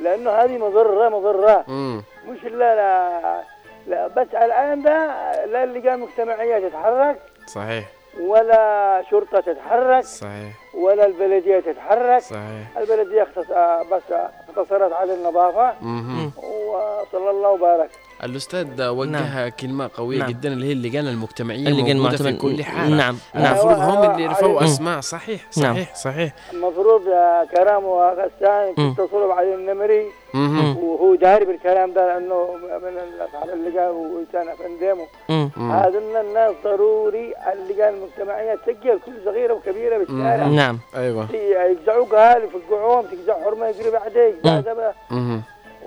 لأنه 0.00 0.30
هذه 0.30 0.58
مضرة 0.58 1.08
مضرة. 1.08 1.64
مم. 1.68 2.02
مش 2.28 2.44
لا 2.44 2.74
لا, 2.74 3.42
لا 3.86 4.06
بس 4.06 4.28
الآن 4.34 4.82
ده 4.82 5.06
لا 5.44 5.64
اللجان 5.64 5.94
المجتمعية 5.94 6.68
تتحرك. 6.68 7.20
صحيح. 7.46 7.84
ولا 8.20 9.02
شرطة 9.10 9.40
تتحرك 9.40 10.04
صحيح. 10.04 10.52
ولا 10.74 11.06
البلدية 11.06 11.60
تتحرك. 11.60 12.22
صحيح. 12.22 12.78
البلدية 12.78 13.22
اختص... 13.22 13.50
آه، 13.50 13.82
بس 13.82 14.02
اقتصرت 14.48 14.92
على 14.92 15.14
النظافة. 15.14 15.74
مهم. 15.80 16.32
وصلى 16.36 17.30
الله 17.30 17.48
وبارك. 17.48 17.90
الأستاذ 18.24 18.88
وجه 18.88 19.48
كلمة 19.48 19.90
قوية 19.96 20.18
نعم. 20.18 20.28
جدا 20.28 20.52
اللي 20.52 20.66
هي 20.66 20.72
اللجان 20.72 21.06
المجتمعية 21.08 21.68
اللجان 21.68 21.96
موجودة 21.98 22.16
في 22.16 22.32
كل 22.32 22.64
حالة 22.64 22.96
نعم 22.96 23.16
نعم 23.34 23.44
المفروض 23.44 23.72
أيوة، 23.80 24.04
هم 24.04 24.10
اللي 24.10 24.22
يرفعوا. 24.24 24.64
أسماء 24.64 25.00
صحيح 25.00 25.40
نعم. 25.56 25.74
صحيح 25.74 25.94
صحيح 25.94 26.32
المفروض 26.52 27.06
يا 27.06 27.44
كرام 27.44 27.84
وغسان 27.84 28.74
مم. 28.78 28.94
تتصلوا 28.94 29.28
بعد 29.34 29.46
النمري. 29.46 30.06
وهو 30.34 31.14
داري 31.14 31.44
بالكلام 31.44 31.92
ده 31.92 32.06
لأنه 32.06 32.48
من 32.82 32.98
أصحاب 33.20 33.48
اللجان 33.48 34.96
مم. 35.28 35.50
مم. 35.56 35.72
هذا 35.72 35.98
الناس 35.98 36.54
ضروري 36.64 37.34
اللجان 37.52 37.94
المجتمعية 37.94 38.54
تسجل 38.54 38.98
كل 39.06 39.12
صغيرة 39.24 39.54
وكبيرة 39.54 39.98
بالشارع 39.98 40.46
نعم 40.46 40.78
أيوه 40.96 41.28
يقزعوك 41.34 42.14
هال 42.14 42.42
يفقعوهم 42.44 43.04
تقزع 43.06 43.44
حرمة 43.44 43.66
يجري 43.66 43.90
بعدين. 43.90 44.34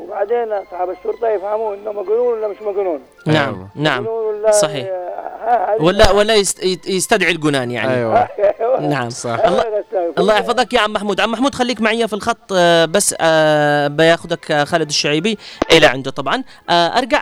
وبعدين 0.07 0.51
أصحاب 0.51 0.89
الشرطة 0.89 1.27
يفهموا 1.27 1.75
إنه 1.75 1.91
مجنون 1.91 2.33
ولا 2.33 2.47
مش 2.47 2.57
مجنون. 2.61 2.99
نعم 3.27 3.53
أيوة. 3.55 3.67
نعم. 3.75 4.07
ولا 4.07 4.51
صحيح. 4.51 4.87
ولا 5.79 6.11
ولا 6.11 6.35
يستدعي 6.87 7.31
الجنان 7.31 7.71
يعني. 7.71 7.93
أيوه. 7.93 8.27
نعم. 8.93 9.09
صح. 9.09 9.39
الله 9.45 9.63
الله 10.17 10.33
يحفظك 10.33 10.73
يا 10.73 10.79
عم 10.79 10.93
محمود. 10.93 11.19
عم 11.19 11.31
محمود 11.31 11.55
خليك 11.55 11.81
معي 11.81 12.07
في 12.07 12.13
الخط 12.13 12.53
آه، 12.55 12.85
بس 12.85 13.15
آه، 13.21 13.87
بياخذك 13.87 14.51
آه، 14.51 14.63
خالد 14.63 14.89
الشعيبي 14.89 15.37
إلى 15.71 15.85
عنده 15.87 16.11
طبعا. 16.11 16.43
أرجع 16.69 17.21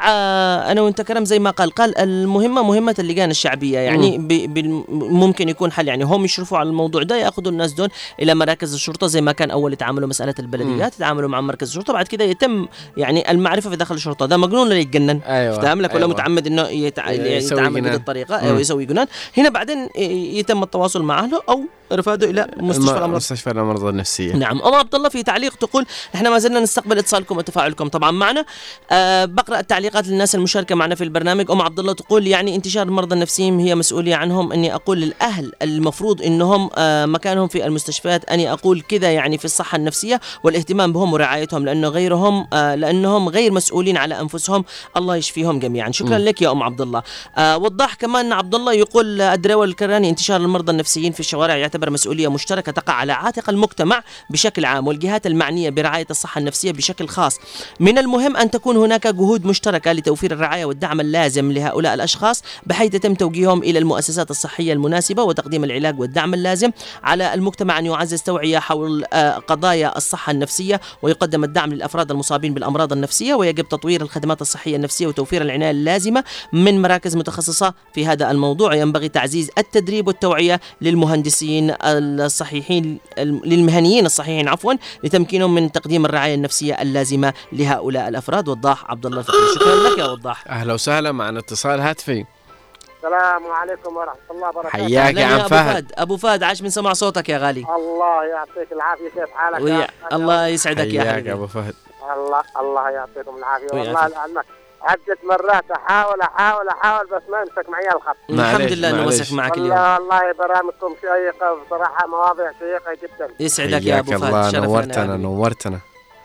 أنا 0.72 0.82
وأنت 0.82 1.02
كرم 1.02 1.26
زي 1.26 1.40
ما 1.40 1.50
قال. 1.50 1.72
قال 1.72 1.98
المهمة 1.98 2.64
مهمة 2.64 2.96
اللجان 3.00 3.30
الشعبية. 3.32 3.80
يعني 3.80 4.18
ب- 4.18 4.54
بال- 4.54 4.84
ممكن 4.90 5.50
يكون 5.50 5.72
حل. 5.72 5.88
يعني 5.88 6.04
هم 6.04 6.26
يشرفوا 6.26 6.58
على 6.58 6.70
الموضوع 6.70 7.04
ده 7.04 7.16
يأخذوا 7.16 7.52
الناس 7.52 7.74
دول 7.74 7.90
إلى 8.20 8.36
مراكز 8.36 8.74
الشرطة 8.74 9.08
زي 9.08 9.22
ما 9.22 9.32
كان 9.32 9.52
أول 9.52 9.74
يتعاملوا 9.74 10.08
مسألة 10.08 10.36
البلديات 10.40 10.96
يتعاملوا 10.96 11.30
مع 11.30 11.42
مركز 11.42 11.68
الشرطة 11.68 11.94
بعد 11.94 12.08
كده 12.08 12.24
يتم 12.26 12.68
يعني 12.98 13.32
المعرفة 13.32 13.70
في 13.70 13.76
داخل 13.76 13.96
الشرطة. 13.96 14.26
ده 14.26 14.38
مجنون 14.38 14.68
ولا 14.68 14.80
يتجنن. 14.80 15.20
أيوه. 15.22 15.56
افتهم 15.56 15.82
لك 15.82 15.90
ولا 15.90 16.00
أيوة. 16.00 16.14
متعمد 16.14 16.48
إنه 16.48 16.68
يتع... 16.68 17.12
يسوي 17.12 17.60
يتعامل. 17.60 17.82
بهذه 17.82 17.96
الطريقة. 17.96 18.36
أو 18.36 18.60
يسوي 18.60 18.86
جنان. 18.86 19.08
هنا 19.38 19.50
بعدين 19.50 19.90
يتم 20.36 20.64
التواصل 20.64 21.04
مع 21.04 21.20
أهله 21.20 21.42
أو 21.50 21.62
إرفاده 21.92 22.30
إلى 22.30 22.42
مستشفى 22.42 22.64
مستشفى 22.64 22.98
الأمراض. 22.98 23.16
مستشفى 23.16 23.52
الأمراض 23.52 23.84
النفسية. 23.84 24.34
نعم. 24.34 24.62
ام 24.62 24.74
عبد 24.74 24.96
الله 24.96 25.10
في 25.10 25.24
تعليق 25.24 25.56
تقول 25.56 25.86
إحنا 26.16 26.30
ما 26.30 26.40
زلنا 26.40 26.60
نستقبل 26.60 26.98
اتصالكم 26.98 27.38
وتفاعلكم. 27.38 27.88
طبعا 27.88 28.12
معنا 28.12 28.46
أه 28.92 29.26
بقرأ 29.26 29.60
التعليقات 29.60 30.08
للناس 30.08 30.36
المشاركة 30.36 30.76
معنا 30.76 30.96
في 30.96 31.04
البرنامج. 31.04 31.52
أم 31.52 31.62
عبد 31.62 31.80
الله 31.80 31.94
تقول 31.94 32.28
يعني 32.28 32.56
انتشار 32.56 32.88
المرضى 32.88 33.16
النفسيين 33.16 33.60
هي 33.60 33.76
مسؤولية 33.76 34.16
عنهم. 34.16 34.52
أني 34.52 34.76
أقول 34.76 35.00
للأهل 35.02 35.52
المفروض 35.62 36.22
إنهم 36.22 36.70
أه 36.76 37.06
مكانهم 37.06 37.48
في 37.48 37.66
المستشفيات 37.66 38.26
أني 38.26 38.52
أقول 38.52 38.82
كذا 38.82 39.12
يعني 39.12 39.38
في 39.38 39.46
الصحة 39.46 39.76
النفسية 39.76 40.22
والاهتمام 40.44 40.94
بهم 40.94 41.14
ورعايتهم 41.14 41.66
لأنه 41.66 41.88
غيرهم 41.88 42.48
أه 42.54 42.61
لأنهم 42.76 43.30
غير 43.30 43.52
مسؤولين 43.52 43.98
على 43.98 44.20
أنفسهم. 44.22 44.66
الله 44.98 45.16
يشفيهم 45.16 45.60
جميعا. 45.60 45.92
شكرا 45.92 46.18
م. 46.18 46.22
لك 46.22 46.42
يا 46.42 46.52
أم 46.52 46.64
عبد 46.64 46.82
الله 46.82 47.04
أه 47.38 47.58
وضح 47.58 47.94
كمان 47.94 48.34
عبد 48.34 48.56
الله 48.56 48.74
يقول 48.74 49.22
الدروه 49.22 49.66
الكراني 49.66 50.10
انتشار 50.10 50.42
المرضى 50.42 50.72
النفسيين 50.72 51.12
في 51.12 51.20
الشوارع 51.20 51.56
يعتبر 51.56 51.90
مسؤولية 51.90 52.28
مشتركة 52.28 52.72
تقع 52.72 52.94
على 52.94 53.14
عاتق 53.14 53.50
المجتمع 53.50 54.04
بشكل 54.30 54.66
عام 54.66 54.88
والجهات 54.88 55.28
المعنية 55.28 55.70
برعاية 55.70 56.08
الصحة 56.12 56.40
النفسية 56.40 56.72
بشكل 56.72 57.08
خاص. 57.08 57.38
من 57.80 57.98
المهم 57.98 58.38
أن 58.38 58.52
تكون 58.52 58.78
هناك 58.78 59.08
جهود 59.08 59.46
مشتركة 59.46 59.92
لتوفير 59.92 60.32
الرعاية 60.32 60.66
والدعم 60.66 61.00
اللازم 61.00 61.52
لهؤلاء 61.52 61.94
الأشخاص 61.94 62.44
بحيث 62.66 62.94
يتم 62.94 63.14
توجيههم 63.14 63.64
إلى 63.64 63.80
المؤسسات 63.80 64.32
الصحية 64.32 64.74
المناسبة 64.74 65.24
وتقديم 65.24 65.64
العلاج 65.64 66.00
والدعم 66.00 66.34
اللازم 66.34 66.72
على 67.04 67.34
المجتمع 67.34 67.80
أن 67.80 67.86
يعزز 67.86 68.22
توعية 68.22 68.60
حول 68.60 69.04
آه، 69.14 69.32
قضايا 69.38 69.98
الصحة 69.98 70.32
النفسية 70.32 70.82
ويقدم 71.02 71.44
الدعم 71.44 71.74
للأفراد 71.74 72.12
المصابين 72.12 72.51
بالأمراض 72.54 72.94
النفسية 72.94 73.34
ويجب 73.34 73.70
تطوير 73.70 74.02
الخدمات 74.02 74.42
الصحية 74.42 74.76
النفسية 74.76 75.08
وتوفير 75.08 75.42
العناية 75.42 75.72
اللازمة 75.72 76.24
من 76.54 76.82
مراكز 76.82 77.16
متخصصة 77.16 77.74
في 77.94 78.06
هذا 78.06 78.32
الموضوع. 78.32 78.76
ينبغي 78.76 79.10
تعزيز 79.10 79.52
التدريب 79.58 80.08
والتوعية 80.08 80.62
للمهندسين 80.82 81.76
الصحيحين 81.82 83.00
للمهنيين 83.18 84.06
الصحيحين 84.06 84.48
عفوا 84.48 84.74
لتمكينهم 85.04 85.56
من 85.56 85.72
تقديم 85.72 86.06
الرعاية 86.06 86.36
النفسية 86.36 86.82
اللازمة 86.82 87.34
لهؤلاء 87.52 88.08
الأفراد. 88.08 88.48
وضاح 88.48 88.92
عبد 88.92 89.06
الله 89.06 89.20
الفقيه 89.20 89.56
شكرا 89.56 89.90
لك 89.90 89.98
يا 89.98 90.06
وضاح. 90.06 90.48
أهلا 90.48 90.74
وسهلا 90.74 91.12
معنا 91.12 91.40
اتصال 91.40 91.80
هاتفي. 91.80 92.26
السلام 92.98 93.52
عليكم 93.52 93.98
ورحمة 93.98 94.16
الله 94.32 94.50
وبركاته. 94.50 94.70
حياك 94.70 95.16
يا 95.16 95.26
عم 95.26 95.40
أبو 95.40 95.48
فهد. 95.50 95.92
أبو 95.96 96.18
فهد 96.18 96.44
عاش 96.44 96.62
من 96.62 96.70
سمع 96.70 96.94
صوتك 96.94 97.30
يا 97.30 97.38
غالي. 97.38 97.66
الله 97.76 98.24
يعطيك 98.24 98.72
العافية. 98.72 99.10
كيف 99.10 99.30
حالك؟ 99.36 99.62
ويا 99.62 99.88
الله 100.14 100.48
يسعدك 100.48 100.94
يا 100.94 101.02
حياك 101.02 101.14
حبيبي. 101.14 101.32
أبو 101.34 101.48
فهد. 101.48 101.74
الله 102.14 102.44
الله 102.60 102.90
يعطيكم 102.90 103.38
العافية 103.38 103.68
ويعافيك. 103.74 103.96
والله 103.96 104.08
لعلمك 104.08 104.46
عدة 104.82 105.18
مرات 105.24 105.72
أحاول 105.72 106.22
أحاول 106.22 106.68
أحاول 106.70 107.08
بس 107.08 107.22
ما 107.30 107.40
يمسك 107.40 107.70
معي 107.70 107.88
الخط 107.96 108.16
الحمد 108.30 108.72
لله 108.72 108.90
إنه. 108.90 109.06
مسك 109.06 109.34
معك 109.34 109.58
اليوم 109.58 109.70
والله 109.72 109.96
والله 110.00 110.32
برامجكم 110.34 110.96
شيقة 111.02 111.58
بصراحة 111.66 112.08
مواضيع 112.08 112.52
شيقة 112.60 112.94
جدا 112.94 113.30
يسعدك 113.40 113.86
يا 113.86 114.00
أبو 114.00 114.12
فهد 114.12 114.56
نورتنا 114.56 115.04
حبيبي. 115.04 115.24
نورتنا 115.24 115.80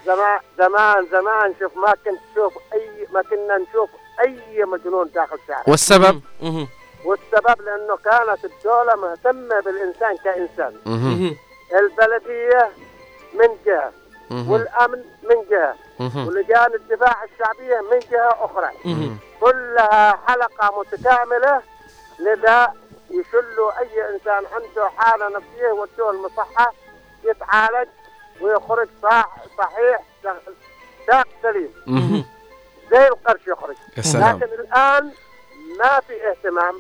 زمان 0.07 0.41
زمان 0.59 1.07
زمان 1.13 1.55
شوف 1.61 1.77
ما 1.77 1.91
كنت 2.05 2.19
تشوف 2.33 2.53
أي 2.73 3.07
ما 3.13 3.23
كنا 3.23 3.59
نشوف 3.59 3.91
أي 4.21 4.65
مجنون 4.65 5.11
داخل 5.15 5.39
شارع 5.49 5.63
والسبب. 5.67 6.21
والسبب 7.05 7.61
لأنه 7.61 7.97
كانت 8.05 8.45
الدولة 8.45 8.95
مهتمة 8.97 9.61
بالإنسان 9.61 10.17
كإنسان 10.25 10.75
مهم. 10.87 11.13
مهم. 11.13 11.37
البلدية 11.81 12.69
من 13.35 13.49
جهة 13.67 13.93
مهم. 14.31 14.51
والأمن 14.51 15.05
من 15.23 15.37
جهة 15.51 15.75
مهم. 16.01 16.27
ولجان 16.29 16.75
الدفاع 16.75 17.25
الشعبية 17.25 17.81
من 17.91 17.99
جهة 17.99 18.29
أخرى 18.45 18.71
مهم. 18.85 19.19
كلها 19.41 20.19
حلقة 20.27 20.81
متكاملة 20.81 21.63
لذا 22.19 22.73
يشلوا 23.11 23.79
أي 23.79 24.15
إنسان 24.15 24.43
عنده 24.55 24.89
حالة 24.97 25.29
نفسية 25.29 25.69
يودوه 25.69 26.11
المصحة 26.11 26.73
يتعالج 27.25 27.89
ويخرج 28.41 28.89
صح 29.03 29.37
صحيح 29.59 30.01
ساق 31.07 31.27
سليم. 31.43 31.73
زي 32.93 33.07
القرش 33.09 33.41
يخرج 33.47 33.77
سلام 34.01 34.37
لكن 34.37 34.53
الآن 34.53 35.11
ما 35.79 36.01
في 36.01 36.31
اهتمام 36.31 36.75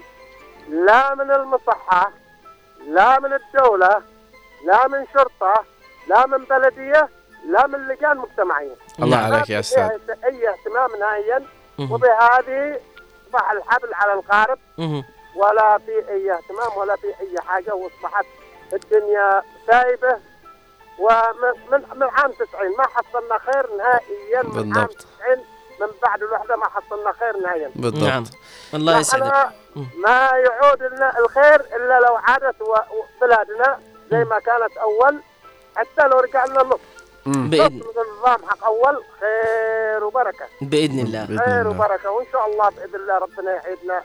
لا 0.68 1.14
من 1.14 1.30
المصحة 1.30 2.12
لا 2.88 3.18
من 3.20 3.32
الدولة 3.32 4.02
لا 4.64 4.88
من 4.88 5.06
شرطة 5.14 5.64
لا 6.08 6.26
من 6.26 6.44
بلدية 6.44 7.08
لا 7.46 7.66
من 7.66 7.88
لجان 7.88 8.16
مجتمعية 8.16 8.74
الله. 9.02 9.16
عليك 9.16 9.50
يا 9.50 9.60
أستاذ 9.60 9.82
ما 9.82 9.98
في 9.98 10.12
أي 10.26 10.48
اهتمام 10.48 11.00
نهائيا. 11.00 11.42
وبهذه 11.90 12.80
أصبح 13.26 13.50
الحبل 13.50 13.94
على 13.94 14.12
القارب. 14.12 14.58
ولا 15.36 15.78
في 15.78 16.08
أي 16.08 16.32
اهتمام 16.32 16.76
ولا 16.78 16.96
في 16.96 17.06
أي 17.06 17.40
حاجة 17.46 17.74
وأصبحت 17.74 18.26
الدنيا 18.72 19.42
سايبة 19.66 20.18
ومن 20.98 21.52
من, 21.72 21.98
من 21.98 22.02
عام 22.02 22.32
90 22.32 22.76
ما 22.78 22.86
حصلنا 22.86 23.38
خير 23.38 23.76
نهائيا 23.76 24.42
من 24.42 24.76
عام 24.76 24.86
بالضبط. 24.86 25.06
90 25.20 25.44
من 25.80 25.86
بعد 26.02 26.22
الوحدة 26.22 26.56
ما 26.56 26.64
حصلنا 26.68 27.12
خير 27.12 27.36
نهائيا 27.36 27.70
بالضبط 27.74 28.02
نعم 28.02 28.24
الله 28.74 28.98
يسعدك. 28.98 29.48
ما 29.76 30.30
يعود 30.30 30.82
لنا 30.82 31.18
الخير 31.18 31.60
إلا 31.76 32.00
لو 32.00 32.16
عادت 32.16 32.56
بلادنا 33.20 33.80
زي 34.10 34.24
ما 34.24 34.38
كانت 34.38 34.76
أول 34.76 35.20
حتى 35.76 36.08
لو 36.08 36.18
رجعنا 36.18 36.62
نص 36.62 36.80
من 37.26 37.54
النظام 37.54 38.40
حق 38.48 38.64
أول 38.64 39.02
خير 39.20 40.04
وبركة. 40.04 40.46
بإذن 40.60 40.98
الله. 40.98 41.26
خير 41.26 41.60
الله. 41.60 41.70
وبركة 41.70 42.10
وإن 42.10 42.26
شاء 42.32 42.46
الله 42.46 42.68
بإذن 42.70 42.94
الله 42.94 43.18
ربنا 43.18 43.50
يعيدنا. 43.52 44.02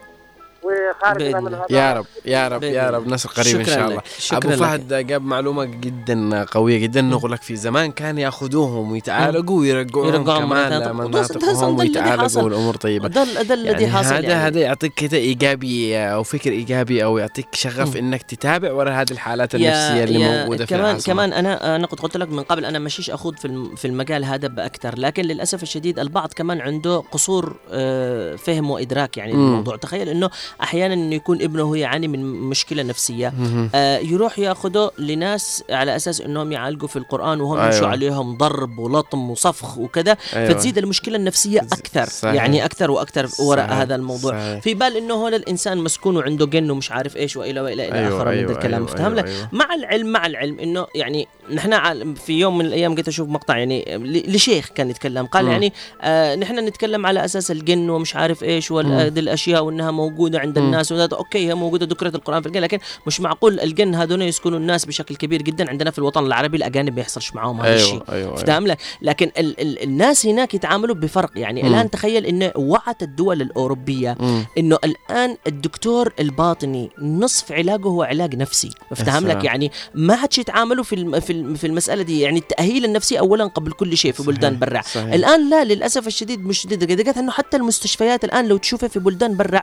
بإذن 1.17 1.43
من 1.43 1.57
يا 1.69 1.93
رب 1.93 2.05
يا 2.25 2.47
رب 2.47 2.63
يا. 2.63 2.89
رب 2.89 3.07
نصر 3.07 3.29
قريب 3.29 3.55
إن 3.59 3.65
شاء 3.65 3.79
لك. 3.79 3.89
الله 3.89 4.01
شكراً 4.19 4.53
أبو. 4.53 4.63
فهد 4.63 5.07
جاب 5.07 5.21
معلومة 5.21 5.65
جدا 5.65 6.43
قوية 6.43 6.77
جدا 6.77 7.01
نقول 7.01 7.31
لك 7.31 7.41
في 7.41 7.55
زمان 7.55 7.91
كان 7.91 8.17
يأخذوهم 8.17 8.91
ويتعالجوا 8.91 9.59
ويرجعوهم 9.59 10.07
يرجعوهم 10.07 10.45
كمان 10.45 10.73
الذي 10.73 11.65
ويتعالجوا. 11.65 12.41
والأمور 12.41 12.75
طيبة 12.75 13.07
ده 13.07 13.23
ده 13.41 13.53
الذي 13.53 13.83
يعني 13.83 13.87
حاصل 13.87 14.13
هذا 14.13 14.19
يعني. 14.21 14.33
هذا 14.33 14.59
يعطيك 14.59 14.93
كده 14.93 15.17
إيجابي 15.17 15.97
أو 15.97 16.23
فكر 16.23 16.51
إيجابي 16.51 17.03
أو 17.03 17.17
يعطيك 17.17 17.47
شغف 17.55 17.97
إنك 17.97 18.21
تتابع 18.21 18.71
ورا 18.71 18.91
هذه 18.91 19.11
الحالات 19.11 19.55
النفسية 19.55 20.03
اللي 20.03 20.41
موجودة 20.41 20.65
في 20.65 20.75
كمان 20.75 20.99
كمان 20.99 21.33
أنا 21.33 21.75
أنا 21.75 21.87
قد 21.87 21.99
قلت 21.99 22.17
لك 22.17 22.29
من 22.29 22.43
قبل 22.43 22.65
أنا 22.65 22.79
مشيش 22.79 23.09
أخوض 23.09 23.35
في 23.37 23.69
في 23.77 23.85
المجال 23.87 24.25
هذا 24.25 24.47
بأكثر 24.47 24.99
لكن 24.99 25.23
للأسف 25.23 25.63
الشديد 25.63 25.99
البعض 25.99 26.33
كمان 26.33 26.61
عنده 26.61 27.03
قصور 27.11 27.55
آه، 27.71 28.35
فهم 28.35 28.71
وإدراك 28.71 29.17
يعني. 29.17 29.31
الموضوع 29.31 29.75
تخيل 29.75 30.09
إنه 30.09 30.29
أحيانا 30.63 30.93
إنه 30.93 31.15
يكون 31.15 31.41
ابنه 31.41 31.63
هو 31.63 31.75
يعاني 31.75 32.07
من 32.07 32.23
مشكلة 32.23 32.83
نفسية. 32.83 33.33
آه، 33.75 33.97
يروح 33.97 34.39
ياخده 34.39 34.91
لناس 34.97 35.63
على 35.69 35.95
أساس 35.95 36.21
إنهم 36.21 36.51
يعالجوا 36.51 36.87
في 36.87 36.95
القرآن 36.95 37.41
وهم 37.41 37.57
أيوة. 37.57 37.73
يمشوا 37.73 37.87
عليهم 37.87 38.37
ضرب 38.37 38.79
ولطم 38.79 39.29
وصفخ 39.29 39.77
وكذا 39.77 40.17
أيوة. 40.35 40.53
فتزيد 40.53 40.77
المشكلة 40.77 41.15
النفسية 41.15 41.59
أكثر 41.59 42.05
صحيح. 42.05 42.33
يعني 42.33 42.65
أكثر 42.65 42.91
وأكثر 42.91 43.29
وراء 43.39 43.67
صحيح. 43.67 43.79
هذا 43.79 43.95
الموضوع 43.95 44.31
صحيح. 44.31 44.61
في 44.61 44.73
بال 44.73 44.97
إنه 44.97 45.27
هذا 45.27 45.35
الانسان 45.35 45.77
مسكون 45.77 46.17
وعنده 46.17 46.45
جن 46.45 46.71
ومش 46.71 46.91
عارف 46.91 47.17
إيش 47.17 47.37
وإلى 47.37 47.61
وإلى 47.61 47.89
إلى 47.89 47.99
أيوة، 47.99 48.17
آخره 48.17 48.29
من 48.29 48.37
أيوة، 48.37 48.51
ذا 48.51 48.57
الكلام 48.57 48.85
أيوة، 48.85 48.97
فهم 48.97 49.17
أيوة، 49.17 49.29
أيوة. 49.29 49.49
مع 49.51 49.73
العلم 49.73 50.07
مع 50.07 50.25
العلم 50.25 50.59
إنه 50.59 50.87
يعني 50.95 51.27
نحن 51.53 52.13
في 52.13 52.39
يوم 52.39 52.57
من 52.57 52.65
الأيام 52.65 52.95
قلت 52.95 53.07
أشوف 53.07 53.29
مقطع 53.29 53.57
يعني 53.57 53.85
لشيخ 54.27 54.69
كان 54.69 54.89
يتكلم 54.89 55.25
قال 55.25 55.45
مم. 55.45 55.51
يعني 55.51 55.73
آه 56.01 56.35
نحن 56.35 56.59
نتكلم 56.59 57.05
على 57.05 57.25
أساس 57.25 57.51
الجن 57.51 57.89
ومش 57.89 58.15
عارف 58.15 58.43
إيش 58.43 58.71
وهذه 58.71 59.19
الأشياء 59.19 59.63
وإنها 59.63 59.91
موجودة 59.91 60.39
عند. 60.41 60.57
الناس 60.57 60.91
وهذا 60.91 61.15
أوكي 61.17 61.47
هي 61.47 61.55
موجودة 61.55 61.85
ذكرت 61.85 62.15
القرآن 62.15 62.41
في 62.41 62.47
الجن 62.47 62.61
لكن 62.61 62.79
مش 63.07 63.21
معقول 63.21 63.59
الجن 63.59 63.95
هذول 63.95 64.21
يسكنوا 64.21 64.59
الناس 64.59 64.85
بشكل 64.85 65.15
كبير 65.15 65.41
جدا 65.41 65.69
عندنا 65.69 65.91
في 65.91 65.99
الوطن 65.99 66.25
العربي 66.25 66.57
الأجانب 66.57 66.95
ما 66.95 67.01
يحصلش 67.01 67.35
معاهم 67.35 67.61
هذا 67.61 67.75
الشيء 67.75 67.93
أيوه 67.93 68.03
أيوه, 68.09 68.27
أيوة. 68.27 68.35
فاهم 68.35 68.67
لك 68.67 68.77
لكن 69.01 69.31
ال 69.37 69.61
ال 69.61 69.83
الناس 69.83 70.25
هناك 70.25 70.53
يتعاملوا 70.53 70.95
بفرق 70.95 71.31
يعني 71.35 71.63
مم. 71.63 71.69
الآن 71.69 71.89
تخيل 71.89 72.25
انه 72.25 72.51
وعت 72.55 73.03
الدول 73.03 73.41
الأوروبية 73.41 74.17
مم. 74.19 74.45
إنه 74.57 74.77
الآن 74.83 75.37
الدكتور 75.47 76.13
الباطني 76.19 76.89
نصف 77.01 77.51
علاجه 77.51 77.87
هو 77.87 78.03
علاج 78.03 78.35
نفسي 78.35 78.69
سلام. 78.93 79.27
لك 79.27 79.43
يعني 79.43 79.71
ما 79.95 80.15
عادش 80.15 80.37
يتعاملوا 80.37 80.83
في 80.83 80.95
الم 80.95 81.19
في 81.19 81.33
الم 81.33 81.55
في 81.55 81.67
المسألة 81.67 82.03
دي 82.03 82.21
يعني 82.21 82.39
التأهيل 82.39 82.85
النفسي 82.85 83.19
اولا 83.19 83.45
قبل 83.45 83.71
كل 83.71 83.97
شيء 83.97 84.11
في 84.11 84.23
بلدان 84.23 84.59
برا 84.59 84.81
صحيح. 84.81 85.13
الآن 85.13 85.49
لا 85.49 85.63
للأسف 85.63 86.07
الشديد 86.07 86.39
مش 86.39 86.59
شديد 86.61 86.91
إنه 87.17 87.31
حتى 87.31 87.57
المستشفيات 87.57 88.23
الآن 88.23 88.47
لو 88.47 88.57
تشوفها 88.57 88.89
في 88.89 88.99
بلدان 88.99 89.37
برا 89.37 89.61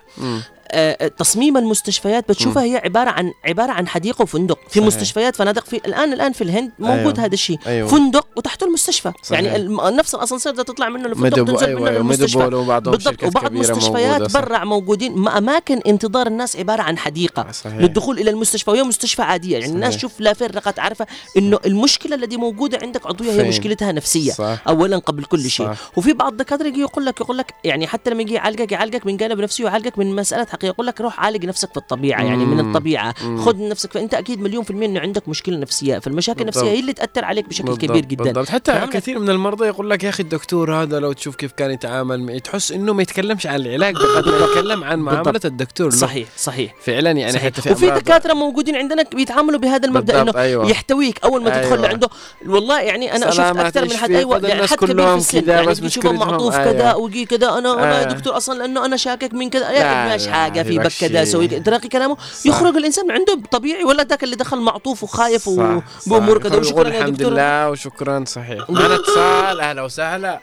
تصميم 1.19 1.57
المستشفيات 1.57 2.29
بتشوفها 2.29 2.62
هي 2.62 2.77
عبارة 2.77 3.11
عن 3.11 3.33
عبارة 3.45 3.73
عن 3.73 3.89
حديقة 3.89 4.23
وفندق 4.23 4.59
في 4.69 4.71
صحيح. 4.81 4.87
مستشفيات 4.87 5.37
فنادق 5.37 5.64
في 5.64 5.77
الان 5.77 6.12
الآن 6.12 6.33
في 6.33 6.45
الهند 6.45 6.73
موجود 6.79 6.99
أيوة. 7.19 7.25
هذا 7.25 7.35
الشيء 7.35 7.59
أيوة. 7.66 7.89
فندق 7.89 8.27
وتحته 8.37 8.66
المستشفى 8.66 9.12
صحيح. 9.23 9.41
يعني 9.41 9.69
نفس 9.97 10.14
الأسانسير 10.14 10.53
ده 10.55 10.62
تطلع 10.62 10.89
منه 10.89 11.07
الفندق 11.07 11.45
تنزل 11.45 11.66
أيوه 11.66 11.81
منه 11.81 11.91
أيوه 11.91 12.01
المستشفى 12.01 12.39
بالضبط 12.39 13.25
وبعض 13.25 13.53
مستشفيات. 13.53 14.33
برا 14.33 14.64
موجودين 14.64 15.12
ما 15.16 15.39
أماكن 15.39 15.81
انتظار 15.87 16.27
الناس 16.27 16.57
عبارة 16.57 16.83
عن 16.83 16.99
حديقة 16.99 17.53
صحيح. 17.53 17.75
للدخول 17.79 18.19
إلى 18.19 18.31
المستشفى 18.31 18.71
وهي 18.71 18.83
مستشفى 18.83 19.23
عادية 19.23 19.53
يعني 19.53 19.64
صحيح. 19.64 19.75
الناس 19.75 19.97
شوف 19.97 20.21
لا 20.21 20.33
فرقت 20.33 20.79
عارفه 20.79 21.07
إنه 21.37 21.59
المشكلة 21.66 22.14
التي 22.16 22.37
موجودة 22.37 22.79
عندك 22.83 23.07
عضوية 23.07 23.33
هي؟ 23.33 23.49
مشكلتها 23.49 23.93
نفسية 23.93 24.33
صح. 24.33 24.59
اولا 24.69 24.99
قبل 24.99 25.25
كل 25.25 25.51
شيء. 25.51 25.71
وفي 25.97 26.12
بعض 26.12 26.33
الدكاترة 26.33 26.66
يجي 26.66 26.81
يقول 26.81 27.07
لك 27.07 27.21
يقول 27.21 27.39
لك 27.39 27.55
يعني 27.64 27.87
حتى 27.87 28.11
لما 28.11 28.23
يجي 28.23 28.35
يعالجك 28.35 28.73
يعالجك 28.73 29.07
من 29.07 29.16
جانب 29.16 29.41
نفسي 29.41 29.64
ويعالجك 29.64 29.99
من 29.99 30.16
مسألة 30.16 30.47
الحقيقة 30.59 30.73
يقول 30.75 30.87
لك 30.87 31.01
روح 31.01 31.21
عالج 31.21 31.47
نفسك 31.47 31.71
في 31.71 31.77
الطبيعة 31.77 32.23
يعني 32.23 32.45
من. 32.45 32.61
الطبيعة. 32.61 33.15
خذ 33.39 33.69
نفسك 33.69 33.93
فأنت 33.93 34.15
أكيد 34.15 34.41
مليون 34.41 34.65
في 34.65 34.71
المية 34.71 34.87
إنه 34.87 35.01
عندك 35.01 35.29
مشكلة 35.29 35.57
نفسية 35.57 35.99
فالمشاكل. 35.99 36.41
النفسية 36.41 36.71
هي 36.71 36.81
اللي 36.81 36.93
تأثر 36.93 37.25
عليك 37.25 37.49
بشكل 37.49 37.65
بالضبط، 37.65 37.85
كبير 37.85 38.05
جدا 38.05 38.25
بالضبط 38.25 38.49
حتى؟ 38.49 38.87
كثير 38.93 39.19
من 39.19 39.31
المرضى 39.31 39.67
يقول 39.67 39.91
لك 39.91 40.05
يا 40.05 40.09
أخي 40.09 40.23
الدكتور 40.23 40.75
هذا 40.75 41.01
لو 41.01 41.13
تشوف 41.13 41.37
كيف 41.37 41.53
كان 41.53 41.71
يتعامل 41.71 42.41
تحس 42.41 42.73
إنه 42.73 42.93
ما 42.93 43.03
يتكلمش 43.03 43.47
عن 43.47 43.61
العلاج 43.61 43.95
بقدر 43.95 44.35
يتكلم 44.45 44.85
عن 44.85 44.99
معاملة 44.99 45.23
بالضبط. 45.23 45.47
الدكتور 45.47 45.87
له. 45.87 45.97
صحيح 45.97 46.29
صحيح 46.37 46.75
فعلا 46.83 47.11
يعني 47.11 47.33
صحيح. 47.33 47.45
حتى 47.45 47.63
في 47.63 47.73
وفي 47.73 47.91
دكاترة 47.91 48.35
موجودين 48.35 48.77
عندنا 48.77 49.03
بيتعاملوا 49.15 49.59
بهذا 49.59 49.89
المبدأ 49.89 50.23
إنه 50.23 50.33
أيوة. 50.37 50.71
يحتويك 50.71 51.25
أول 51.25 51.43
ما 51.43 51.51
تدخل 51.51 51.77
أيوة. 51.77 51.89
عنده 51.89 52.09
والله 52.47 52.81
يعني 52.81 53.17
أنا 53.17 53.29
أشوف 53.29 53.35
سلامات 53.35 53.77
أكثر 53.77 53.85
من 53.85 53.97
حد؟ 53.97 54.11
أيوه 54.11 54.49
يعني 54.49 54.67
حد 54.67 54.77
كبير 54.77 54.89
في 54.89 54.95
كلهم 54.95 55.19
السن 55.19 55.41
كذا 55.41 55.53
يعني 55.55 55.75
بيشوفه 55.75 56.13
معطوف 56.13 56.55
أيوة. 56.55 56.73
كذا 56.73 56.95
وجي 56.95 57.25
كذا 57.25 57.59
أنا 57.59 57.69
يا 57.69 58.01
آه. 58.01 58.13
دكتور 58.13 58.37
أصلا 58.37 58.59
لأنه 58.59 58.85
أنا 58.85 58.97
شاكك 58.97 59.35
من 59.35 59.51
كذا 59.51 59.71
يا 59.71 59.83
لا، 59.83 60.17
حاجة 60.51 60.62
في 60.62 60.68
في 60.68 60.74
لك 60.74 60.80
بك 60.86 60.92
كذا 61.01 61.24
شيء. 61.24 61.32
سوي. 61.32 61.49
تلاقي 61.49 61.88
كلامه 61.88 62.16
يخرج 62.44 62.76
الإنسان 62.76 63.11
عنده 63.11 63.38
طبيعي 63.51 63.84
ولا 63.84 64.03
ذاك 64.05 64.24
اللي 64.24 64.36
دخل 64.36 64.57
معطوف 64.61 65.03
وخايف 65.03 65.42
صح، 65.49 65.82
وبأمور 66.07 66.38
صح. 66.38 66.49
كذا 66.49 66.59
وشكرا 66.59 66.88
يا 66.88 66.99
الحمد 66.99 67.12
دكتور 67.16 67.32
لله 67.32 67.70
وشكرا 67.70 68.24
صحيح. 68.26 68.70
معنا 68.70 68.94
اتصال 68.94 69.61
أهلا 69.61 69.82
وسهلا. 69.82 70.40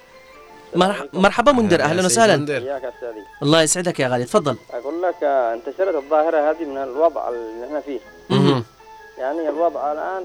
مرح- 0.76 1.06
مرحبا 1.14 1.52
منذر 1.52 1.82
أهلا 1.82 2.06
وسهلا. 2.06 2.36
الله 3.44 3.62
يسعدك 3.62 4.00
يا 4.00 4.08
غالي 4.08 4.24
تفضل. 4.24 4.56
أقول 4.74 5.02
لك 5.02 5.24
انتشرت 5.24 5.96
الظاهرة 5.96 6.52
هذه 6.52 6.66
من 6.66 6.78
الوضع 6.78 7.30
اللي 7.30 7.66
إحنا 7.68 7.80
فيه. 7.82 8.00
يعني 9.18 9.50
الوضع 9.50 9.92
الآن 9.92 10.24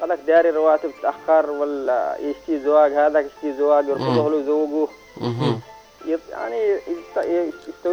قال 0.00 0.08
لك 0.08 0.18
داري 0.26 0.50
رواتب 0.50 0.90
تاخر 1.02 1.50
ولا 1.50 2.16
يشتي 2.20 2.64
زواج 2.64 2.92
هذاك 2.92 3.24
يشتي 3.26 3.58
زواج 3.58 3.88
يرفضوا 3.88 4.30
له 4.30 4.42
زوجه 4.46 4.88
يعني 6.32 6.80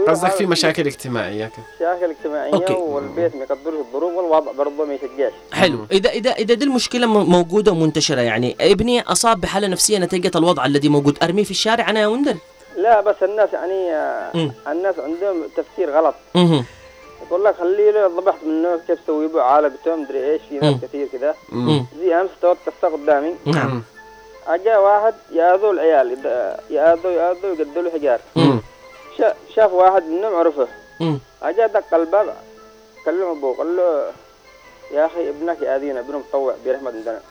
قصدك 0.07 0.31
في 0.31 0.45
مشاكل 0.45 0.85
اجتماعية. 0.87 1.51
مشاكل 1.75 2.09
اجتماعية 2.11 2.53
أوكي. 2.53 2.73
والبيت 2.73 3.35
ما 3.35 3.41
يقدرش 3.43 3.73
الظروف 3.79 4.13
والوضع 4.13 4.51
برضه 4.51 4.85
ما 4.85 4.93
يشجعش 4.93 5.31
حلو 5.53 5.85
اذا 5.91 6.09
اذا 6.09 6.31
إذا 6.31 6.53
دي 6.53 6.65
المشكلة 6.65 7.07
م- 7.07 7.29
موجودة 7.31 7.71
ومنتشرة 7.71 8.21
يعني 8.21 8.55
ابني 8.61 9.01
أصاب 9.01 9.41
بحالة 9.41 9.67
نفسية 9.67 9.97
نتيجة 9.97 10.31
الوضع 10.35 10.65
الذي 10.65 10.89
موجود 10.89 11.17
أرميه 11.23 11.43
في 11.43 11.51
الشارع 11.51 11.89
أنا 11.89 11.99
يا 11.99 12.07
منذر 12.07 12.35
لا 12.77 13.01
بس 13.01 13.15
الناس 13.23 13.49
يعني 13.53 13.89
مم. 14.33 14.51
الناس 14.67 14.95
عندهم 14.99 15.43
تفكير 15.57 15.89
غلط 15.91 16.15
مهم. 16.35 16.65
يقول 17.27 17.43
لك 17.45 17.55
خليه 17.55 17.91
له 17.91 18.07
ضبحت 18.07 18.43
منه 18.43 18.79
كيف 18.87 18.99
تسوي 19.03 19.27
به 19.27 19.41
عالقته 19.41 19.95
مدري 19.95 20.31
إيش 20.31 20.41
في 20.49 20.59
ناس. 20.59 20.75
كثير 20.81 21.07
كذا. 21.07 21.35
زي 21.99 22.13
أمس 22.21 22.29
توت 22.41 22.57
قصه 22.67 22.93
قدامي 22.93 23.33
نعم 23.45 23.83
أجا 24.49 24.77
واحد 24.77 25.13
ياذوا 25.31 25.73
العيال 25.73 26.11
يد- 26.11 26.55
ياذوا 26.69 27.11
ياذوا 27.11 27.53
يقدوا 27.55 27.81
له 27.83 27.89
حجار 27.91 28.19
مم. 28.35 28.61
شا- 29.17 29.35
شاف 29.55 29.73
واحد 29.73 30.03
منهم 30.03 30.35
عرفه. 30.35 30.67
أجا 31.43 31.67
دق 31.67 31.93
الباب 31.93 32.35
كلم 33.05 33.27
أبوه 33.37 33.57
قال 33.57 33.77
له 33.77 34.11
يا 34.91 35.05
أخي 35.05 35.29
ابنك 35.29 35.61
يأذينا 35.61 35.99
ابنه 35.99 36.17
مطوع 36.17 36.53
برحمه 36.65 36.91
عندنا. 36.91 37.21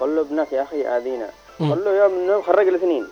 قال 0.00 0.16
له 0.16 0.20
ابنك 0.20 0.52
يا 0.52 0.62
أخي 0.62 0.80
يأذينا. 0.80 1.28
قال 1.60 1.84
له 1.84 1.90
يوم 1.90 2.12
من 2.12 2.18
النوم 2.18 2.42
خرج 2.42 2.68
الاثنين. 2.68 3.06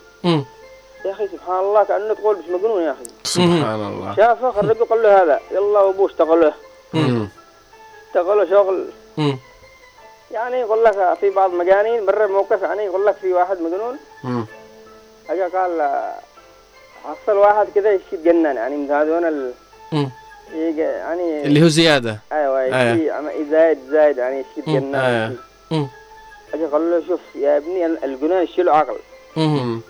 يا 1.05 1.12
أخي 1.12 1.29
سبحان 1.29 1.59
الله 1.59 1.85
كأنه 1.85 2.14
تقول 2.14 2.37
مش 2.39 2.45
مجنون 2.49 2.83
يا 2.83 2.91
أخي 2.93 3.05
سبحان 3.24 3.74
الله 3.89 4.14
شافه 4.16 4.51
خرجه 4.51 4.85
قال 4.85 5.03
له 5.03 5.22
هذا 5.22 5.41
يلا 5.51 5.89
أبوه 5.89 6.07
اشتغله. 6.07 6.53
اشتغله 8.09 8.51
شغل 8.51 8.85
مم. 9.16 9.39
يعني 10.31 10.57
يقول 10.61 10.85
لك 10.85 11.16
في 11.20 11.31
بعض 11.31 11.51
مجانين 11.55 12.07
مرة 12.07 12.26
موقف 12.26 12.62
يعني 12.62 12.83
يقول 12.85 13.07
لك 13.07 13.14
في 13.16 13.33
واحد 13.33 13.57
مجنون. 13.61 13.97
اجا 15.31 15.49
قال 15.59 15.81
آه، 15.81 16.14
حصل 17.05 17.37
واحد 17.37 17.66
كذا 17.74 17.93
يتجنن 17.93 18.57
يعني 18.57 18.76
من 18.76 18.91
هذول 18.91 19.24
ال... 19.24 19.53
يعني 20.79 21.43
اللي 21.47 21.62
هو 21.64 21.68
زيادة 21.68 22.18
أيوه 22.33 22.61
أيوة. 22.61 23.45
زايد 23.51 23.79
زايد 23.91 24.18
يعني 24.18 24.45
يتجنن 24.57 24.95
أيوة. 24.95 25.35
مم. 25.70 25.89
اجا 26.55 26.66
قال 26.66 26.91
له 26.91 27.03
شوف 27.09 27.20
يا 27.35 27.57
ابني 27.57 27.87
ال- 27.87 28.05
الجنون 28.05 28.43
يشيله 28.43 28.72
عقل 28.76 28.97
مم. 29.37 29.81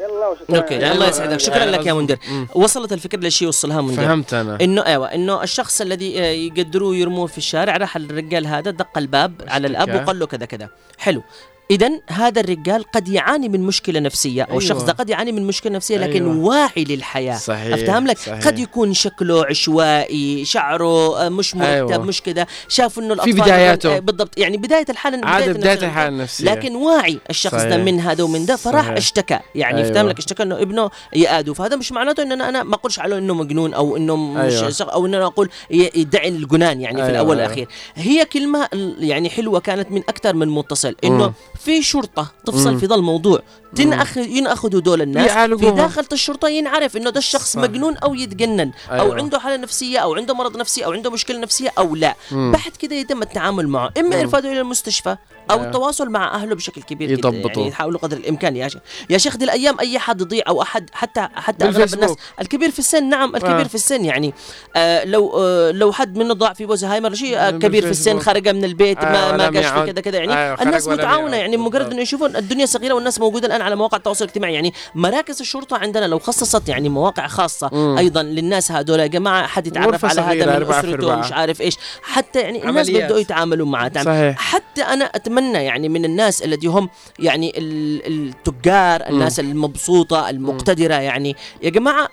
يلا 0.00 0.28
وشكرا. 0.28 0.56
أوكي 0.56 0.92
الله 0.92 1.08
يسعدك. 1.08 1.40
شكرا 1.40 1.56
يعني 1.56 1.70
لك 1.70 1.86
يا 1.86 1.92
مم. 1.92 2.48
وصلت 2.54 2.92
الفكرة 2.92 3.18
للشيء 3.18 3.48
وصلها 3.48 3.80
منذر 3.80 4.02
فهمت 4.02 4.34
أنا. 4.34 4.58
إنه 4.60 4.86
أيوه 4.86 5.14
إنه 5.14 5.42
الشخص 5.42 5.80
الذي 5.80 6.20
آه، 6.20 6.24
يقدروه 6.24 6.96
يرموه 6.96 7.26
في 7.26 7.38
الشارع 7.38 7.76
راح 7.76 7.96
الرجال 7.96 8.46
هذا 8.46 8.70
دق 8.70 8.98
الباب 8.98 9.32
على 9.48 9.66
الأب. 9.66 9.94
وقال 9.94 10.18
له 10.18 10.26
كذا 10.26 10.44
كذا. 10.46 10.68
حلو. 10.98 11.22
اذا 11.70 11.90
هذا 12.10 12.40
الرجال 12.40 12.84
قد 12.92 13.08
يعاني 13.08 13.48
من 13.48 13.60
مشكلة 13.60 14.00
نفسية 14.00 14.42
أو 14.42 14.48
أيوة. 14.48 14.58
الشخص 14.58 14.82
ده 14.82 14.92
قد 14.92 15.10
يعاني 15.10 15.32
من 15.32 15.46
مشكلة 15.46 15.72
نفسية 15.72 15.98
لكن 15.98 16.30
أيوة. 16.30 16.44
واعي 16.44 16.84
للحياة 16.84 17.36
صحيح 17.36 17.74
افتهم 17.74 18.06
لك 18.06 18.18
صحيح. 18.18 18.46
قد 18.46 18.58
يكون 18.58 18.94
شكله 18.94 19.46
عشوائي 19.46 20.44
شعره 20.44 21.26
آه، 21.26 21.28
مش 21.28 21.54
مرتب 21.54 21.90
أيوة. 21.90 21.98
مش 21.98 22.22
كذا 22.22 22.46
شاف 22.68 22.98
إنه 22.98 23.14
الأطفال 23.14 23.32
بداياته. 23.40 23.96
آه، 23.96 23.98
بالضبط 23.98 24.38
يعني 24.38 24.56
بداية 24.56 24.86
الحالة 24.90 25.26
عاد 25.26 25.42
بداية 25.42 25.56
بداية 25.58 25.88
الحالة 25.88 26.08
النفسية 26.08 26.44
لكن 26.44 26.76
واعي 26.76 27.18
الشخص 27.30 27.54
ده 27.54 27.70
صحيح. 27.70 27.84
من 27.84 28.00
هذا 28.00 28.24
ومن 28.24 28.46
ده 28.46 28.56
فراح 28.56 28.84
صحيح. 28.84 28.96
اشتكى 28.96 29.38
يعني 29.54 29.76
أيوة. 29.76 29.88
افتهم 29.88 30.08
لك 30.08 30.18
اشتكى 30.18 30.42
إنه 30.42 30.62
ابنه 30.62 30.90
يأدو 31.12 31.54
فهذا 31.54 31.76
مش 31.76 31.92
معناته 31.92 32.22
إن 32.22 32.40
أنا 32.42 32.62
ما 32.62 32.74
أقولش 32.74 32.98
عليه 32.98 33.18
إنه 33.18 33.34
مجنون 33.34 33.74
أو 33.74 33.96
إنه 33.96 34.16
مش 34.16 34.52
أيوة. 34.52 34.92
أو 34.92 35.06
إن 35.06 35.14
أنا 35.14 35.26
أقول 35.26 35.48
يدعي 35.70 36.28
الجنان 36.28 36.80
يعني 36.80 36.96
في 36.96 37.02
أيوة، 37.02 37.10
الأول 37.10 37.38
أيوة. 37.38 37.48
والأخير 37.48 37.68
هي 37.94 38.24
كلمة 38.24 38.68
يعني 38.98 39.30
حلوة 39.30 39.60
كانت 39.60 39.90
من 39.90 40.02
أكثر 40.08 40.34
من 40.34 40.48
متصل 40.48 40.96
إنه. 41.04 41.32
في 41.64 41.82
شرطة 41.82 42.32
تفصل 42.46 42.72
مم. 42.72 42.78
في 42.78 42.86
ذا 42.86 42.94
الموضوع 42.94 43.42
تنأخ 43.76 44.16
ينأخذوا 44.16 44.80
دول 44.80 45.02
الناس 45.02 45.30
في. 45.30 45.70
داخل 45.70 46.06
الشرطة 46.12 46.48
ينعرف 46.48 46.96
إنه 46.96 47.10
ده 47.10 47.18
الشخص 47.18 47.52
صح. 47.52 47.60
مجنون 47.60 47.96
أو 47.96 48.14
يتجنن 48.14 48.70
أو 48.90 48.94
أيوة. 49.02 49.16
عنده 49.16 49.38
حالة 49.38 49.56
نفسية 49.56 49.98
أو 49.98 50.14
عنده 50.14 50.34
مرض 50.34 50.56
نفسي 50.56 50.84
أو 50.84 50.92
عنده 50.92 51.10
مشكلة 51.10 51.38
نفسية 51.38 51.72
أو 51.78 51.96
لا 51.96 52.16
مم. 52.30 52.52
بعد 52.52 52.72
كده 52.78 52.94
يتم 52.94 53.22
التعامل 53.22 53.68
معه 53.68 53.92
إما 53.98 54.16
مم. 54.16 54.22
ارفاده 54.22 54.52
إلى 54.52 54.60
المستشفى 54.60 55.16
أو 55.50 55.56
أيوة. 55.56 55.66
التواصل 55.66 56.08
مع 56.10 56.34
أهله 56.34 56.54
بشكل 56.54 56.82
كبير 56.82 57.10
يضبطوا. 57.10 57.50
يعني 57.56 57.68
يحاولوا 57.68 58.00
قدر 58.00 58.16
الإمكان 58.16 58.56
يا 58.56 58.68
شيخ 58.68 58.80
يا 59.10 59.18
شيخ 59.18 59.36
دي 59.36 59.44
الأيام 59.44 59.80
أي 59.80 59.98
حد 59.98 60.20
يضيع 60.20 60.42
أو 60.48 60.62
احد 60.62 60.90
حتى 60.92 61.28
حتى 61.34 61.64
أغلب. 61.64 61.94
الناس 61.94 62.14
الكبير 62.40 62.70
في 62.70 62.78
السن 62.78 63.08
نعم 63.08 63.36
الكبير 63.36 63.60
آه. 63.60 63.64
في 63.64 63.74
السن 63.74 64.04
يعني 64.04 64.34
آه 64.76 65.04
لو 65.04 65.32
آه 65.38 65.70
لو 65.70 65.92
حد 65.92 66.18
منه 66.18 66.34
ضاع 66.34 66.52
في 66.52 66.76
زهايمر 66.76 67.14
شيء 67.14 67.38
آه 67.38 67.50
كبير 67.50 67.82
في 67.82 67.90
السن. 67.90 68.18
خرج 68.20 68.48
من 68.48 68.64
البيت 68.64 68.98
آه، 68.98 69.32
ما 69.36 69.50
ما 69.50 69.60
يعد. 69.60 69.90
كذا 69.90 70.00
كذا 70.00 70.18
يعني 70.18 70.38
أيوة، 70.38 70.62
الناس 70.62 70.88
متعاونة 70.88 71.36
يعد. 71.36 71.45
يعني 71.46 71.56
مجرد. 71.56 71.92
إنه 71.92 72.02
يشوفون 72.02 72.36
الدنيا 72.36 72.66
صغيرة 72.66 72.94
والناس 72.94 73.20
موجودة 73.20 73.46
الآن 73.46 73.62
على 73.62 73.76
مواقع 73.76 73.96
التواصل 73.96 74.24
الاجتماعي 74.24 74.54
يعني 74.54 74.72
مراكز 74.94 75.40
الشرطة 75.40 75.76
عندنا 75.76 76.04
لو 76.04 76.18
خصصت 76.18 76.68
يعني 76.68 76.88
مواقع 76.88 77.26
خاصة 77.26 77.70
مم. 77.72 77.98
أيضا 77.98 78.22
للناس 78.22 78.72
هذول 78.72 79.00
يا 79.00 79.06
جماعة 79.06 79.46
حد 79.46 79.66
يتعرف 79.66 80.04
على 80.04 80.20
هذا 80.20 80.58
من 80.58 80.70
أسرته. 80.72 81.16
مش 81.16 81.32
عارف 81.32 81.60
إيش 81.60 81.76
حتى 82.02 82.40
يعني 82.40 82.68
الناس. 82.68 82.90
بدأوا 82.90 83.18
يتعاملوا 83.18 83.66
معه 83.66 83.88
تعمل- 83.88 84.06
صحيح 84.06 84.38
حتى 84.38 84.82
أنا 84.82 85.04
أتمنى 85.04 85.64
يعني 85.64 85.88
من 85.88 86.04
الناس 86.04 86.42
الذي 86.42 86.66
هم 86.66 86.88
يعني 87.18 87.58
ال- 87.58 88.06
التجار 88.06 89.08
الناس 89.08 89.40
المبسوطة 89.40 90.30
المقتدرة 90.30 90.94
يعني 90.94 91.36
يا 91.62 91.70
جماعة 91.70 92.08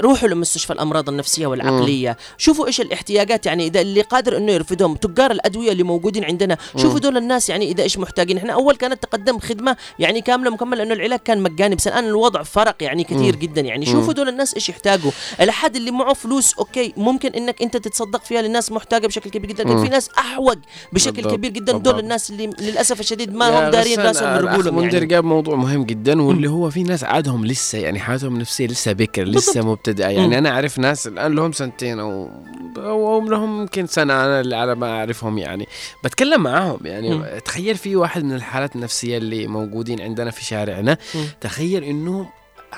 روحوا 0.00 0.28
لمستشفى 0.28 0.72
الأمراض 0.72 1.08
النفسية 1.08 1.46
والعقلية. 1.46 2.16
شوفوا 2.38 2.66
إيش 2.66 2.80
الاحتياجات 2.80 3.46
يعني 3.46 3.66
إذا 3.66 3.80
اللي 3.80 4.00
قادر 4.00 4.36
إنه 4.36 4.52
يرفدهم 4.52 4.94
تجار 4.94 5.30
الأدوية 5.30 5.72
اللي 5.72 5.82
موجودين 5.82 6.24
عندنا. 6.24 6.56
شوفوا 6.76 6.98
دول 6.98 7.16
الناس 7.16 7.48
يعني 7.48 7.70
إذا 7.70 7.82
إيش 7.82 7.98
محتاجين. 7.98 8.36
إحنا 8.36 8.52
أول 8.52 8.76
كانت 8.76 9.02
تقدم 9.02 9.38
خدمة 9.38 9.76
يعني 9.98 10.20
كاملة 10.20 10.50
مكملة 10.50 10.82
إنه 10.82 10.94
العلاج 10.94 11.18
كان 11.18 11.42
مجاني 11.42 11.74
بس 11.74 11.88
الآن 11.88 12.04
الوضع 12.04 12.42
فرق 12.42 12.76
يعني 12.80 13.04
كثير 13.04 13.36
جدا. 13.36 13.60
يعني 13.60 13.86
شوفوا 13.86 14.12
دول 14.12 14.28
الناس 14.28 14.54
إيش 14.54 14.68
يحتاجوا. 14.68 15.10
الأحد 15.40 15.76
اللي 15.76 15.90
معه 15.90 16.14
فلوس 16.14 16.54
أوكي 16.54 16.92
ممكن 16.96 17.30
إنك 17.30 17.62
أنت 17.62 17.76
تتصدق 17.76 18.24
فيها 18.24 18.42
للناس 18.42 18.72
محتاجة 18.72 19.06
بشكل 19.06 19.30
كبير 19.30 19.50
جدا. 19.50 19.64
لكن 19.64 19.76
مم. 19.76 19.84
في 19.84 19.90
ناس 19.90 20.10
أحوج 20.18 20.58
بشكل 20.92 21.12
بالضبط، 21.12 21.34
كبير 21.34 21.50
جدا. 21.50 21.72
دول. 21.72 21.98
الناس 21.98 22.30
اللي 22.30 22.50
للأسف 22.60 23.00
الشديد 23.00 23.34
ما 23.34 23.66
هم 23.66 23.70
دارين 23.70 24.00
راسهم 24.00 24.76
منذر 24.76 24.94
يعني. 24.94 25.06
جاب 25.06 25.24
موضوع 25.24 25.54
مهم 25.54 25.84
جدا 25.84 26.22
واللي 26.22 26.50
هو 26.50 26.70
في 26.70 26.82
ناس 26.82 27.04
عادهم 27.04 27.46
لسه 27.46 27.78
يعني 27.78 28.00
حياتهم 28.00 28.34
النفسية 28.34 28.66
لسه 28.66 28.92
بكر 28.92 29.24
لسه 29.24 29.63
مبتدئة 29.64 30.06
يعني 30.06 30.26
مم. 30.26 30.32
أنا 30.32 30.50
أعرف 30.50 30.78
ناس 30.78 31.06
الآن 31.06 31.32
لهم 31.34 31.52
سنتين 31.52 32.00
أو 32.00 32.30
أو 32.76 33.28
لهم 33.28 33.60
يمكن 33.60 33.86
سنة 33.86 34.24
أنا 34.24 34.40
اللي 34.40 34.56
على 34.56 34.74
ما 34.74 34.86
أعرفهم 34.86 35.38
يعني 35.38 35.68
بتكلم 36.04 36.42
معاهم 36.42 36.78
يعني 36.84 37.14
مم. 37.14 37.24
تخيل 37.44 37.76
في 37.76 37.96
واحد 37.96 38.24
من 38.24 38.34
الحالات 38.34 38.76
النفسية 38.76 39.18
اللي 39.18 39.46
موجودين 39.46 40.00
عندنا 40.00 40.30
في 40.30 40.44
شارعنا 40.44 40.98
مم. 41.14 41.24
تخيل 41.40 41.84
إنه 41.84 42.26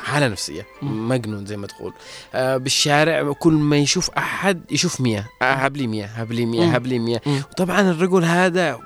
حالة 0.05 0.29
نفسية. 0.29 0.67
مجنون 0.83 1.47
زي 1.47 1.57
ما 1.57 1.67
تقول 1.67 1.93
آه 2.35 2.57
بالشارع 2.57 3.33
كل 3.33 3.53
ما 3.53 3.77
يشوف 3.77 4.11
أحد 4.11 4.61
يشوف 4.71 5.01
مية 5.01 5.27
آه 5.43 5.53
هب 5.53 5.77
لي 5.77 5.87
مية 5.87 6.05
هب 6.05 6.33
لي 6.33 6.47
مية 6.47 6.67
مم. 6.67 6.75
هب 6.75 6.87
لي 6.87 6.99
مية. 6.99 7.23
وطبعا 7.51 7.81
الرجل 7.81 8.25
هذا 8.25 8.79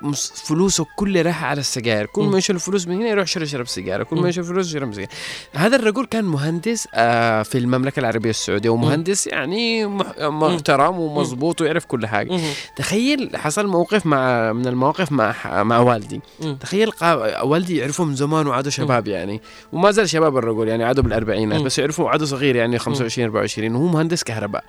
فلوسه 0.45 0.85
كلها 0.95 1.21
راح 1.21 1.43
على 1.43 1.59
السجاير 1.59 2.05
كل. 2.05 2.23
ما 2.23 2.37
يشيل 2.37 2.55
الفلوس 2.55 2.87
من 2.87 2.95
هنا 2.95 3.07
يروح 3.09 3.23
يشرب 3.23 3.43
يشرب 3.43 3.67
سيجاره 3.67 4.03
كل. 4.03 4.15
ما 4.21 4.29
يشيل 4.29 4.43
فلوس 4.43 4.67
يشرب 4.67 4.93
سيجاره 4.93 5.11
هذا 5.55 5.75
الرجل 5.75 6.05
كان 6.05 6.25
مهندس 6.25 6.87
آه 6.93 7.43
في 7.43 7.57
المملكة 7.57 7.99
العربية 7.99 8.29
السعودية 8.29 8.69
ومهندس 8.69 9.27
يعني 9.27 9.85
مح- 9.85 10.19
محترم 10.19 10.99
ومظبوط 10.99 11.61
ويعرف 11.61 11.85
كل 11.85 12.07
حاجة 12.07 12.31
مم. 12.31 12.39
تخيل 12.75 13.31
حصل 13.37 13.67
موقف 13.67 14.05
مع 14.05 14.51
من 14.53 14.67
المواقف 14.67 15.11
مع 15.11 15.35
مع 15.63 15.79
والدي. 15.79 16.21
تخيل. 16.59 16.91
والدي 17.43 17.77
يعرفه 17.77 18.03
من 18.03 18.15
زمان 18.15 18.47
وعادوا 18.47 18.71
شباب 18.71 19.07
يعني 19.07 19.41
وما 19.73 19.91
زال 19.91 20.09
شباب 20.09 20.37
الرجل 20.37 20.67
يعني 20.67 20.83
عادوا 20.83 21.00
اولاده 21.01 21.25
بالاربعينات. 21.25 21.61
بس 21.61 21.79
يعرفوا 21.79 22.09
عدد 22.09 22.23
صغير 22.23 22.55
يعني 22.55 22.79
25 22.79 23.25
24 23.25 23.75
وهو 23.75 23.87
مهندس 23.87 24.23
كهرباء. 24.23 24.63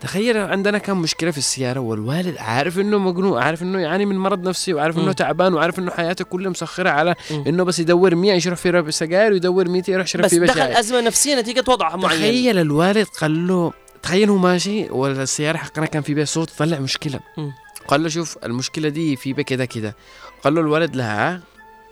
تخيل 0.00 0.36
عندنا 0.36 0.78
كان 0.78 0.96
مشكلة 0.96 1.30
في 1.30 1.38
السيارة 1.38 1.80
والوالد 1.80 2.36
عارف 2.38 2.78
إنه 2.78 2.98
مجنون 2.98 3.42
عارف 3.42 3.62
إنه 3.62 3.78
يعاني 3.80 4.06
من 4.06 4.18
مرض 4.18 4.48
نفسي 4.48 4.74
وعارف. 4.74 4.98
إنه 4.98 5.12
تعبان 5.12 5.54
وعارف 5.54 5.78
إنه 5.78 5.90
حياته 5.90 6.24
كلها 6.24 6.50
مسخرة 6.50 6.90
على. 6.90 7.14
إنه 7.46 7.64
بس 7.64 7.78
يدور 7.78 8.14
100 8.14 8.32
يشرب 8.32 8.56
في 8.56 8.90
سجاير 8.90 9.32
ويدور 9.32 9.68
100 9.68 9.82
يروح 9.88 10.04
يشرب 10.04 10.24
بس 10.24 10.30
في 10.30 10.40
دخل 10.40 10.54
بشاير 10.54 10.78
أزمة 10.78 11.00
نفسية 11.00 11.40
نتيجة 11.40 11.64
وضع 11.68 11.96
معين 11.96 12.20
تخيل 12.20 12.58
الوالد 12.58 13.06
قال 13.20 13.46
له 13.46 13.72
تخيل 14.02 14.30
هو 14.30 14.36
ماشي 14.36 14.90
والسيارة 14.90 15.56
حقنا 15.56 15.86
كان 15.86 16.02
في 16.02 16.14
بها 16.14 16.24
صوت 16.24 16.50
طلع 16.58 16.78
مشكلة. 16.78 17.20
قال 17.88 18.02
له 18.02 18.08
شوف 18.08 18.38
المشكلة 18.44 18.88
دي 18.88 19.16
في 19.16 19.32
بها 19.32 19.42
كده 19.42 19.64
كده 19.64 19.96
قال 20.44 20.54
له 20.54 20.60
الولد 20.60 20.96
لها 20.96 21.40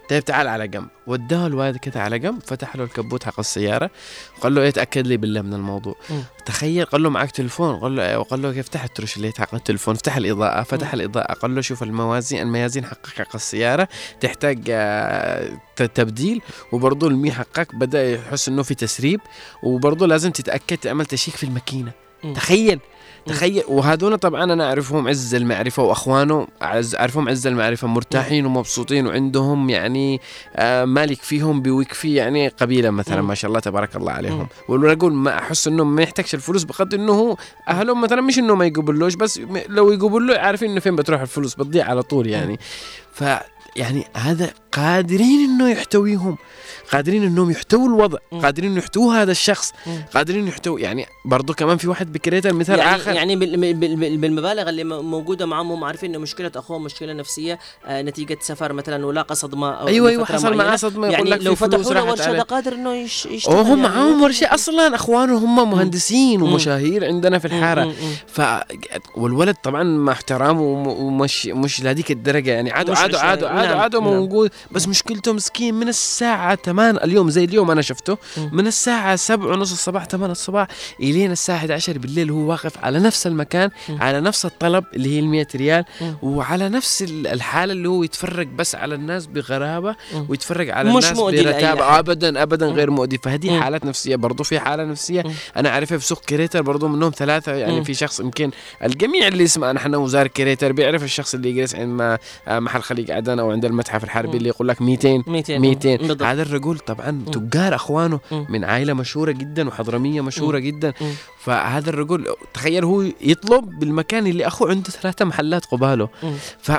طيب 0.09 0.25
تعال 0.25 0.49
على 0.49 0.69
جنب. 0.69 0.89
وداه 1.07 1.47
الوالد 1.47 1.77
كده 1.77 2.03
على 2.03 2.19
جنب 2.19 2.43
فتح 2.47 2.77
له 2.77 2.85
الكبوت 2.85 3.25
حق 3.25 3.39
السيارة 3.39 3.91
قال 4.41 4.55
له 4.55 4.63
إيه 4.63 4.71
تأكد 4.71 5.07
لي 5.07 5.17
بالله 5.17 5.43
من 5.43 5.55
الموضوع. 5.55 5.95
مم. 6.11 6.23
تخيل 6.47 6.85
قال 6.85 7.03
له 7.03 7.11
معك 7.11 7.31
تليفون 7.31 7.77
قال 7.77 7.97
له 7.97 8.09
أيوه 8.09 8.23
قال 8.25 8.43
له 8.43 8.53
كيف 8.53 8.67
فتح 8.67 8.85
ال 8.85 8.90
torch 8.90 9.15
light 9.15 9.41
حق 9.41 9.55
التليفون 9.55 9.95
فتح 9.95 10.17
الإضاءة 10.17 10.63
فتح 10.63 10.93
الإضاءة 10.95 11.33
قال 11.33 11.55
له 11.55 11.61
شوف 11.61 11.83
الموازين 11.83 12.43
الميازين 12.43 12.85
حقك 12.85 13.07
حق 13.19 13.35
السيارة 13.35 13.89
تحتاج 14.21 14.65
آه، 14.71 15.51
تبديل 15.95 16.43
وبرضه 16.73 17.09
المي 17.09 17.33
حقك 17.33 17.75
بدأ 17.75 18.11
يحس 18.13 18.49
إنه 18.49 18.63
في 18.63 18.75
تسريب 18.75 19.21
وبرضه 19.63 20.07
لازم 20.07 20.31
تتأكد 20.31 20.77
تعمل 20.77 21.07
check 21.07 21.35
في 21.37 21.45
الماكينة. 21.45 21.93
تخيل! 22.35 22.81
تخيل 23.27 23.62
وهذول 23.68 24.18
طبعا 24.18 24.45
أنا 24.45 24.68
أعرفهم 24.68 25.09
عز 25.09 25.35
المعرفة 25.35 25.83
وأخوانه 25.83 26.47
أعز 26.62 26.95
أعرفهم 26.95 27.29
عز 27.29 27.47
المعرفة 27.47 27.89
مرتاحين 27.89 28.47
ومبسوطين 28.47 29.07
وعندهم 29.07 29.70
يعني 29.70 30.20
آه 30.57 30.85
مالك 30.85 31.22
فيهم 31.22 31.62
بيكفي 31.62 32.14
يعني 32.14 32.49
قبيلة 32.49 32.91
مثلا. 32.91 33.22
ما 33.22 33.35
شاء 33.35 33.49
الله 33.49 33.61
تبارك 33.61 33.97
الله 33.97 34.12
عليهم. 34.12 34.39
مم. 34.39 34.47
والرجل 34.68 35.12
ما 35.12 35.39
أحس 35.39 35.68
انه 35.68 35.85
ما 35.85 36.03
يحتاجش 36.03 36.35
الفلوس 36.35 36.64
بقدر 36.64 36.99
إنه 36.99 37.37
أهلهم 37.68 38.01
مثلا 38.01 38.20
مش 38.20 38.39
انه 38.39 38.55
ما 38.55 38.66
يقبلوش 38.66 39.14
بس 39.14 39.41
لو 39.68 39.93
يقبلوا 39.93 40.39
عارفين 40.39 40.70
إنه 40.70 40.81
فين 40.81 40.97
بتروح 40.97 41.20
الفلوس 41.20 41.55
بتضيع 41.55 41.91
على 41.91 42.03
طول 42.03 42.27
يعني. 42.27 42.59
ف 43.12 43.25
يعني 43.77 44.05
هذا 44.16 44.51
قادرين 44.72 45.51
إنه 45.51 45.70
يحتويهم. 45.70 46.37
قادرين 46.93 47.22
إنهم 47.24 47.51
يحتووا 47.51 47.89
الوضع 47.89 48.18
مم. 48.32 48.41
قادرين 48.41 48.76
يحتووا 48.76 49.14
هذا 49.14 49.30
الشخص 49.32 49.72
مم. 49.87 50.05
قادرين 50.14 50.49
يحتووا 50.49 50.80
يعني 50.80 51.07
برضه 51.24 51.55
كمان 51.55 51.76
في 51.76 51.89
واحد 51.89 52.12
بكريتر 52.12 52.53
مثال 52.53 52.78
يعني 52.78 52.97
آخر 52.97 53.12
يعني 53.12 53.37
بال- 53.37 53.57
بال- 53.74 53.97
بال- 53.97 54.16
بالمبالغ 54.16 54.68
اللي 54.68 54.85
موجودة 54.85 55.47
معهم 55.47 55.72
هم 55.72 55.85
عارفين 55.85 56.11
إنه 56.11 56.18
مشكلة 56.18 56.51
أخوهم 56.57 56.85
مشكلة 56.85 57.12
نفسية 57.12 57.59
آه 57.87 58.03
نتيجة 58.03 58.39
سفر 58.41 58.72
مثلا 58.72 59.07
ولاقى 59.07 59.35
صدمه 59.35 59.70
أو 59.72 59.89
أيوه 59.89 60.09
أيوه 60.09 60.24
حصل 60.24 60.57
معاه. 60.57 60.76
صدمة 60.76 61.07
يعني 61.09 61.30
لو 61.30 61.55
فتحوا 61.55 61.93
له 61.95 62.05
ورشة. 62.05 62.32
ده 62.32 62.43
قادر 62.43 62.72
إنه 62.72 62.95
يش- 62.95 63.26
يشتغل 63.26 63.55
وهم 63.55 63.68
يعني. 63.68 63.82
معاهم 63.82 64.22
ورشة 64.22 64.55
أصلا 64.55 64.95
اخوانه 64.95 65.39
هم 65.39 65.70
مهندسين 65.70 66.41
مم. 66.41 66.47
ومشاهير 66.53 67.05
عندنا 67.05 67.39
في 67.39 67.45
الحارة 67.45 67.85
مم، 67.85 67.89
مم. 67.89 68.14
ف 68.26 68.41
والولد 69.16 69.55
طبعا 69.62 69.82
مع 69.82 70.12
احترامه 70.12 70.61
وم- 70.62 70.87
ومش 70.87 71.47
مش 71.47 71.82
لهذيك 71.82 72.11
الدرجة 72.11 72.51
يعني 72.51 72.70
عادوا 72.72 72.95
عادوا 72.97 73.18
عادوا 73.20 73.49
عادوا 73.49 73.68
نعم، 73.72 73.78
عادوا 73.80 74.01
نعم. 74.01 74.11
موجود 74.11 74.51
بس 74.70 74.89
مشكلته 74.89 75.32
مسكين 75.32 75.74
من 75.74 75.89
الساعة 75.89 76.55
8 76.75 77.05
اليوم 77.05 77.31
زي 77.31 77.45
اليوم 77.45 77.70
أنا 77.70 77.83
شفته. 77.83 78.18
من 78.53 78.66
الساعة 78.66 79.16
7 79.16 79.47
ونص 79.53 79.72
الصباح 79.72 80.05
8 80.05 80.33
الصباح 80.33 80.66
إلين 81.01 81.33
الساعة 81.33 81.57
11 81.57 81.99
بالليل 81.99 82.31
هو 82.31 82.39
واقف 82.51 82.85
على 82.85 82.99
نفس 82.99 83.27
المكان. 83.27 83.70
على 83.89 84.20
نفس 84.20 84.45
الطلب 84.47 84.85
اللي 84.95 85.14
هي 85.14 85.18
ال 85.20 85.29
100 85.29 85.47
ريال. 85.55 85.85
وعلى 86.22 86.68
نفس 86.68 87.03
ال- 87.03 87.27
الحالة 87.27 87.72
اللي 87.72 87.89
هو 87.89 88.03
يتفرج 88.03 88.49
بس 88.49 88.75
على 88.75 88.95
الناس 88.95 89.27
بغرابة. 89.27 89.97
ويتفرج 90.29 90.70
على 90.70 90.89
مش 90.93 91.05
الناس 91.05 91.18
برتابه. 91.20 91.99
ابدا 91.99 92.43
ابدا. 92.43 92.66
غير 92.66 92.91
مؤذي 92.91 93.18
فهذه. 93.18 93.61
حالات 93.61 93.85
نفسية 93.85 94.16
برضو 94.16 94.43
في 94.45 94.59
حالة 94.61 94.85
نفسية. 94.85 95.25
أنا 95.57 95.70
عارفها 95.70 95.99
في 95.99 96.07
سوق 96.07 96.20
كريتر 96.20 96.62
برضو 96.62 96.89
منهم 96.89 97.11
ثلاثة 97.16 97.53
يعني. 97.53 97.85
في 97.85 97.95
شخص 97.95 98.20
يمكن 98.20 98.51
الجميع 98.85 99.29
اللي 99.29 99.45
يسمع 99.45 99.72
نحن 99.72 99.95
وزار 99.95 100.27
كريتر 100.27 100.72
بيعرف 100.72 101.03
الشخص 101.05 101.35
اللي 101.35 101.51
يجلس 101.51 101.75
عند 101.75 102.01
آه، 102.49 102.59
محل 102.59 102.83
خليج 102.83 103.11
عدن 103.11 103.39
أو 103.39 103.51
عند 103.51 103.64
المتحف 103.64 104.05
الحربي. 104.05 104.37
اللي 104.39 104.49
يقول 104.49 104.68
لك 104.68 104.83
200 104.83 105.22
200 105.27 105.59
200 105.59 105.97
بالضبط. 105.97 106.22
هذا 106.22 106.43
الرجل 106.65 106.79
طبعا 106.79 107.25
تجار 107.33 107.75
أخوانه. 107.75 108.21
من 108.49 108.65
عائلة 108.65 108.93
مشهورة 108.93 109.31
جدا 109.31 109.69
وحضرمية 109.69 110.21
مشهورة 110.21 110.59
جدا. 110.59 110.93
فهذا 111.41 111.91
الرجل 111.91 112.27
تخيل 112.55 112.85
هو 112.85 113.03
يطلب 113.21 113.79
بالمكان 113.79 114.27
اللي 114.27 114.47
أخوه 114.47 114.71
عنده 114.71 114.91
ثلاثة 114.91 115.25
محلات 115.25 115.65
قباله. 115.65 116.09
ف 116.62 116.73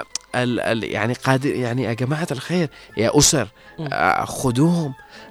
يعني 0.83 1.13
قادر 1.13 1.49
يعني 1.49 1.83
يا 1.83 1.93
جماعة 1.93 2.27
الخير 2.31 2.69
يا 2.97 3.17
أسر 3.17 3.47
مم. 3.79 3.87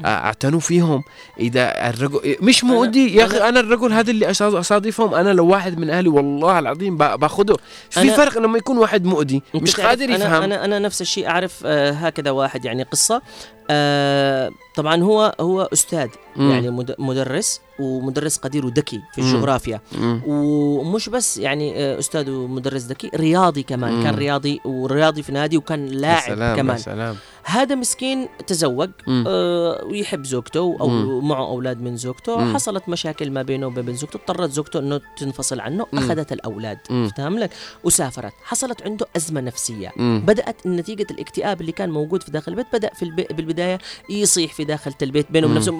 أعتنوا 0.05 0.61
فيهم. 0.61 1.03
إذا 1.41 1.89
الرجل 1.91 2.37
مش 2.41 2.65
مؤذي 2.65 3.15
يا 3.17 3.25
أخي 3.25 3.39
أنا 3.49 3.61
الرجل 3.61 3.93
هذا 3.93 4.11
اللي 4.11 4.31
أصادفهم. 4.31 5.15
أنا 5.15 5.33
لو 5.33 5.47
واحد 5.47 5.79
من 5.79 5.91
أهلي 5.91 6.09
والله 6.09 6.59
العظيم 6.59 6.97
با- 6.97 7.17
باخذه 7.17 7.57
في 7.91 8.11
فرق 8.11 8.39
لما 8.39 8.59
يكون 8.59 8.79
واحد 8.79 9.05
مؤذي 9.05 9.43
أنت 9.55 9.63
مش 9.63 9.81
قادر 9.81 10.11
يفهم. 10.11 10.43
أنا 10.43 10.65
أنا 10.65 10.79
نفس 10.79 11.01
الشيء 11.01 11.27
أعرف 11.29 11.63
آه 11.67 11.91
هكذا 11.91 12.31
واحد 12.31 12.65
يعني 12.65 12.83
قصة. 12.83 13.23
آه 13.71 14.51
طبعا 14.75 15.03
هو 15.03 15.35
هو 15.41 15.69
أستاذ. 15.73 16.09
مم. 16.37 16.51
يعني 16.51 16.71
مد- 16.71 16.95
مدرس 16.99 17.61
ومدرس 17.79 18.37
قدير 18.37 18.67
وذكي 18.67 19.01
في. 19.15 19.21
الجغرافيا 19.21 19.81
مم. 19.99 20.21
ومش 20.27 21.09
بس 21.09 21.39
يعني 21.39 21.73
آه، 21.77 21.99
أستاذ 21.99 22.31
ومدرس 22.31 22.83
ذكي 22.83 23.11
رياضي 23.15 23.63
كمان 23.63 23.93
مم. 23.93 24.03
كان 24.03 24.15
رياضي 24.15 24.61
ورياضي 24.65 25.23
في 25.23 25.33
نادي 25.33 25.57
وكان 25.57 25.87
لاعب 25.87 26.35
سلام 26.35 26.57
كمان 26.57 26.79
سلام 26.79 27.17
هذا 27.45 27.75
مسكين 27.75 28.29
تزوج. 28.47 28.91
آه 29.09 29.85
ويحب 29.85 30.25
زوجته 30.25 30.77
أو 30.81 30.89
مم. 30.89 31.29
معه 31.29 31.47
أولاد 31.49 31.81
من 31.81 31.97
زوجته 31.97 32.37
مم. 32.39 32.55
حصلت 32.55 32.89
مشاكل 32.89 33.31
ما 33.31 33.43
بينه 33.43 33.67
وبين 33.67 33.97
زوجته 33.97 34.17
اضطرت 34.17 34.51
زوجته 34.51 34.79
إنه 34.79 35.01
تنفصل 35.19 35.61
عنه 35.61 35.87
مم. 35.93 35.99
أخذت 35.99 36.33
الأولاد 36.33 36.79
مم. 36.91 37.11
فاهم 37.17 37.39
لك 37.39 37.51
وسافرت 37.85 38.33
حصلت 38.45 38.83
عنده 38.83 39.07
أزمة 39.17 39.41
نفسية 39.41 39.93
مم. 39.97 40.23
بدأت 40.27 40.67
نتيجة 40.67 41.07
الاكتئاب 41.11 41.61
اللي 41.61 41.73
كان 41.73 41.91
موجود 41.91 42.23
في 42.23 42.31
داخل 42.31 42.53
البيت 42.53 42.67
بدأ 42.73 42.91
في 42.95 43.03
البي... 43.03 43.27
بالبدايه 43.31 43.79
يصيح 44.11 44.53
في 44.55 44.65
داخل 44.65 44.93
البيت 45.03 45.27
بينه. 45.33 45.47
وبين 45.47 45.57
نفسه 45.59 45.73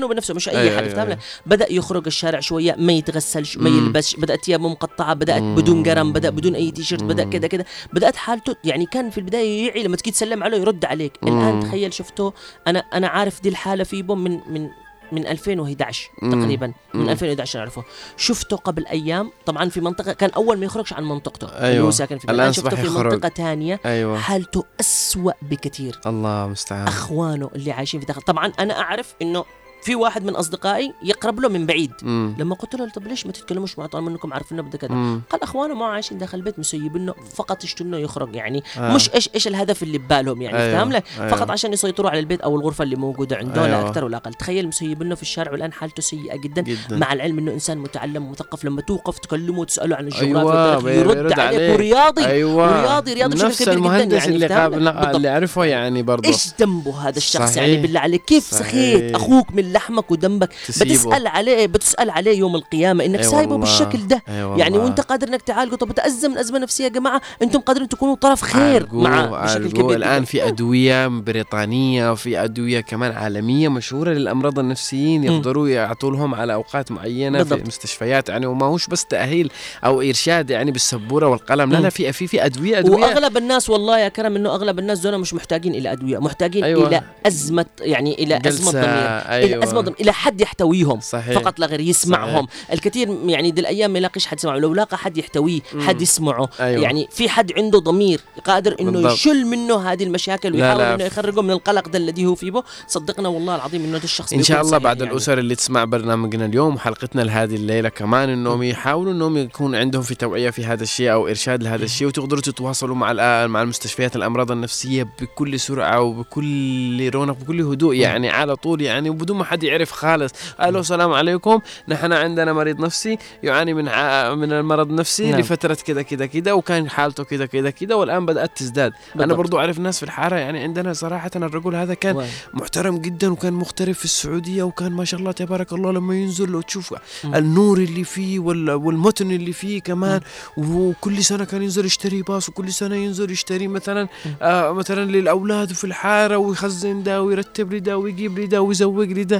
بينه 0.00 0.06
وبين 0.06 0.16
نفسه 0.16 0.34
مش 0.34 0.48
أي 0.48 0.58
أيوة، 0.60 0.76
حد 0.76 0.82
أيوة، 0.82 1.02
أيوة. 1.02 1.10
لك 1.10 1.18
بدأ 1.46 1.72
يخرج 1.72 2.06
الشارع 2.06 2.40
شوية 2.40 2.74
ما 2.78 2.92
يتغسلش 2.92 3.56
ما. 3.56 3.68
يلبسش 3.68 4.16
بدأت 4.16 4.44
ثيابه 4.44 4.68
مقطعه 4.68 5.14
بدأت 5.14 5.42
مم. 5.42 5.54
بدون 5.54 5.88
قرم 5.88 6.12
بدا 6.12 6.30
بدون 6.30 6.54
أي 6.54 6.70
تيشيرت 6.70 7.02
بدا. 7.02 7.24
كذا 7.24 7.46
كذا 7.46 7.64
بدأت 7.92 8.16
حالته 8.16 8.56
يعني 8.64 8.86
كان 8.86 9.10
في 9.10 9.18
البداية 9.18 9.66
يعي 9.66 9.82
لما 9.82 9.96
تجي 9.96 10.10
تسلم 10.10 10.42
عليه 10.42 10.58
يرد 10.58 10.84
عليك 10.84 11.12
الآن. 11.22 11.60
تخيل 11.60 11.92
شفته 11.92 12.32
أنا 12.66 12.78
أنا 12.78 13.08
عارف 13.08 13.42
دي 13.42 13.48
الحالة 13.48 13.84
في 13.84 14.02
بوم 14.02 14.24
من 14.24 14.40
من 14.50 14.68
من 15.12 15.26
2011 15.26 16.10
مم. 16.22 16.42
تقريبا 16.42 16.66
من 16.94 17.00
مم. 17.00 17.08
2011 17.08 17.58
اعرفه 17.58 17.84
شفته 18.16 18.56
قبل 18.56 18.86
أيام 18.86 19.30
طبعا 19.46 19.68
في 19.68 19.80
منطقة 19.80 20.12
كان 20.12 20.30
أول 20.30 20.58
ما 20.58 20.64
يخرجش 20.64 20.92
عن 20.92 21.04
منطقته 21.04 21.46
اللي 21.46 21.66
أيوة. 21.66 21.86
هو 21.86 21.90
ساكن 21.90 22.18
فيها 22.18 22.30
الآن 22.30 22.40
الان 22.40 22.52
شفته 22.52 22.76
في. 22.76 22.88
منطقة 22.88 23.28
ثانية 23.28 23.80
أيوه 23.86 24.18
حالته 24.18 24.64
أسوأ 24.80 25.32
بكثير 25.42 26.00
الله 26.06 26.44
المستعان 26.44 26.86
أخوانه 26.86 27.50
اللي 27.54 27.72
عايشين 27.72 28.00
في 28.00 28.06
داخل 28.06 28.22
طبعا 28.22 28.52
أنا 28.58 28.80
أعرف 28.80 29.14
إنه 29.22 29.44
في 29.82 29.94
واحد 29.94 30.24
من 30.24 30.34
أصدقائي 30.34 30.92
يقرب 31.02 31.40
له 31.40 31.48
من 31.48 31.66
بعيد 31.66 31.92
مم. 32.02 32.34
لما 32.38 32.54
قلت 32.54 32.74
له 32.74 32.88
طب 32.88 33.06
ليش 33.06 33.26
ما 33.26 33.32
تتكلموش 33.32 33.78
معه 33.78 33.88
طالما 33.88 34.10
إنكم 34.10 34.32
عارفين 34.32 34.62
بده 34.62 34.78
كذا. 34.78 35.20
قال 35.30 35.42
أخوانه 35.42 35.74
ما 35.74 35.86
عايشين 35.86 36.18
داخل 36.18 36.38
البيت 36.38 36.58
مسيبينه 36.58 37.14
فقط 37.34 37.64
يشتوا 37.64 37.86
إنه 37.86 37.96
يخرج 37.96 38.34
يعني 38.34 38.62
آه. 38.78 38.94
مش 38.94 39.14
إيش 39.14 39.30
إيش 39.34 39.48
الهدف 39.48 39.82
اللي 39.82 39.98
ببالهم 39.98 40.42
يعني 40.42 40.58
أيوة، 40.58 40.78
فاهم 40.78 40.92
لك 40.92 41.04
أيوة. 41.18 41.28
فقط 41.28 41.50
عشان 41.50 41.72
يسيطروا 41.72 42.10
على 42.10 42.18
البيت 42.20 42.40
أو 42.40 42.56
الغرفة 42.56 42.84
اللي 42.84 42.96
موجودة 42.96 43.36
عنده 43.36 43.64
أيوة. 43.64 43.80
لا 43.80 43.88
أكثر 43.88 44.04
ولا 44.04 44.16
أقل 44.16 44.34
تخيل 44.34 44.68
مسيبينه 44.68 45.14
في 45.14 45.22
الشارع 45.22 45.52
والآن 45.52 45.72
حالته 45.72 46.02
سيئة 46.02 46.36
جدا, 46.36 46.62
جدا 46.62 46.96
مع 46.96 47.12
العلم 47.12 47.38
إنه 47.38 47.52
إنسان 47.52 47.78
متعلم 47.78 48.26
ومثقف 48.26 48.64
لما 48.64 48.82
توقف 48.82 49.18
تكلمه 49.18 49.58
وتسأله 49.58 49.96
عن 49.96 50.06
الجغرافيا 50.06 50.42
والتاريخ 50.42 51.16
يرد, 51.16 51.32
عليك 51.32 51.38
عليك. 51.38 51.74
ورياضي 51.74 52.26
أيوه 52.26 52.54
ورياضي 52.54 53.12
رياضي 53.12 53.44
نفس 53.44 53.68
المهندس 53.68 54.16
يعني 54.16 54.34
اللي 54.34 54.48
فاهم 54.48 54.60
قابل 54.60 54.84
لك؟ 54.84 54.94
بالضبط. 54.94 55.14
اللي 55.14 55.28
عرفه 55.28 55.64
يعني 55.64 56.02
برضه 56.02 56.28
إيش 56.28 56.48
ذنبه 56.60 57.08
هذا 57.08 57.16
الشخص. 57.16 57.56
يعني 57.56 57.76
بالله 57.76 58.00
عليك 58.00 58.24
كيف. 58.24 58.44
سخيت 58.44 59.14
أخوك 59.14 59.52
من 59.52 59.69
لحمك 59.72 60.10
ودمك 60.10 60.50
تسيبه. 60.68 60.90
بتسأل 60.94 61.26
عليه 61.26 61.66
بتسأل 61.66 62.10
عليه 62.10 62.38
يوم 62.38 62.56
القيامة 62.56 63.04
إنك 63.04 63.18
أي 63.18 63.24
سايبه. 63.24 63.56
بالشكل 63.56 64.06
ده 64.08 64.22
أي 64.28 64.58
يعني. 64.58 64.78
وأنت 64.78 65.00
قادر 65.00 65.28
إنك 65.28 65.42
تعالجه 65.42 65.74
طب 65.74 65.92
تأزم 65.92 66.30
من 66.30 66.38
أزمة 66.38 66.58
نفسية 66.58 66.84
يا 66.84 66.88
جماعة 66.88 67.20
أنتم 67.42 67.60
قادرين 67.60 67.88
تكونوا 67.88 68.14
طرف 68.14 68.42
خير 68.42 68.62
عالجوه- 68.82 68.94
معه 69.02 69.44
بشكل. 69.44 69.70
كبير 69.70 69.94
الآن. 69.96 70.24
في 70.24 70.48
أدوية 70.48 71.06
بريطانية 71.08 72.12
وفي 72.12 72.44
أدوية 72.44 72.80
كمان 72.80 73.12
عالمية 73.12 73.68
مشهورة 73.68 74.10
للأمراض 74.10 74.58
النفسيين. 74.58 75.24
يقدروا 75.24 75.68
يعطوا 75.68 76.10
لهم 76.10 76.34
على 76.34 76.54
أوقات 76.54 76.92
معينة 76.92 77.38
في 77.38 77.44
بالضبط. 77.44 77.60
المستشفيات 77.60 78.28
يعني 78.28 78.46
وما 78.46 78.66
هوش 78.66 78.86
بس 78.86 79.04
تأهيل 79.04 79.50
أو 79.84 80.00
إرشاد 80.02 80.50
يعني 80.50 80.70
بالسبورة 80.70 81.26
والقلم 81.28 81.72
لا. 81.72 81.76
لا 81.78 81.88
في 81.90 82.12
في 82.12 82.26
في 82.26 82.44
أدوية 82.44 82.78
أدوية 82.78 83.00
وأغلب 83.04 83.36
الناس 83.36 83.70
والله 83.70 83.98
يا 83.98 84.08
كرم 84.08 84.36
إنه 84.36 84.50
أغلب 84.54 84.78
الناس 84.78 84.98
دول 84.98 85.18
مش 85.18 85.34
محتاجين 85.34 85.74
إلى 85.74 85.92
أدوية 85.92 86.18
محتاجين 86.18 86.64
أيوة. 86.64 86.88
إلى 86.88 87.02
أزمة 87.26 87.66
يعني 87.80 88.14
إلى 88.14 88.40
أزمة 88.46 88.70
ضمير 88.72 88.84
أيوه 88.84 89.59
الازمه 89.62 89.80
ضمن 89.80 89.94
إلى 90.00 90.12
حد 90.12 90.40
يحتويهم 90.40 91.00
صحيح. 91.00 91.38
فقط 91.38 91.58
لا 91.58 91.66
غير 91.66 91.80
يسمعهم 91.80 92.46
صحيح. 92.46 92.70
الكثير 92.72 93.18
يعني 93.26 93.50
دي 93.50 93.60
الأيام 93.60 93.90
ما 93.90 93.98
يلاقيش 93.98 94.26
حد 94.26 94.38
يسمعه 94.38 94.56
لو 94.56 94.74
لاقى 94.74 94.98
حد 94.98 95.18
يحتويه 95.18 95.60
حد 95.80 96.02
يسمعه 96.02 96.48
أيوة. 96.60 96.82
يعني 96.82 97.08
في 97.10 97.28
حد 97.28 97.52
عنده 97.56 97.78
ضمير 97.78 98.20
قادر 98.44 98.76
إنه 98.80 98.90
بالضبط. 98.90 99.12
يشل 99.12 99.44
منه 99.46 99.92
هذه 99.92 100.04
المشاكل 100.04 100.54
ويحاول. 100.54 100.80
إنه 100.80 101.04
يخرجه 101.04 101.42
من 101.42 101.50
القلق 101.50 101.88
ده 101.88 101.98
الذي 101.98 102.26
هو 102.26 102.34
فيه 102.34 102.50
صدقنا 102.86 103.28
والله 103.28 103.54
العظيم 103.54 103.84
إنه 103.84 104.00
الشخص 104.04 104.32
إن 104.32 104.42
شاء 104.42 104.60
الله 104.60 104.78
بعد 104.78 105.00
يعني. 105.00 105.12
الأسر 105.12 105.38
اللي 105.38 105.54
تسمع 105.54 105.84
برنامجنا 105.84 106.46
اليوم 106.46 106.74
وحلقتنا 106.74 107.22
لهذه 107.22 107.54
الليلة 107.54 107.88
كمان 107.88 108.28
إنهم 108.28 108.62
يحاولوا 108.62 109.12
إنهم 109.12 109.36
يكون 109.36 109.74
عندهم 109.74 110.02
في 110.02 110.14
توعية 110.14 110.50
في 110.50 110.64
هذا 110.64 110.82
الشيء 110.82 111.12
أو 111.12 111.28
إرشاد 111.28 111.62
لهذا 111.62 111.84
الشيء 111.84 112.08
وتقدروا 112.08 112.40
تتواصلوا 112.40 112.96
مع 112.96 113.12
مع 113.46 113.62
المستشفيات 113.62 114.16
الأمراض 114.16 114.50
النفسية 114.52 115.08
بكل 115.20 115.60
سرعة 115.60 116.00
وبكل 116.00 117.10
رونق 117.14 117.36
بكل 117.36 117.60
هدوء 117.60 117.94
يعني 117.94 118.28
على 118.30 118.56
طول 118.56 118.80
يعني 118.82 119.10
وبدون 119.10 119.36
ما 119.36 119.44
حد 119.50 119.62
يعرف 119.62 119.90
خالص. 119.92 120.32
ألو 120.62 120.80
السلام 120.80 121.12
عليكم. 121.12 121.60
نحن 121.88 122.12
عندنا 122.12 122.52
مريض 122.52 122.80
نفسي 122.80 123.18
يعاني 123.42 123.74
من 123.74 123.88
ع... 123.88 124.34
من 124.34 124.52
المرض 124.52 124.88
النفسي 124.90 125.30
نعم. 125.30 125.40
لفترة 125.40 125.74
كذا 125.86 126.02
كذا 126.02 126.26
كذا 126.26 126.52
وكان 126.52 126.90
حالته 126.90 127.24
كذا 127.24 127.46
كذا 127.46 127.70
كذا 127.70 127.94
والآن 127.94 128.26
بدأت 128.26 128.56
تزداد. 128.56 128.92
أنا 128.92 129.22
بالضبط. 129.26 129.38
برضو 129.38 129.58
أعرف 129.58 129.78
ناس 129.78 129.96
في 129.98 130.02
الحارة 130.02 130.36
يعني 130.36 130.62
عندنا 130.62 130.92
صراحة 130.92 131.30
الرجل 131.36 131.74
هذا 131.74 131.94
كان 131.94 132.16
واي. 132.16 132.26
محترم 132.54 132.98
جدا 132.98 133.32
وكان 133.32 133.52
مغترب 133.52 133.92
في 133.94 134.04
السعودية 134.04 134.62
وكان 134.62 134.92
ما 134.92 135.04
شاء 135.04 135.20
الله 135.20 135.32
تبارك 135.32 135.72
الله 135.72 135.92
لما 135.92 136.14
ينزل 136.14 136.54
وتشوف 136.54 136.94
النور 137.24 137.78
اللي 137.78 138.04
فيه 138.04 138.38
وال- 138.38 138.70
والمتن 138.70 139.30
اللي 139.30 139.52
فيه 139.52 139.80
كمان. 139.80 140.20
وكل 140.56 141.24
سنة 141.24 141.44
كان 141.44 141.62
ينزل 141.62 141.84
يشتري 141.84 142.22
باص 142.22 142.48
وكل 142.48 142.72
سنة 142.72 142.96
ينزل 142.96 143.30
يشتري 143.30 143.68
مثلا 143.68 144.08
آه 144.42 144.72
مثلا 144.72 145.10
للأولاد 145.10 145.72
في 145.72 145.84
الحارة 145.84 146.36
ويخزن 146.36 147.02
ده 147.02 147.22
ويرتب 147.22 147.72
لي 147.72 147.80
ده 147.80 147.98
ويجيب 147.98 148.38
لي 148.38 148.46
ده 148.46 148.62
ويزوق 148.62 149.04
لي 149.04 149.24
ده. 149.24 149.39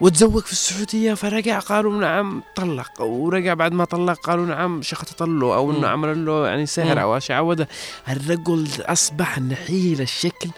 وتزوج 0.00 0.42
في 0.42 0.52
السعودية 0.52 1.14
فرجع 1.14 1.58
قالوا 1.58 2.00
نعم 2.00 2.42
طلق 2.56 3.00
ورجع 3.02 3.54
بعد 3.54 3.72
ما 3.72 3.84
طلق 3.84 4.18
قالوا 4.20 4.46
نعم 4.46 4.82
شخطت 4.82 5.22
له 5.22 5.54
أو 5.54 5.70
إنه. 5.70 5.88
عمل 5.88 6.26
له 6.26 6.46
يعني 6.46 6.66
سحر. 6.66 7.02
أو 7.02 7.16
اشياء 7.16 7.38
عوده 7.38 7.68
الرجل 8.08 8.68
أصبح 8.80 9.38
نحيل 9.38 10.00
الشكل. 10.00 10.50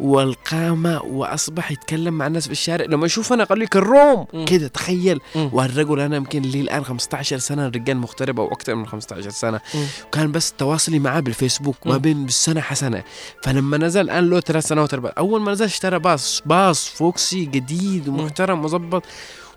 والقامة 0.00 1.02
وأصبح 1.02 1.70
يتكلم 1.72 2.14
مع 2.14 2.26
الناس 2.26 2.46
في 2.46 2.52
الشارع 2.52 2.84
لما 2.84 3.06
يشوف 3.06 3.32
أنا 3.32 3.44
قال 3.44 3.58
لي 3.58 3.66
كروم. 3.66 4.26
كده 4.46 4.68
تخيل. 4.68 5.20
والرجل 5.36 6.00
أنا 6.00 6.16
يمكن 6.16 6.42
لي 6.42 6.60
الآن 6.60 6.84
15 6.84 7.38
سنة 7.38 7.66
الرجال 7.66 7.96
مغترب 7.96 8.40
أو 8.40 8.46
أكثر 8.52 8.74
من 8.74 8.86
15 8.86 9.30
سنة 9.30 9.60
مم. 9.74 9.84
كان 10.12 10.32
بس 10.32 10.52
تواصلي 10.52 10.98
معاه 10.98 11.20
بالفيسبوك 11.20 11.76
ما. 11.86 11.96
بين 11.96 12.24
بالسنه 12.24 12.60
حسنة 12.60 13.02
فلما 13.44 13.76
نزل 13.76 14.00
الان 14.00 14.30
له 14.30 14.40
ثلاث 14.40 14.66
سنوات 14.66 14.94
أول 14.94 15.40
ما 15.40 15.52
نزل 15.52 15.64
اشترى 15.64 15.98
باص 15.98 16.42
باص 16.46 16.88
فوكسي 16.88 17.44
جديد 17.44 18.08
ومحترم 18.08 18.64
but 18.88 19.04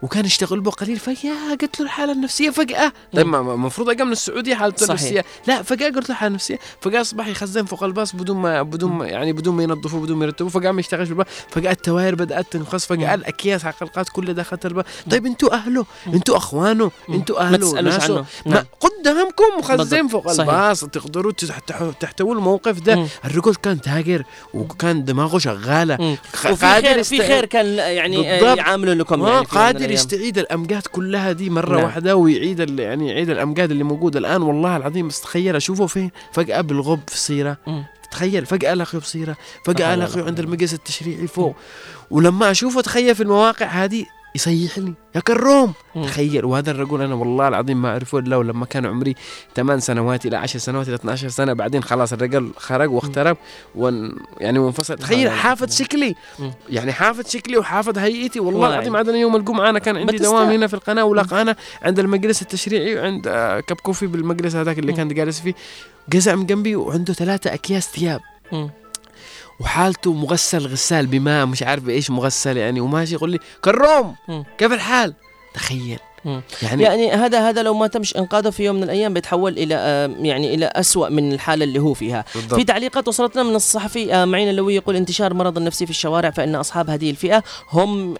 وكان 0.03 0.25
يشتغل 0.25 0.59
به 0.61 0.71
قليل 0.71 0.97
فجأة 0.99 1.55
قلت 1.61 1.79
له 1.79 1.85
الحالة 1.85 2.11
النفسية 2.11 2.49
فجأة 2.49 2.93
طيب 3.13 3.27
ما- 3.27 3.41
ما- 3.41 3.53
المفروض 3.53 3.89
اجى 3.89 4.03
من 4.03 4.11
السعودية 4.11 4.55
حالته. 4.55 4.85
النفسية 4.85 5.25
لا 5.47 5.61
فجأة 5.61 5.89
قلت 5.89 6.09
له 6.09 6.15
حالة 6.15 6.33
نفسيه 6.35 6.59
فجأة 6.81 7.01
أصبح 7.01 7.27
يخزن 7.27 7.65
فوق 7.65 7.83
الباص 7.83 8.15
بدون 8.15 8.37
ما 8.37 8.61
بدون 8.61 8.91
ما 8.91 9.07
يعني 9.07 9.33
بدون 9.33 9.55
ما 9.55 9.63
ينظفوه 9.63 10.01
بدون 10.01 10.17
ما 10.17 10.25
يرتبوه 10.25 10.49
فجاه 10.51 10.71
ما 10.71 10.79
يشتغلش 10.79 11.07
بالباص 11.09 11.25
فجأة 11.49 11.71
التواير 11.71 12.15
بدأت 12.15 12.45
تنقص 12.51 12.85
فجأة 12.85 13.13
الأكياس 13.13 13.63
حقلقات 13.63 14.09
كلها 14.09 14.33
دخلت 14.33 14.65
الباص 14.65 14.85
طيب 15.11 15.25
أنتوا 15.25 15.53
أهله 15.53 15.85
أنتوا 16.07 16.37
أخوانه 16.37 16.91
أنتوا 17.09 17.39
ما 17.39 17.47
أهله 17.47 17.57
تسألوش 17.57 17.93
ناسه 17.93 18.13
عنه. 18.13 18.25
ما 18.45 18.53
نعم. 18.53 18.63
قدامكم 18.79 19.43
مخزن. 19.59 20.07
فوق. 20.07 20.29
الباص 20.39 20.79
تقدروا 20.79 21.31
تحت- 21.31 21.73
تحتووا 21.99 22.35
الموقف 22.35 22.79
ده. 22.79 23.07
الرجل 23.25 23.55
كان 23.55 23.81
تاجر 23.81 24.23
وكان 24.53 25.05
دماغه 25.05 25.37
شغالة 25.37 26.17
وفي 26.51 26.55
خير 26.81 27.03
في 27.03 27.17
خير 27.17 27.45
كان 27.45 27.65
يعني. 27.65 28.15
يعاملوا 28.23 28.93
لكم 28.93 29.21
آه 29.21 29.33
يعني 29.33 29.45
قادر. 29.45 29.92
يستعيد 29.93 30.37
الأمجاد 30.37 30.81
كلها 30.81 31.31
دي 31.31 31.49
مرة 31.49 31.75
نعم. 31.75 31.83
واحدة 31.83 32.15
ويعيد 32.15 32.79
يعني 32.79 33.09
يعيد 33.09 33.29
الأمجاد 33.29 33.71
اللي 33.71 33.83
موجودة 33.83 34.19
الآن. 34.19 34.41
والله 34.41 34.77
العظيم 34.77 35.07
تخيل 35.07 35.55
أشوفه 35.55 35.85
فين؟ 35.87 36.11
فجأة 36.31 36.61
بالغب 36.61 36.99
في 37.07 37.17
صيره 37.17 37.57
مم. 37.67 37.85
تخيل 38.11 38.45
فجأة 38.45 38.73
حول 38.85 39.01
ولا 39.93 39.93
ألاقيه 39.93 40.15
قوة 40.15 40.25
عند 40.25 40.39
المقياس 40.39 40.73
التشريعي 40.73 41.27
فوق. 41.27 41.55
ولما 42.11 42.51
أشوفه 42.51 42.81
تخيل 42.81 43.15
في 43.15 43.23
المواقع 43.23 43.65
هذه 43.65 44.05
يصيح 44.35 44.77
لي 44.77 44.93
يا 45.15 45.19
كروم. 45.19 45.73
تخيل 46.03 46.45
وهذا 46.45 46.71
الرجل 46.71 47.01
أنا 47.01 47.15
والله 47.15 47.47
العظيم 47.47 47.81
ما 47.81 47.89
أعرفه 47.89 48.19
إلا 48.19 48.35
ولما 48.37 48.65
كان 48.65 48.85
عمري 48.85 49.15
8 49.55 49.79
سنوات 49.79 50.25
إلى 50.25 50.37
10 50.37 50.59
سنوات 50.59 50.87
إلى 50.87 50.95
12 50.95 51.27
سنة 51.29 51.53
بعدين 51.53 51.83
خلاص 51.83 52.13
الرجل 52.13 52.51
خرج 52.57 52.91
واخترب 52.91 53.37
ون 53.75 54.15
يعني 54.39 54.59
وانفصل 54.59 54.95
تخيل. 54.95 55.29
حافظ 55.29 55.73
شكلي. 55.75 56.15
يعني 56.69 56.91
حافظ 56.93 57.27
شكلي 57.29 57.57
وحافظ 57.57 57.97
هيئتي 57.97 58.39
والله 58.39 58.67
العظيم 58.67 58.83
يعني. 58.85 58.97
عندنا 58.97 59.17
يوم 59.17 59.35
الجمعة 59.35 59.69
أنا 59.69 59.79
كان 59.79 59.97
عندي. 59.97 60.17
دوام 60.17 60.49
هنا 60.49 60.67
في 60.67 60.73
القناة 60.73 61.03
ولقانا 61.05 61.55
عند 61.81 61.99
المجلس 61.99 62.41
التشريعي 62.41 62.95
وعند 62.95 63.27
آه، 63.27 63.59
كب 63.59 63.75
كوفي 63.75 64.07
بالمجلس 64.07 64.55
هذاك 64.55 64.79
اللي. 64.79 64.93
كان 64.93 65.07
جالس 65.07 65.39
فيه 65.39 65.53
جزع 66.09 66.35
من 66.35 66.45
جنبي 66.45 66.75
وعنده 66.75 67.13
ثلاثة 67.13 67.53
أكياس 67.53 67.89
ثياب. 67.89 68.21
وحالته 69.59 70.13
مغسل 70.13 70.67
غسال 70.67 71.07
بماء 71.07 71.45
مش 71.45 71.63
عارف 71.63 71.83
بإيش 71.83 72.11
مغسل 72.11 72.57
يعني 72.57 72.81
وماشي 72.81 73.13
يقول 73.15 73.31
لي 73.31 73.39
كروم. 73.63 74.15
كيف 74.57 74.71
الحال 74.71 75.13
تخيل. 75.53 75.99
يعني, 76.61 76.83
يعني 76.83 77.11
هذا 77.11 77.49
هذا 77.49 77.63
لو 77.63 77.73
ما 77.73 77.87
تمش 77.87 78.17
إنقاذه 78.17 78.49
في 78.49 78.63
يوم 78.65 78.75
من 78.75 78.83
الأيام 78.83 79.13
بيتحول 79.13 79.57
إلى 79.57 79.75
آه، 79.75 80.11
يعني 80.21 80.53
إلى 80.53 80.65
اسوء 80.65 81.09
من 81.09 81.33
الحالة 81.33 81.63
اللي 81.63 81.79
هو 81.79 81.93
فيها. 81.93 82.25
بالضبط. 82.35 82.53
في 82.55 82.63
تعليقات 82.63 83.07
وصلتنا 83.07 83.43
من 83.43 83.55
الصحفي 83.55 84.13
آه، 84.13 84.25
معين 84.25 84.49
اللوي 84.49 84.75
يقول 84.75 84.95
انتشار 84.95 85.31
المرض 85.31 85.57
النفسي 85.57 85.85
في 85.85 85.91
الشوارع 85.91 86.29
فإن 86.29 86.55
أصحاب 86.55 86.89
هذه 86.89 87.09
الفئة 87.09 87.43
هم 87.71 88.15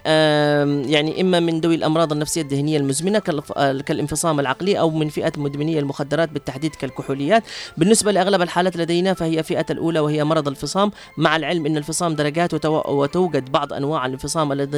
يعني 0.90 1.22
إما 1.22 1.40
من 1.40 1.60
ذوي 1.60 1.76
الأمراض 1.76 2.12
النفسية 2.12 2.42
الذهنية 2.42 2.78
المزمنة 2.78 3.22
آه، 3.58 3.74
كالانفصام 3.82 4.40
العقلي 4.40 4.80
أو 4.80 4.90
من 4.90 5.10
فئة 5.10 5.32
مدمني 5.38 5.80
المخدرات 5.80 6.30
بالتحديد 6.30 6.76
كالكحوليات. 6.76 7.44
بالنسبة 7.78 8.12
لأغلب 8.12 8.42
الحالات 8.42 8.78
لدينا 8.78 9.14
فهي 9.14 9.44
فئة 9.44 9.66
الأولى 9.70 10.00
وهي 10.00 10.24
مرض 10.24 10.48
الفصام 10.48 10.92
مع 11.18 11.36
العلم 11.36 11.66
إن 11.66 11.78
الفصام 11.78 12.16
درجات 12.16 12.56
وتو- 12.56 12.90
وتوجد 12.90 13.52
بعض 13.52 13.74
أنواع 13.74 14.06
الانفصام 14.06 14.52
الذي 14.52 14.78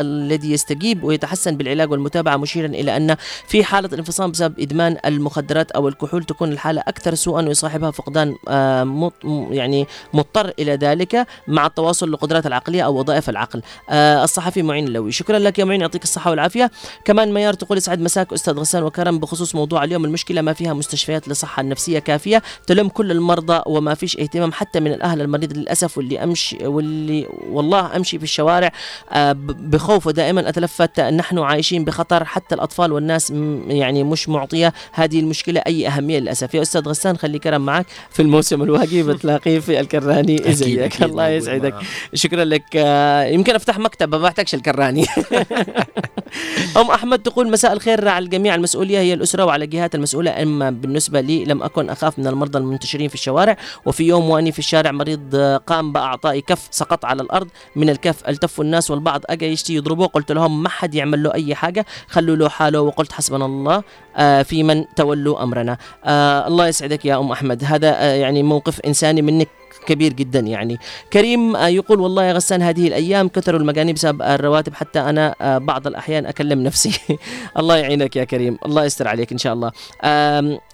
الذي 0.00 0.52
يستجيب 0.52 1.04
ويتحسن 1.04 1.56
بالعلاج 1.56 1.90
والمتابعة 1.90 2.36
مشيرا 2.64 2.80
إلى 2.82 2.96
أن 2.96 3.16
في 3.46 3.64
حالة 3.64 3.88
الانفصام 3.92 4.30
بسبب 4.30 4.60
إدمان 4.60 4.96
المخدرات 5.06 5.70
أو 5.70 5.88
الكحول 5.88 6.24
تكون 6.24 6.52
الحالة 6.52 6.80
أكثر 6.80 7.14
سوءا 7.14 7.42
ويصاحبها 7.42 7.90
فقدان 7.90 8.34
آه، 8.48 9.12
يعني 9.50 9.86
مضطر 10.12 10.52
إلى 10.58 10.74
ذلك 10.74 11.26
مع 11.48 11.66
التواصل 11.66 12.08
للقدرات 12.08 12.46
العقلية 12.46 12.82
أو 12.82 12.98
وظائف 12.98 13.30
العقل. 13.30 13.62
آه، 13.90 14.24
الصحفي 14.24 14.62
معين 14.62 14.86
اللوي. 14.86 15.12
شكرا 15.12 15.38
لك 15.38 15.58
يا 15.58 15.64
معين 15.64 15.80
يعطيك 15.80 16.02
الصحة 16.02 16.30
والعافية. 16.30 16.70
كمان 17.04 17.34
ميار 17.34 17.54
تقول 17.54 17.78
يسعد 17.78 18.00
مساك 18.00 18.32
أستاذ 18.32 18.54
غسان 18.54 18.82
وكرم 18.82 19.18
بخصوص 19.18 19.54
موضوع 19.54 19.84
اليوم 19.84 20.04
المشكلة 20.04 20.40
ما 20.40 20.52
فيها 20.52 20.74
مستشفيات 20.74 21.28
للصحة 21.28 21.60
النفسية 21.60 21.98
كافية 21.98 22.42
تلم 22.66 22.88
كل 22.88 23.10
المرضى 23.10 23.62
وما 23.66 23.94
فيش 23.94 24.16
اهتمام 24.16 24.52
حتى 24.52 24.80
من 24.80 24.92
الأهل 24.92 25.20
المريض 25.20 25.52
للأسف 25.56 25.98
واللي 25.98 26.24
أمشي 26.24 26.66
واللي 26.66 27.28
والله 27.50 27.96
أمشي 27.96 28.18
في 28.18 28.24
الشوارع 28.24 28.72
آه، 29.12 29.32
بخوف 29.42 30.06
ودائما 30.06 30.48
أتلفت 30.48 31.00
نحن 31.00 31.38
عايشين 31.38 31.84
بخطر 31.84 32.24
حتى 32.24 32.53
الأطفال 32.54 32.92
والناس 32.92 33.30
يعني 33.66 34.04
مش 34.04 34.28
معطية 34.28 34.72
هذه 34.92 35.20
المشكلة 35.20 35.60
أي 35.66 35.88
أهمية 35.88 36.18
للأسف. 36.18 36.54
يا 36.54 36.62
أستاذ 36.62 36.88
غسان 36.88 37.16
خلي 37.16 37.38
كرم 37.38 37.60
معك 37.66 37.86
في 38.10 38.22
الموسم 38.22 38.62
الواقي 38.62 39.02
بتلاقيه 39.02 39.58
في 39.58 39.80
الكراني. 39.80 40.36
أكيد، 40.36 40.50
زيك 40.52 40.78
أكيد. 40.78 41.02
الله 41.02 41.28
يسعدك. 41.28 41.74
شكرا 42.14 42.44
لك. 42.44 42.64
آه، 42.76 43.24
يمكن 43.24 43.54
أفتح 43.54 43.78
مكتب 43.78 44.14
ما 44.14 44.28
أحتاجش 44.28 44.54
الكراني. 44.54 45.06
أم 46.76 46.90
أحمد 46.90 47.18
تقول 47.18 47.50
مساء 47.50 47.72
الخير 47.72 48.08
على 48.08 48.24
الجميع. 48.24 48.54
المسؤولية 48.54 48.98
هي 48.98 49.14
الأسرة 49.14 49.44
وعلى 49.44 49.64
الجهات 49.64 49.94
المسؤولة 49.94 50.42
أما 50.42 50.70
بالنسبة 50.70 51.20
لي 51.20 51.44
لم 51.44 51.62
أكن 51.62 51.90
أخاف 51.90 52.18
من 52.18 52.26
المرضى 52.26 52.58
المنتشرين 52.58 53.08
في 53.08 53.14
الشوارع 53.14 53.56
وفي 53.86 54.04
يوم 54.04 54.30
وأني 54.30 54.52
في 54.52 54.58
الشارع 54.58 54.92
مريض 54.92 55.34
آه، 55.34 55.56
قام 55.56 55.92
بأعطائي 55.92 56.40
كف 56.40 56.68
سقط 56.70 57.04
على 57.04 57.22
الأرض. 57.22 57.48
من 57.76 57.90
الكف 57.90 58.28
التفوا 58.28 58.64
الناس 58.64 58.90
والبعض 58.90 59.22
أجا 59.26 59.46
يشتي 59.46 59.74
يضربوه. 59.74 60.06
قلت 60.06 60.32
لهم 60.32 60.62
ما 60.62 60.68
حد 60.68 60.94
يعمل 60.94 61.22
له 61.22 61.34
أي 61.34 61.54
حاجة 61.54 61.86
خلوا 62.08 62.36
له 62.36 62.43
حاله 62.48 62.80
وقلت 62.80 63.12
حسبنا 63.12 63.46
الله 63.46 63.82
آه، 64.16 64.42
في 64.42 64.62
من 64.62 64.84
تولوا 64.96 65.42
أمرنا. 65.42 65.78
آه، 66.04 66.48
الله 66.48 66.68
يسعدك 66.68 67.04
يا 67.04 67.18
أم 67.18 67.32
أحمد. 67.32 67.64
هذا 67.64 67.88
آه، 67.88 68.14
يعني 68.14 68.42
موقف 68.42 68.80
إنساني 68.80 69.22
منك 69.22 69.48
كبير 69.86 70.12
جدا 70.12 70.40
يعني. 70.40 70.78
كريم 71.12 71.56
يقول 71.56 72.00
والله 72.00 72.24
يا 72.24 72.32
غسان 72.32 72.62
هذه 72.62 72.88
الأيام 72.88 73.28
كثروا 73.28 73.60
المجانين 73.60 73.94
بسبب 73.94 74.22
الرواتب 74.22 74.74
حتى 74.74 75.00
أنا 75.00 75.34
بعض 75.58 75.86
الأحيان 75.86 76.26
أكلم 76.26 76.62
نفسي. 76.62 77.00
الله 77.58 77.76
يعينك 77.76 78.16
يا 78.16 78.24
كريم. 78.24 78.58
الله 78.66 78.84
يستر 78.84 79.08
عليك 79.08 79.32
إن 79.32 79.38
شاء 79.38 79.52
الله. 79.52 79.72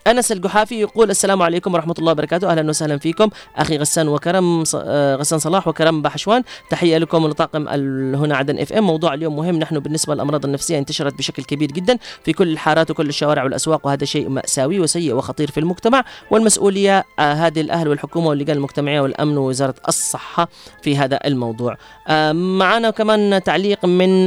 أنس 0.07 0.33
القحافي 0.33 0.81
يقول 0.81 1.11
السلام 1.11 1.43
عليكم 1.43 1.75
ورحمة 1.75 1.95
الله 1.99 2.13
وبركاته. 2.13 2.51
أهلا 2.51 2.69
وسهلا 2.69 2.99
فيكم. 2.99 3.29
أخي 3.57 3.77
غسان 3.79 4.09
وكرم 4.09 4.65
آه، 4.75 5.17
غسان 5.17 5.39
صلاح 5.39 5.69
وكرم 5.69 6.03
بحشوان 6.03 6.43
تحية 6.71 6.99
لكم 6.99 7.25
ولطاقم 7.25 7.69
هنا 8.17 8.37
عدن 8.37 8.59
إف 8.59 8.73
إم. 8.73 8.85
موضوع 8.87 9.15
اليوم 9.15 9.37
مهم. 9.37 9.57
نحن 9.57 9.79
بالنسبة 9.79 10.15
للأمراض 10.15 10.45
النفسية 10.45 10.79
انتشرت 10.79 11.15
بشكل 11.19 11.45
كبير 11.45 11.73
جدا 11.73 11.99
في 12.25 12.33
كل 12.33 12.49
الحارات 12.49 12.91
وكل 12.91 13.09
الشوارع 13.09 13.45
والأسواق 13.45 13.87
وهذا 13.87 14.05
شيء 14.05 14.29
مأساوي 14.29 14.81
وسيء 14.81 15.15
وخطير 15.15 15.51
في 15.51 15.61
المجتمع. 15.61 16.05
والمسؤولية 16.31 17.05
آه، 17.19 17.33
هذه 17.33 17.61
الأهل 17.61 17.89
والحكومة 17.89 18.29
واللجان 18.29 18.57
المجتمعية 18.57 19.01
والأمن 19.01 19.39
ووزارة 19.39 19.75
الصحة 19.89 20.49
في 20.83 20.97
هذا 20.97 21.21
الموضوع. 21.25 21.77
آه، 22.09 22.33
معنا 22.33 22.91
كمان 22.91 23.43
تعليق 23.43 23.85
من 23.85 24.25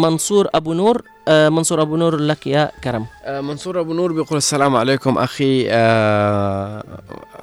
منصور 0.00 0.48
أبو 0.54 0.72
نور. 0.72 1.02
منصور 1.28 1.82
أبو 1.82 1.96
نور 1.96 2.16
لك 2.16 2.46
يا 2.46 2.70
كرم. 2.84 3.06
آه، 3.24 3.40
منصور 3.40 3.80
أبو 3.80 3.94
نور 3.94 4.12
بيقول 4.12 4.36
السلام 4.38 4.76
عليكم 4.76 5.18
أخي 5.18 5.66
آه، 5.70 6.84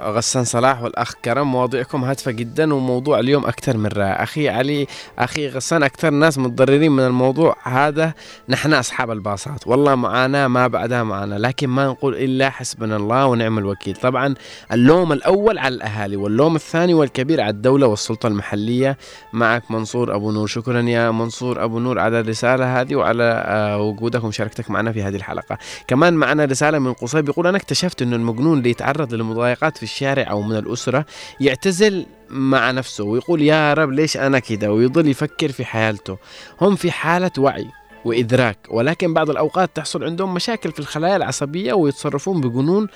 غسان 0.02 0.44
صلاح 0.44 0.82
والأخ 0.84 1.14
كرم 1.26 1.52
مواضيعكم 1.52 2.04
هادفة 2.04 2.32
جدا 2.32 2.74
وموضوع 2.74 3.20
اليوم 3.20 3.46
أكثر 3.46 3.78
من 3.78 3.86
رائع. 3.88 4.24
أخي 4.24 4.50
علي 4.50 4.88
أخي 5.20 5.48
غسان 5.50 5.84
أكثر 5.84 6.10
ناس 6.10 6.38
متضررين 6.38 6.92
من 6.92 7.06
الموضوع 7.06 7.56
هذا 7.64 8.14
نحن 8.50 8.74
أصحاب 8.74 9.12
الباصات. 9.12 9.68
والله 9.68 9.96
معاناه 9.96 10.48
ما 10.48 10.68
بعدها 10.68 11.04
معاناه 11.04 11.38
لكن 11.38 11.68
ما 11.68 11.86
نقول 11.88 12.16
إلا 12.16 12.50
حسبنا 12.50 12.96
الله 12.96 13.26
ونعم 13.26 13.58
الوكيل. 13.58 13.96
طبعا 13.96 14.36
اللوم 14.72 15.12
الأول 15.14 15.58
على 15.58 15.76
الأهالي 15.76 16.16
واللوم 16.16 16.56
الثاني 16.56 16.94
والكبير 16.94 17.42
على 17.42 17.50
الدولة 17.50 17.88
والسلطة 17.88 18.28
المحلية. 18.28 18.98
معك 19.34 19.72
منصور 19.72 20.16
أبو 20.16 20.32
نور 20.32 20.48
شكرا 20.48 20.82
يا 20.82 21.12
منصور 21.12 21.64
أبو 21.64 21.80
نور 21.80 22.00
على 22.00 22.20
الرسالة 22.20 22.82
هذه 22.82 22.96
وعلى 22.96 23.44
آه، 23.48 23.73
وجودك 23.78 24.24
ومشاركتك 24.24 24.72
معنا 24.72 24.92
في 24.92 25.04
هذه 25.04 25.16
الحلقة. 25.16 25.58
كمان 25.88 26.14
معنا 26.14 26.46
رسالة 26.46 26.80
من 26.80 26.94
قصي 26.94 27.22
بيقول 27.22 27.48
أنا 27.48 27.58
اكتشفت 27.58 28.02
انه 28.02 28.16
المجنون 28.16 28.58
اللي 28.58 28.70
يتعرض 28.70 29.14
للمضايقات 29.14 29.78
في 29.78 29.84
الشارع 29.84 30.32
أو 30.32 30.42
من 30.42 30.56
الأسرة 30.58 31.06
يعتزل 31.40 32.06
مع 32.30 32.72
نفسه 32.72 33.04
ويقول 33.04 33.42
يا 33.42 33.74
رب 33.74 33.92
ليش 33.92 34.18
أنا 34.18 34.40
كده؟ 34.40 34.72
ويضل 34.74 35.08
يفكر 35.08 35.52
في 35.52 35.66
حياته 35.66 36.18
هم 36.62 36.76
في 36.76 36.92
حالة 36.92 37.32
وعي 37.38 37.68
وإدراك 38.06 38.58
ولكن 38.70 39.14
بعض 39.14 39.30
الأوقات 39.30 39.76
تحصل 39.76 40.04
عندهم 40.04 40.34
مشاكل 40.34 40.72
في 40.72 40.80
الخلايا 40.80 41.16
العصبية 41.16 41.74
ويتصرفون 41.74 42.42
بجنون 42.42 42.88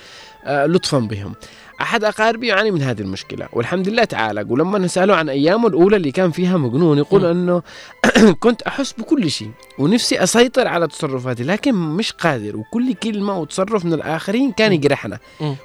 آه، 0.44 0.66
لطفا 0.66 0.98
بهم. 0.98 1.34
أحد 1.80 2.04
أقاربي 2.04 2.46
يعاني 2.46 2.70
من 2.70 2.82
هذه 2.82 3.00
المشكلة 3.00 3.48
والحمد 3.52 3.88
لله 3.88 4.04
تعالج 4.04 4.50
ولما 4.50 4.78
نسأله 4.78 5.16
عن 5.16 5.28
ايامه 5.28 5.68
الأولى 5.68 5.96
اللي 5.96 6.12
كان 6.12 6.30
فيها 6.30 6.56
مجنون 6.56 6.98
يقول 6.98 7.24
إنه 7.24 7.62
كنت 8.40 8.62
أحس 8.62 8.92
بكل 8.92 9.30
شيء 9.30 9.50
ونفسي 9.78 10.22
أسيطر 10.22 10.68
على 10.68 10.86
تصرفاتي 10.86 11.42
لكن 11.42 11.74
مش 11.74 12.12
قادر 12.12 12.56
وكل 12.56 12.94
كلمة 12.94 13.38
وتصرف 13.38 13.84
من 13.84 13.92
الآخرين 13.92 14.52
كان 14.52 14.72
يجرحنا. 14.72 15.18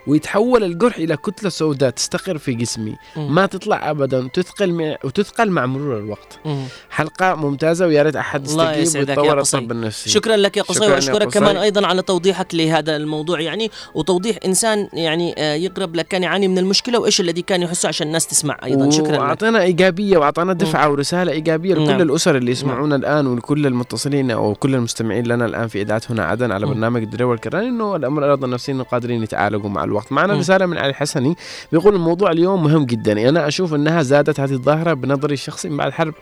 ويتحول 0.07 0.63
الجرح 0.63 0.97
إلى 0.97 1.17
كتلة 1.17 1.49
سوداء 1.49 1.89
تستقر 1.89 2.37
في 2.37 2.53
جسمي. 2.53 2.95
ما 3.15 3.45
تطلع 3.45 3.91
ابدا 3.91 4.25
وتثقل 4.25 4.71
مع 4.73 4.97
وتثقل 5.03 5.49
مع 5.49 5.65
مرور 5.65 5.97
الوقت 5.97 6.39
مم. 6.45 6.65
حلقة 6.89 7.35
ممتازة 7.35 7.87
ويا 7.87 8.03
ريت 8.03 8.15
أحد 8.15 8.47
الله 8.47 8.73
يستجيب 8.73 9.09
ويتطور. 9.09 9.39
الطب 9.41 9.71
النفسي 9.71 10.09
شكرا 10.09 10.35
لك 10.35 10.57
يا 10.57 10.63
قصي 10.63 10.85
قصي. 10.85 11.25
كمان 11.25 11.57
أيضا 11.57 11.87
على 11.87 12.01
توضيحك 12.01 12.55
لهذا 12.55 12.95
الموضوع 12.95 13.39
يعني 13.41 13.71
وتوضيح 13.95 14.37
إنسان 14.45 14.89
يعني 14.93 15.35
آه، 15.37 15.53
يقرب 15.53 15.95
لك 15.95 16.02
كان 16.09 16.23
يعاني 16.23 16.47
من 16.47 16.57
المشكلة 16.57 16.99
وإيش 16.99 17.21
الذي 17.21 17.41
كان 17.41 17.61
يحسه 17.61 17.87
عشان 17.87 18.07
الناس 18.07 18.27
تسمع 18.27 18.57
أيضا؟ 18.63 18.89
شكرا 18.89 19.11
لك. 19.11 19.19
وأعطينا 19.19 19.61
إيجابية 19.61 20.17
وأعطانا 20.17 20.53
دفعة 20.53 20.89
ورسالة 20.91 21.31
إيجابية 21.31 21.73
لكل 21.73 21.87
نعم. 21.87 22.01
الأسر 22.01 22.35
اللي 22.37 22.51
يسمعونا 22.51 22.95
الآن 22.95 23.27
ولكل 23.27 23.67
المتصلين 23.67 24.31
أو 24.31 24.55
كل 24.55 24.75
المستمعين 24.75 25.27
لنا 25.27 25.45
الآن 25.45 25.67
في 25.67 25.81
إذاعة 25.81 26.01
هنا 26.09 26.25
عدن 26.25 26.51
على. 26.51 26.65
برنامج 26.65 27.01
الدري 27.01 27.23
والكراني 27.23 27.67
إنه 27.67 27.95
الامراض 27.95 28.43
النفسيه 28.43 28.73
إنه 28.73 28.83
قادرين 28.83 29.23
يتعالجوا 29.23 29.69
مع 29.69 29.83
الوقت. 29.83 30.11
معنا 30.11 30.33
مم. 30.33 30.39
رسالة 30.39 30.65
من 30.65 30.77
علي 30.77 30.93
حسني 30.93 31.35
بيقول 31.71 31.95
الموضوع 31.95 32.31
اليوم 32.31 32.63
مهم 32.63 32.85
جدا. 32.85 33.29
أنا 33.29 33.47
أشوف 33.47 33.73
أنها 33.73 34.01
زادت 34.01 34.39
هذه 34.39 34.53
الظاهرة 34.53 34.93
بنظري 34.93 35.33
الشخصي 35.33 35.69
من 35.69 35.77
بعد 35.77 35.91
حرب 35.91 36.13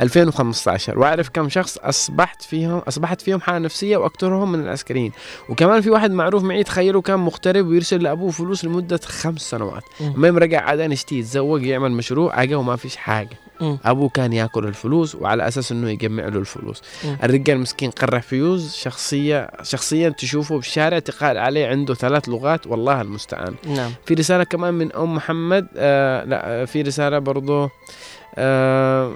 2015 0.00 0.98
وأعرف 0.98 1.28
كم 1.28 1.48
شخص 1.48 1.78
أصبحت 1.78 2.42
فيهم 2.42 2.78
أصبحت 2.78 3.20
فيهم 3.20 3.40
حالة 3.40 3.58
نفسية 3.58 3.96
وأكثرهم 3.96 4.52
من 4.52 4.60
العسكريين. 4.60 5.12
وكمان 5.48 5.80
في 5.80 5.90
واحد 5.90 6.10
معروف 6.10 6.42
معي 6.42 6.64
تخيلوا 6.64 7.02
كان 7.02 7.18
مغترب 7.18 7.66
ويرسل 7.66 8.02
لأبوه 8.02 8.30
فلوس 8.30 8.64
لمدة 8.64 9.00
خمس 9.04 9.29
سنوات 9.36 9.82
مم. 10.00 10.06
المهم 10.14 10.38
رجع 10.38 10.68
عدن 10.68 10.92
يشتي 10.92 11.18
يتزوج 11.18 11.62
يعمل 11.66 11.92
مشروع 11.92 12.40
عجا 12.40 12.56
وما 12.56 12.76
فيش 12.76 12.96
حاجة 12.96 13.36
مم. 13.60 13.78
أبوه 13.84 14.08
كان 14.08 14.32
يأكل 14.32 14.66
الفلوس 14.66 15.14
وعلى 15.14 15.48
أساس 15.48 15.72
إنه 15.72 15.90
يجمع 15.90 16.28
له 16.28 16.38
الفلوس 16.38 16.82
مم. 17.04 17.16
الرجال 17.22 17.58
مسكين 17.58 17.90
قرع 17.90 18.18
فيوز 18.18 18.74
شخصية 18.74 19.50
شخصيا 19.62 20.08
تشوفه 20.08 20.56
بالشارع 20.56 20.98
تقال 20.98 21.38
عليه 21.38 21.66
عنده 21.66 21.94
ثلاث 21.94 22.28
لغات 22.28 22.66
والله 22.66 23.00
المستعان 23.00 23.54
نعم 23.66 23.90
في 24.06 24.14
رسالة 24.14 24.44
كمان 24.44 24.74
من 24.74 24.92
أم 24.92 25.14
محمد 25.14 25.66
آه 25.76 26.24
لا 26.24 26.62
آه، 26.62 26.64
في 26.64 26.82
رسالة 26.82 27.18
برضه 27.18 27.70
آه 28.34 29.12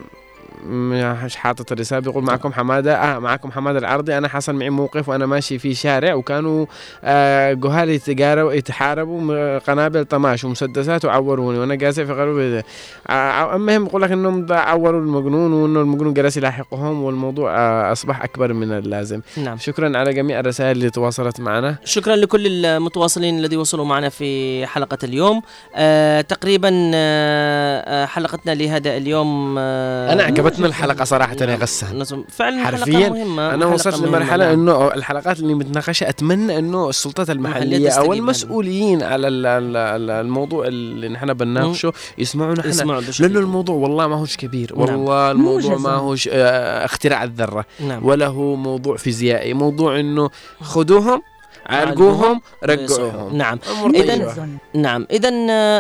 مش 0.67 1.37
حاطط 1.37 1.73
الرسالة 1.73 2.01
بيقول 2.01 2.25
معكم 2.25 2.53
حمادة 2.53 2.95
آه 2.97 3.19
معكم 3.19 3.53
حمادة 3.53 3.79
العرضي. 3.79 4.19
أنا 4.19 4.29
حصل 4.29 4.55
معي 4.55 4.71
موقف 4.71 5.09
وأنا 5.09 5.27
ماشي 5.27 5.59
في 5.59 5.75
شارع 5.75 6.15
وكانوا 6.15 6.67
آه 7.05 7.53
جهال 7.53 7.91
يتجاروا 7.91 8.53
يتحاربوا 8.53 9.59
قنابل 9.59 10.05
طماش 10.05 10.45
ومسدسات 10.45 11.05
وعوروني. 11.05 11.59
وأنا 11.59 11.75
جالس 11.75 12.01
في 12.01 12.13
غرب 12.13 12.63
آه 13.11 13.57
المهم 13.57 13.85
بقول 13.85 14.03
لك 14.03 14.11
إنهم 14.13 14.47
دا 14.47 14.57
عوروا 14.57 15.01
المجنون 15.01 15.53
وإنه 15.53 15.81
المجنون 15.81 16.15
جلس 16.15 16.37
يلاحقهم 16.37 17.03
والموضوع 17.03 17.57
آه 17.57 17.93
أصبح 17.93 18.23
أكبر 18.25 18.53
من 18.53 18.73
اللازم. 18.73 19.21
نعم. 19.37 19.59
شكرا 19.59 19.99
على 19.99 20.15
جميع 20.15 20.41
الرسائل 20.41 20.71
اللي 20.77 20.91
تواصلت 20.91 21.41
معنا. 21.41 21.77
شكرا 21.85 22.17
لكل 22.17 22.47
المتواصلين 22.67 23.39
الذي 23.39 23.57
وصلوا 23.57 23.85
معنا 23.85 24.09
في 24.09 24.67
حلقة 24.67 24.99
اليوم. 25.05 25.43
آه 25.77 26.21
تقريبا 26.21 26.91
آه 26.95 28.05
آه، 28.05 28.07
حلقتنا 28.07 28.55
لهذا 28.55 28.97
اليوم 28.97 29.57
آه 29.59 30.13
أنا 30.13 30.29
عجبتنا 30.45 30.67
الحلقة 30.67 31.05
صراحة 31.05 31.37
يا 31.41 31.57
غسان. 31.57 31.99
نظم 31.99 32.25
فعلا 32.29 32.65
حرفيا 32.65 33.09
مهمة. 33.09 33.55
أنا 33.55 33.67
وصلت 33.67 33.99
لمرحلة 33.99 34.45
نعم. 34.45 34.53
إنه 34.61 34.95
الحلقات 34.95 35.39
اللي 35.41 35.55
متناقشة 35.55 36.09
أتمنى 36.09 36.59
إنه 36.59 36.89
السلطات 36.89 37.31
المحلية 37.31 37.91
أو. 37.91 38.13
المسؤولين 38.13 39.03
على 39.03 39.29
ال- 39.29 39.47
ال- 39.47 39.77
ال- 39.77 40.11
الموضوع 40.11 40.67
اللي 40.67 41.09
نحن 41.09 41.33
بنناقشه 41.35 41.93
يسمعونا 42.19 42.61
إحنا. 42.61 43.01
لأنه 43.21 43.39
الموضوع 43.41 43.77
والله 43.77 44.07
ما 44.07 44.17
هوش 44.17 44.37
كبير 44.37 44.73
نعم. 44.77 44.81
والله 44.81 45.31
الموضوع 45.31 45.71
موجز. 45.71 45.83
ما 45.83 45.91
هوش 45.93 46.29
آه، 46.33 46.85
اختراع 46.85 47.25
الذرة. 47.25 47.65
نعم. 47.81 48.05
ولا 48.07 48.27
هو 48.27 48.57
موضوع 48.57 48.97
فيزيائي 48.97 49.55
موضوع 49.55 50.01
إنه 50.01 50.31
خذوهم 50.63 51.23
عالجوهم 51.67 52.41
رجعوهم 52.65 53.37
نعم. 53.37 53.59
طيبة. 53.59 54.47
نعم. 54.75 55.07
اذا 55.11 55.31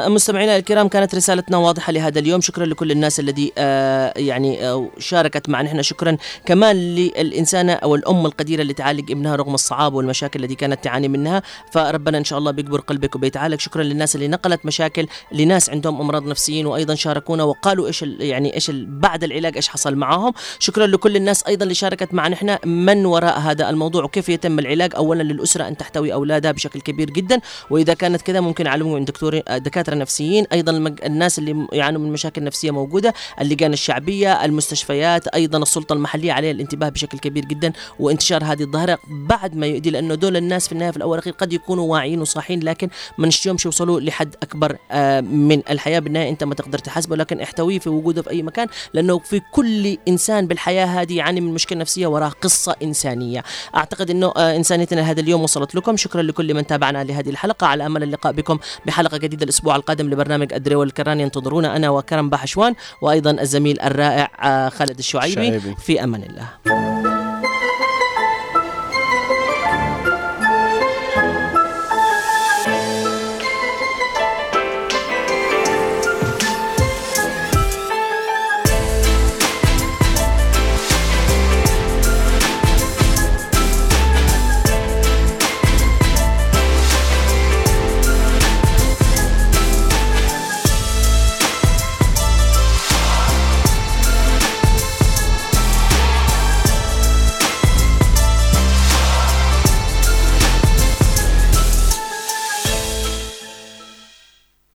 مستمعينا 0.09 0.57
الكرام 0.57 0.89
كانت 0.89 1.15
رسالتنا 1.15 1.57
واضحة 1.57 1.93
لهذا 1.93 2.19
اليوم. 2.19 2.41
شكرا 2.41 2.67
لكل 2.67 2.91
الناس 2.91 3.21
الذي 3.21 3.53
آه 3.59 4.13
يعني 4.17 4.69
آه 4.69 4.89
شاركت 4.99 5.49
معنا. 5.49 5.69
إحنا 5.69 5.83
شكرا 5.83 6.17
كمان 6.47 6.77
للإنسانة 6.77 7.73
أو 7.73 7.95
الأم 7.95 8.27
القديرة 8.27 8.63
اللي 8.63 8.73
تعالج 8.73 9.11
ابنها 9.11 9.37
رغم 9.37 9.55
الصعاب 9.55 9.95
والمشاكل 9.95 10.45
التي 10.45 10.55
كانت 10.55 10.85
تعاني 10.85 11.09
منها. 11.09 11.43
فربنا 11.73 12.19
إن 12.19 12.25
شاء 12.25 12.39
الله 12.39 12.51
بيكبر 12.51 12.81
قلبك 12.81 13.15
وبيتعالج. 13.15 13.61
شكرا 13.61 13.83
للناس 13.83 14.15
اللي 14.15 14.29
نقلت 14.29 14.67
مشاكل 14.67 15.07
لناس 15.33 15.71
عندهم 15.71 16.01
أمراض 16.01 16.27
نفسيين 16.27 16.67
وأيضا 16.67 16.95
شاركونا 16.95 17.45
وقالوا 17.45 17.87
إيش 17.87 18.03
يعني 18.03 18.55
إيش 18.55 18.71
بعد 18.75 19.25
العلاج 19.25 19.57
إيش 19.57 19.69
حصل 19.69 19.95
معاهم. 19.97 20.33
شكرا 20.59 20.87
لكل 20.87 21.17
الناس 21.17 21.47
أيضا 21.47 21.63
اللي 21.63 21.75
شاركت 21.75 22.15
معنا. 22.15 22.35
إحنا 22.35 22.59
من 22.65 23.07
وراء 23.07 23.39
هذا 23.39 23.71
الموضوع 23.71 24.05
وكيف 24.05 24.29
يتم 24.29 24.59
العلاج؟ 24.59 24.95
اولا 24.97 25.23
للأسرة 25.23 25.74
أن 25.75 25.79
تحتوي 25.79 26.13
اولادها 26.13 26.53
بشكل 26.53 26.81
كبير 26.81 27.11
جدا. 27.11 27.41
وإذا 27.71 27.95
كانت 27.95 28.23
كذا 28.23 28.41
ممكن 28.41 28.67
يعلموا 28.67 28.99
من 28.99 29.05
دكتور 29.05 29.41
دكاترة 29.41 29.95
نفسيين 29.95 30.47
أيضا 30.53 30.73
المج... 30.73 30.99
الناس 31.05 31.39
اللي 31.39 31.67
يعانوا 31.73 32.01
من 32.01 32.13
مشاكل 32.13 32.45
نفسية 32.45 32.71
موجودة 32.71 33.15
اللجان 33.41 33.73
الشعبية 33.73 34.45
المستشفيات 34.45 35.29
أيضا 35.29 35.59
السلطة 35.59 35.93
المحلية 35.93 36.33
عليها 36.33 36.51
الانتباه 36.51 36.89
بشكل 36.89 37.19
كبير 37.19 37.45
جدا. 37.45 37.73
وانتشار 37.99 38.45
هذه 38.45 38.63
الظاهرة 38.63 38.99
بعد 39.09 39.57
ما 39.57 39.67
يؤدي 39.67 39.91
لأنه 39.91 40.15
دول 40.15 40.37
الناس 40.37 40.67
في 40.67 40.73
النهاية 40.73 40.91
في 40.91 40.97
الأول 40.97 41.11
والاخير 41.11 41.33
قد 41.33 41.53
يكونوا 41.53 41.93
واعيين 41.93 42.21
وصاحين. 42.21 42.61
لكن 42.61 42.89
ما 43.19 43.27
نشتيهمش 43.27 43.65
يوصلوا 43.65 44.01
لحد 44.01 44.35
أكبر 44.43 44.77
آه، 44.91 45.21
من 45.21 45.63
الحياة. 45.71 45.99
بالنهاية 45.99 46.29
أنت 46.29 46.45
ما 46.45 46.55
تقدر 46.55 46.79
تحاسبه 46.79 47.17
لكن 47.17 47.41
احتويه 47.41 47.79
في 47.79 47.89
وجوده 47.89 48.23
في 48.23 48.31
أي 48.31 48.43
مكان 48.43 48.69
لأنه 48.95 49.19
في 49.19 49.41
كل 49.53 49.99
إنسان 50.09 50.47
بالحياة 50.47 50.87
هذه 50.87 51.17
يعاني 51.17 51.41
من 51.41 51.55
مشكلة 51.55 51.79
نفسية 51.79 52.07
وراه 52.07 52.29
قصة 52.29 52.77
إنسانية. 52.83 53.45
أعتقد 53.75 54.11
إنه 54.11 54.33
آه، 54.37 54.57
إنسانيتنا 54.57 55.11
هذا 55.11 55.21
اليوم 55.21 55.43
وصلت 55.43 55.64
لكم. 55.75 55.97
شكرا 55.97 56.23
لكل 56.23 56.55
من 56.55 56.67
تابعنا 56.67 57.05
لهذه 57.05 57.31
الحلقة. 57.31 57.67
على 57.67 57.87
أمل 57.87 58.03
اللقاء 58.03 58.33
بكم 58.33 58.59
بحلقة 58.87 59.17
جديدة 59.17 59.45
الأسبوع 59.45 59.77
القادم 59.77 60.11
لبرنامج 60.11 60.53
أدري 60.53 60.75
والكراني 60.75 61.23
ينتظرونا 61.23 61.77
أنا 61.77 61.91
وكرم 61.91 62.31
بحشوان 62.31 62.75
وأيضا 63.01 63.31
الزميل 63.31 63.81
الرائع 63.81 64.31
آه، 64.43 64.69
خالد 64.69 64.99
الشعيبي. 64.99 65.35
شعيبي. 65.35 65.75
في 65.79 66.05
أمان 66.05 66.23
الله. 66.23 67.14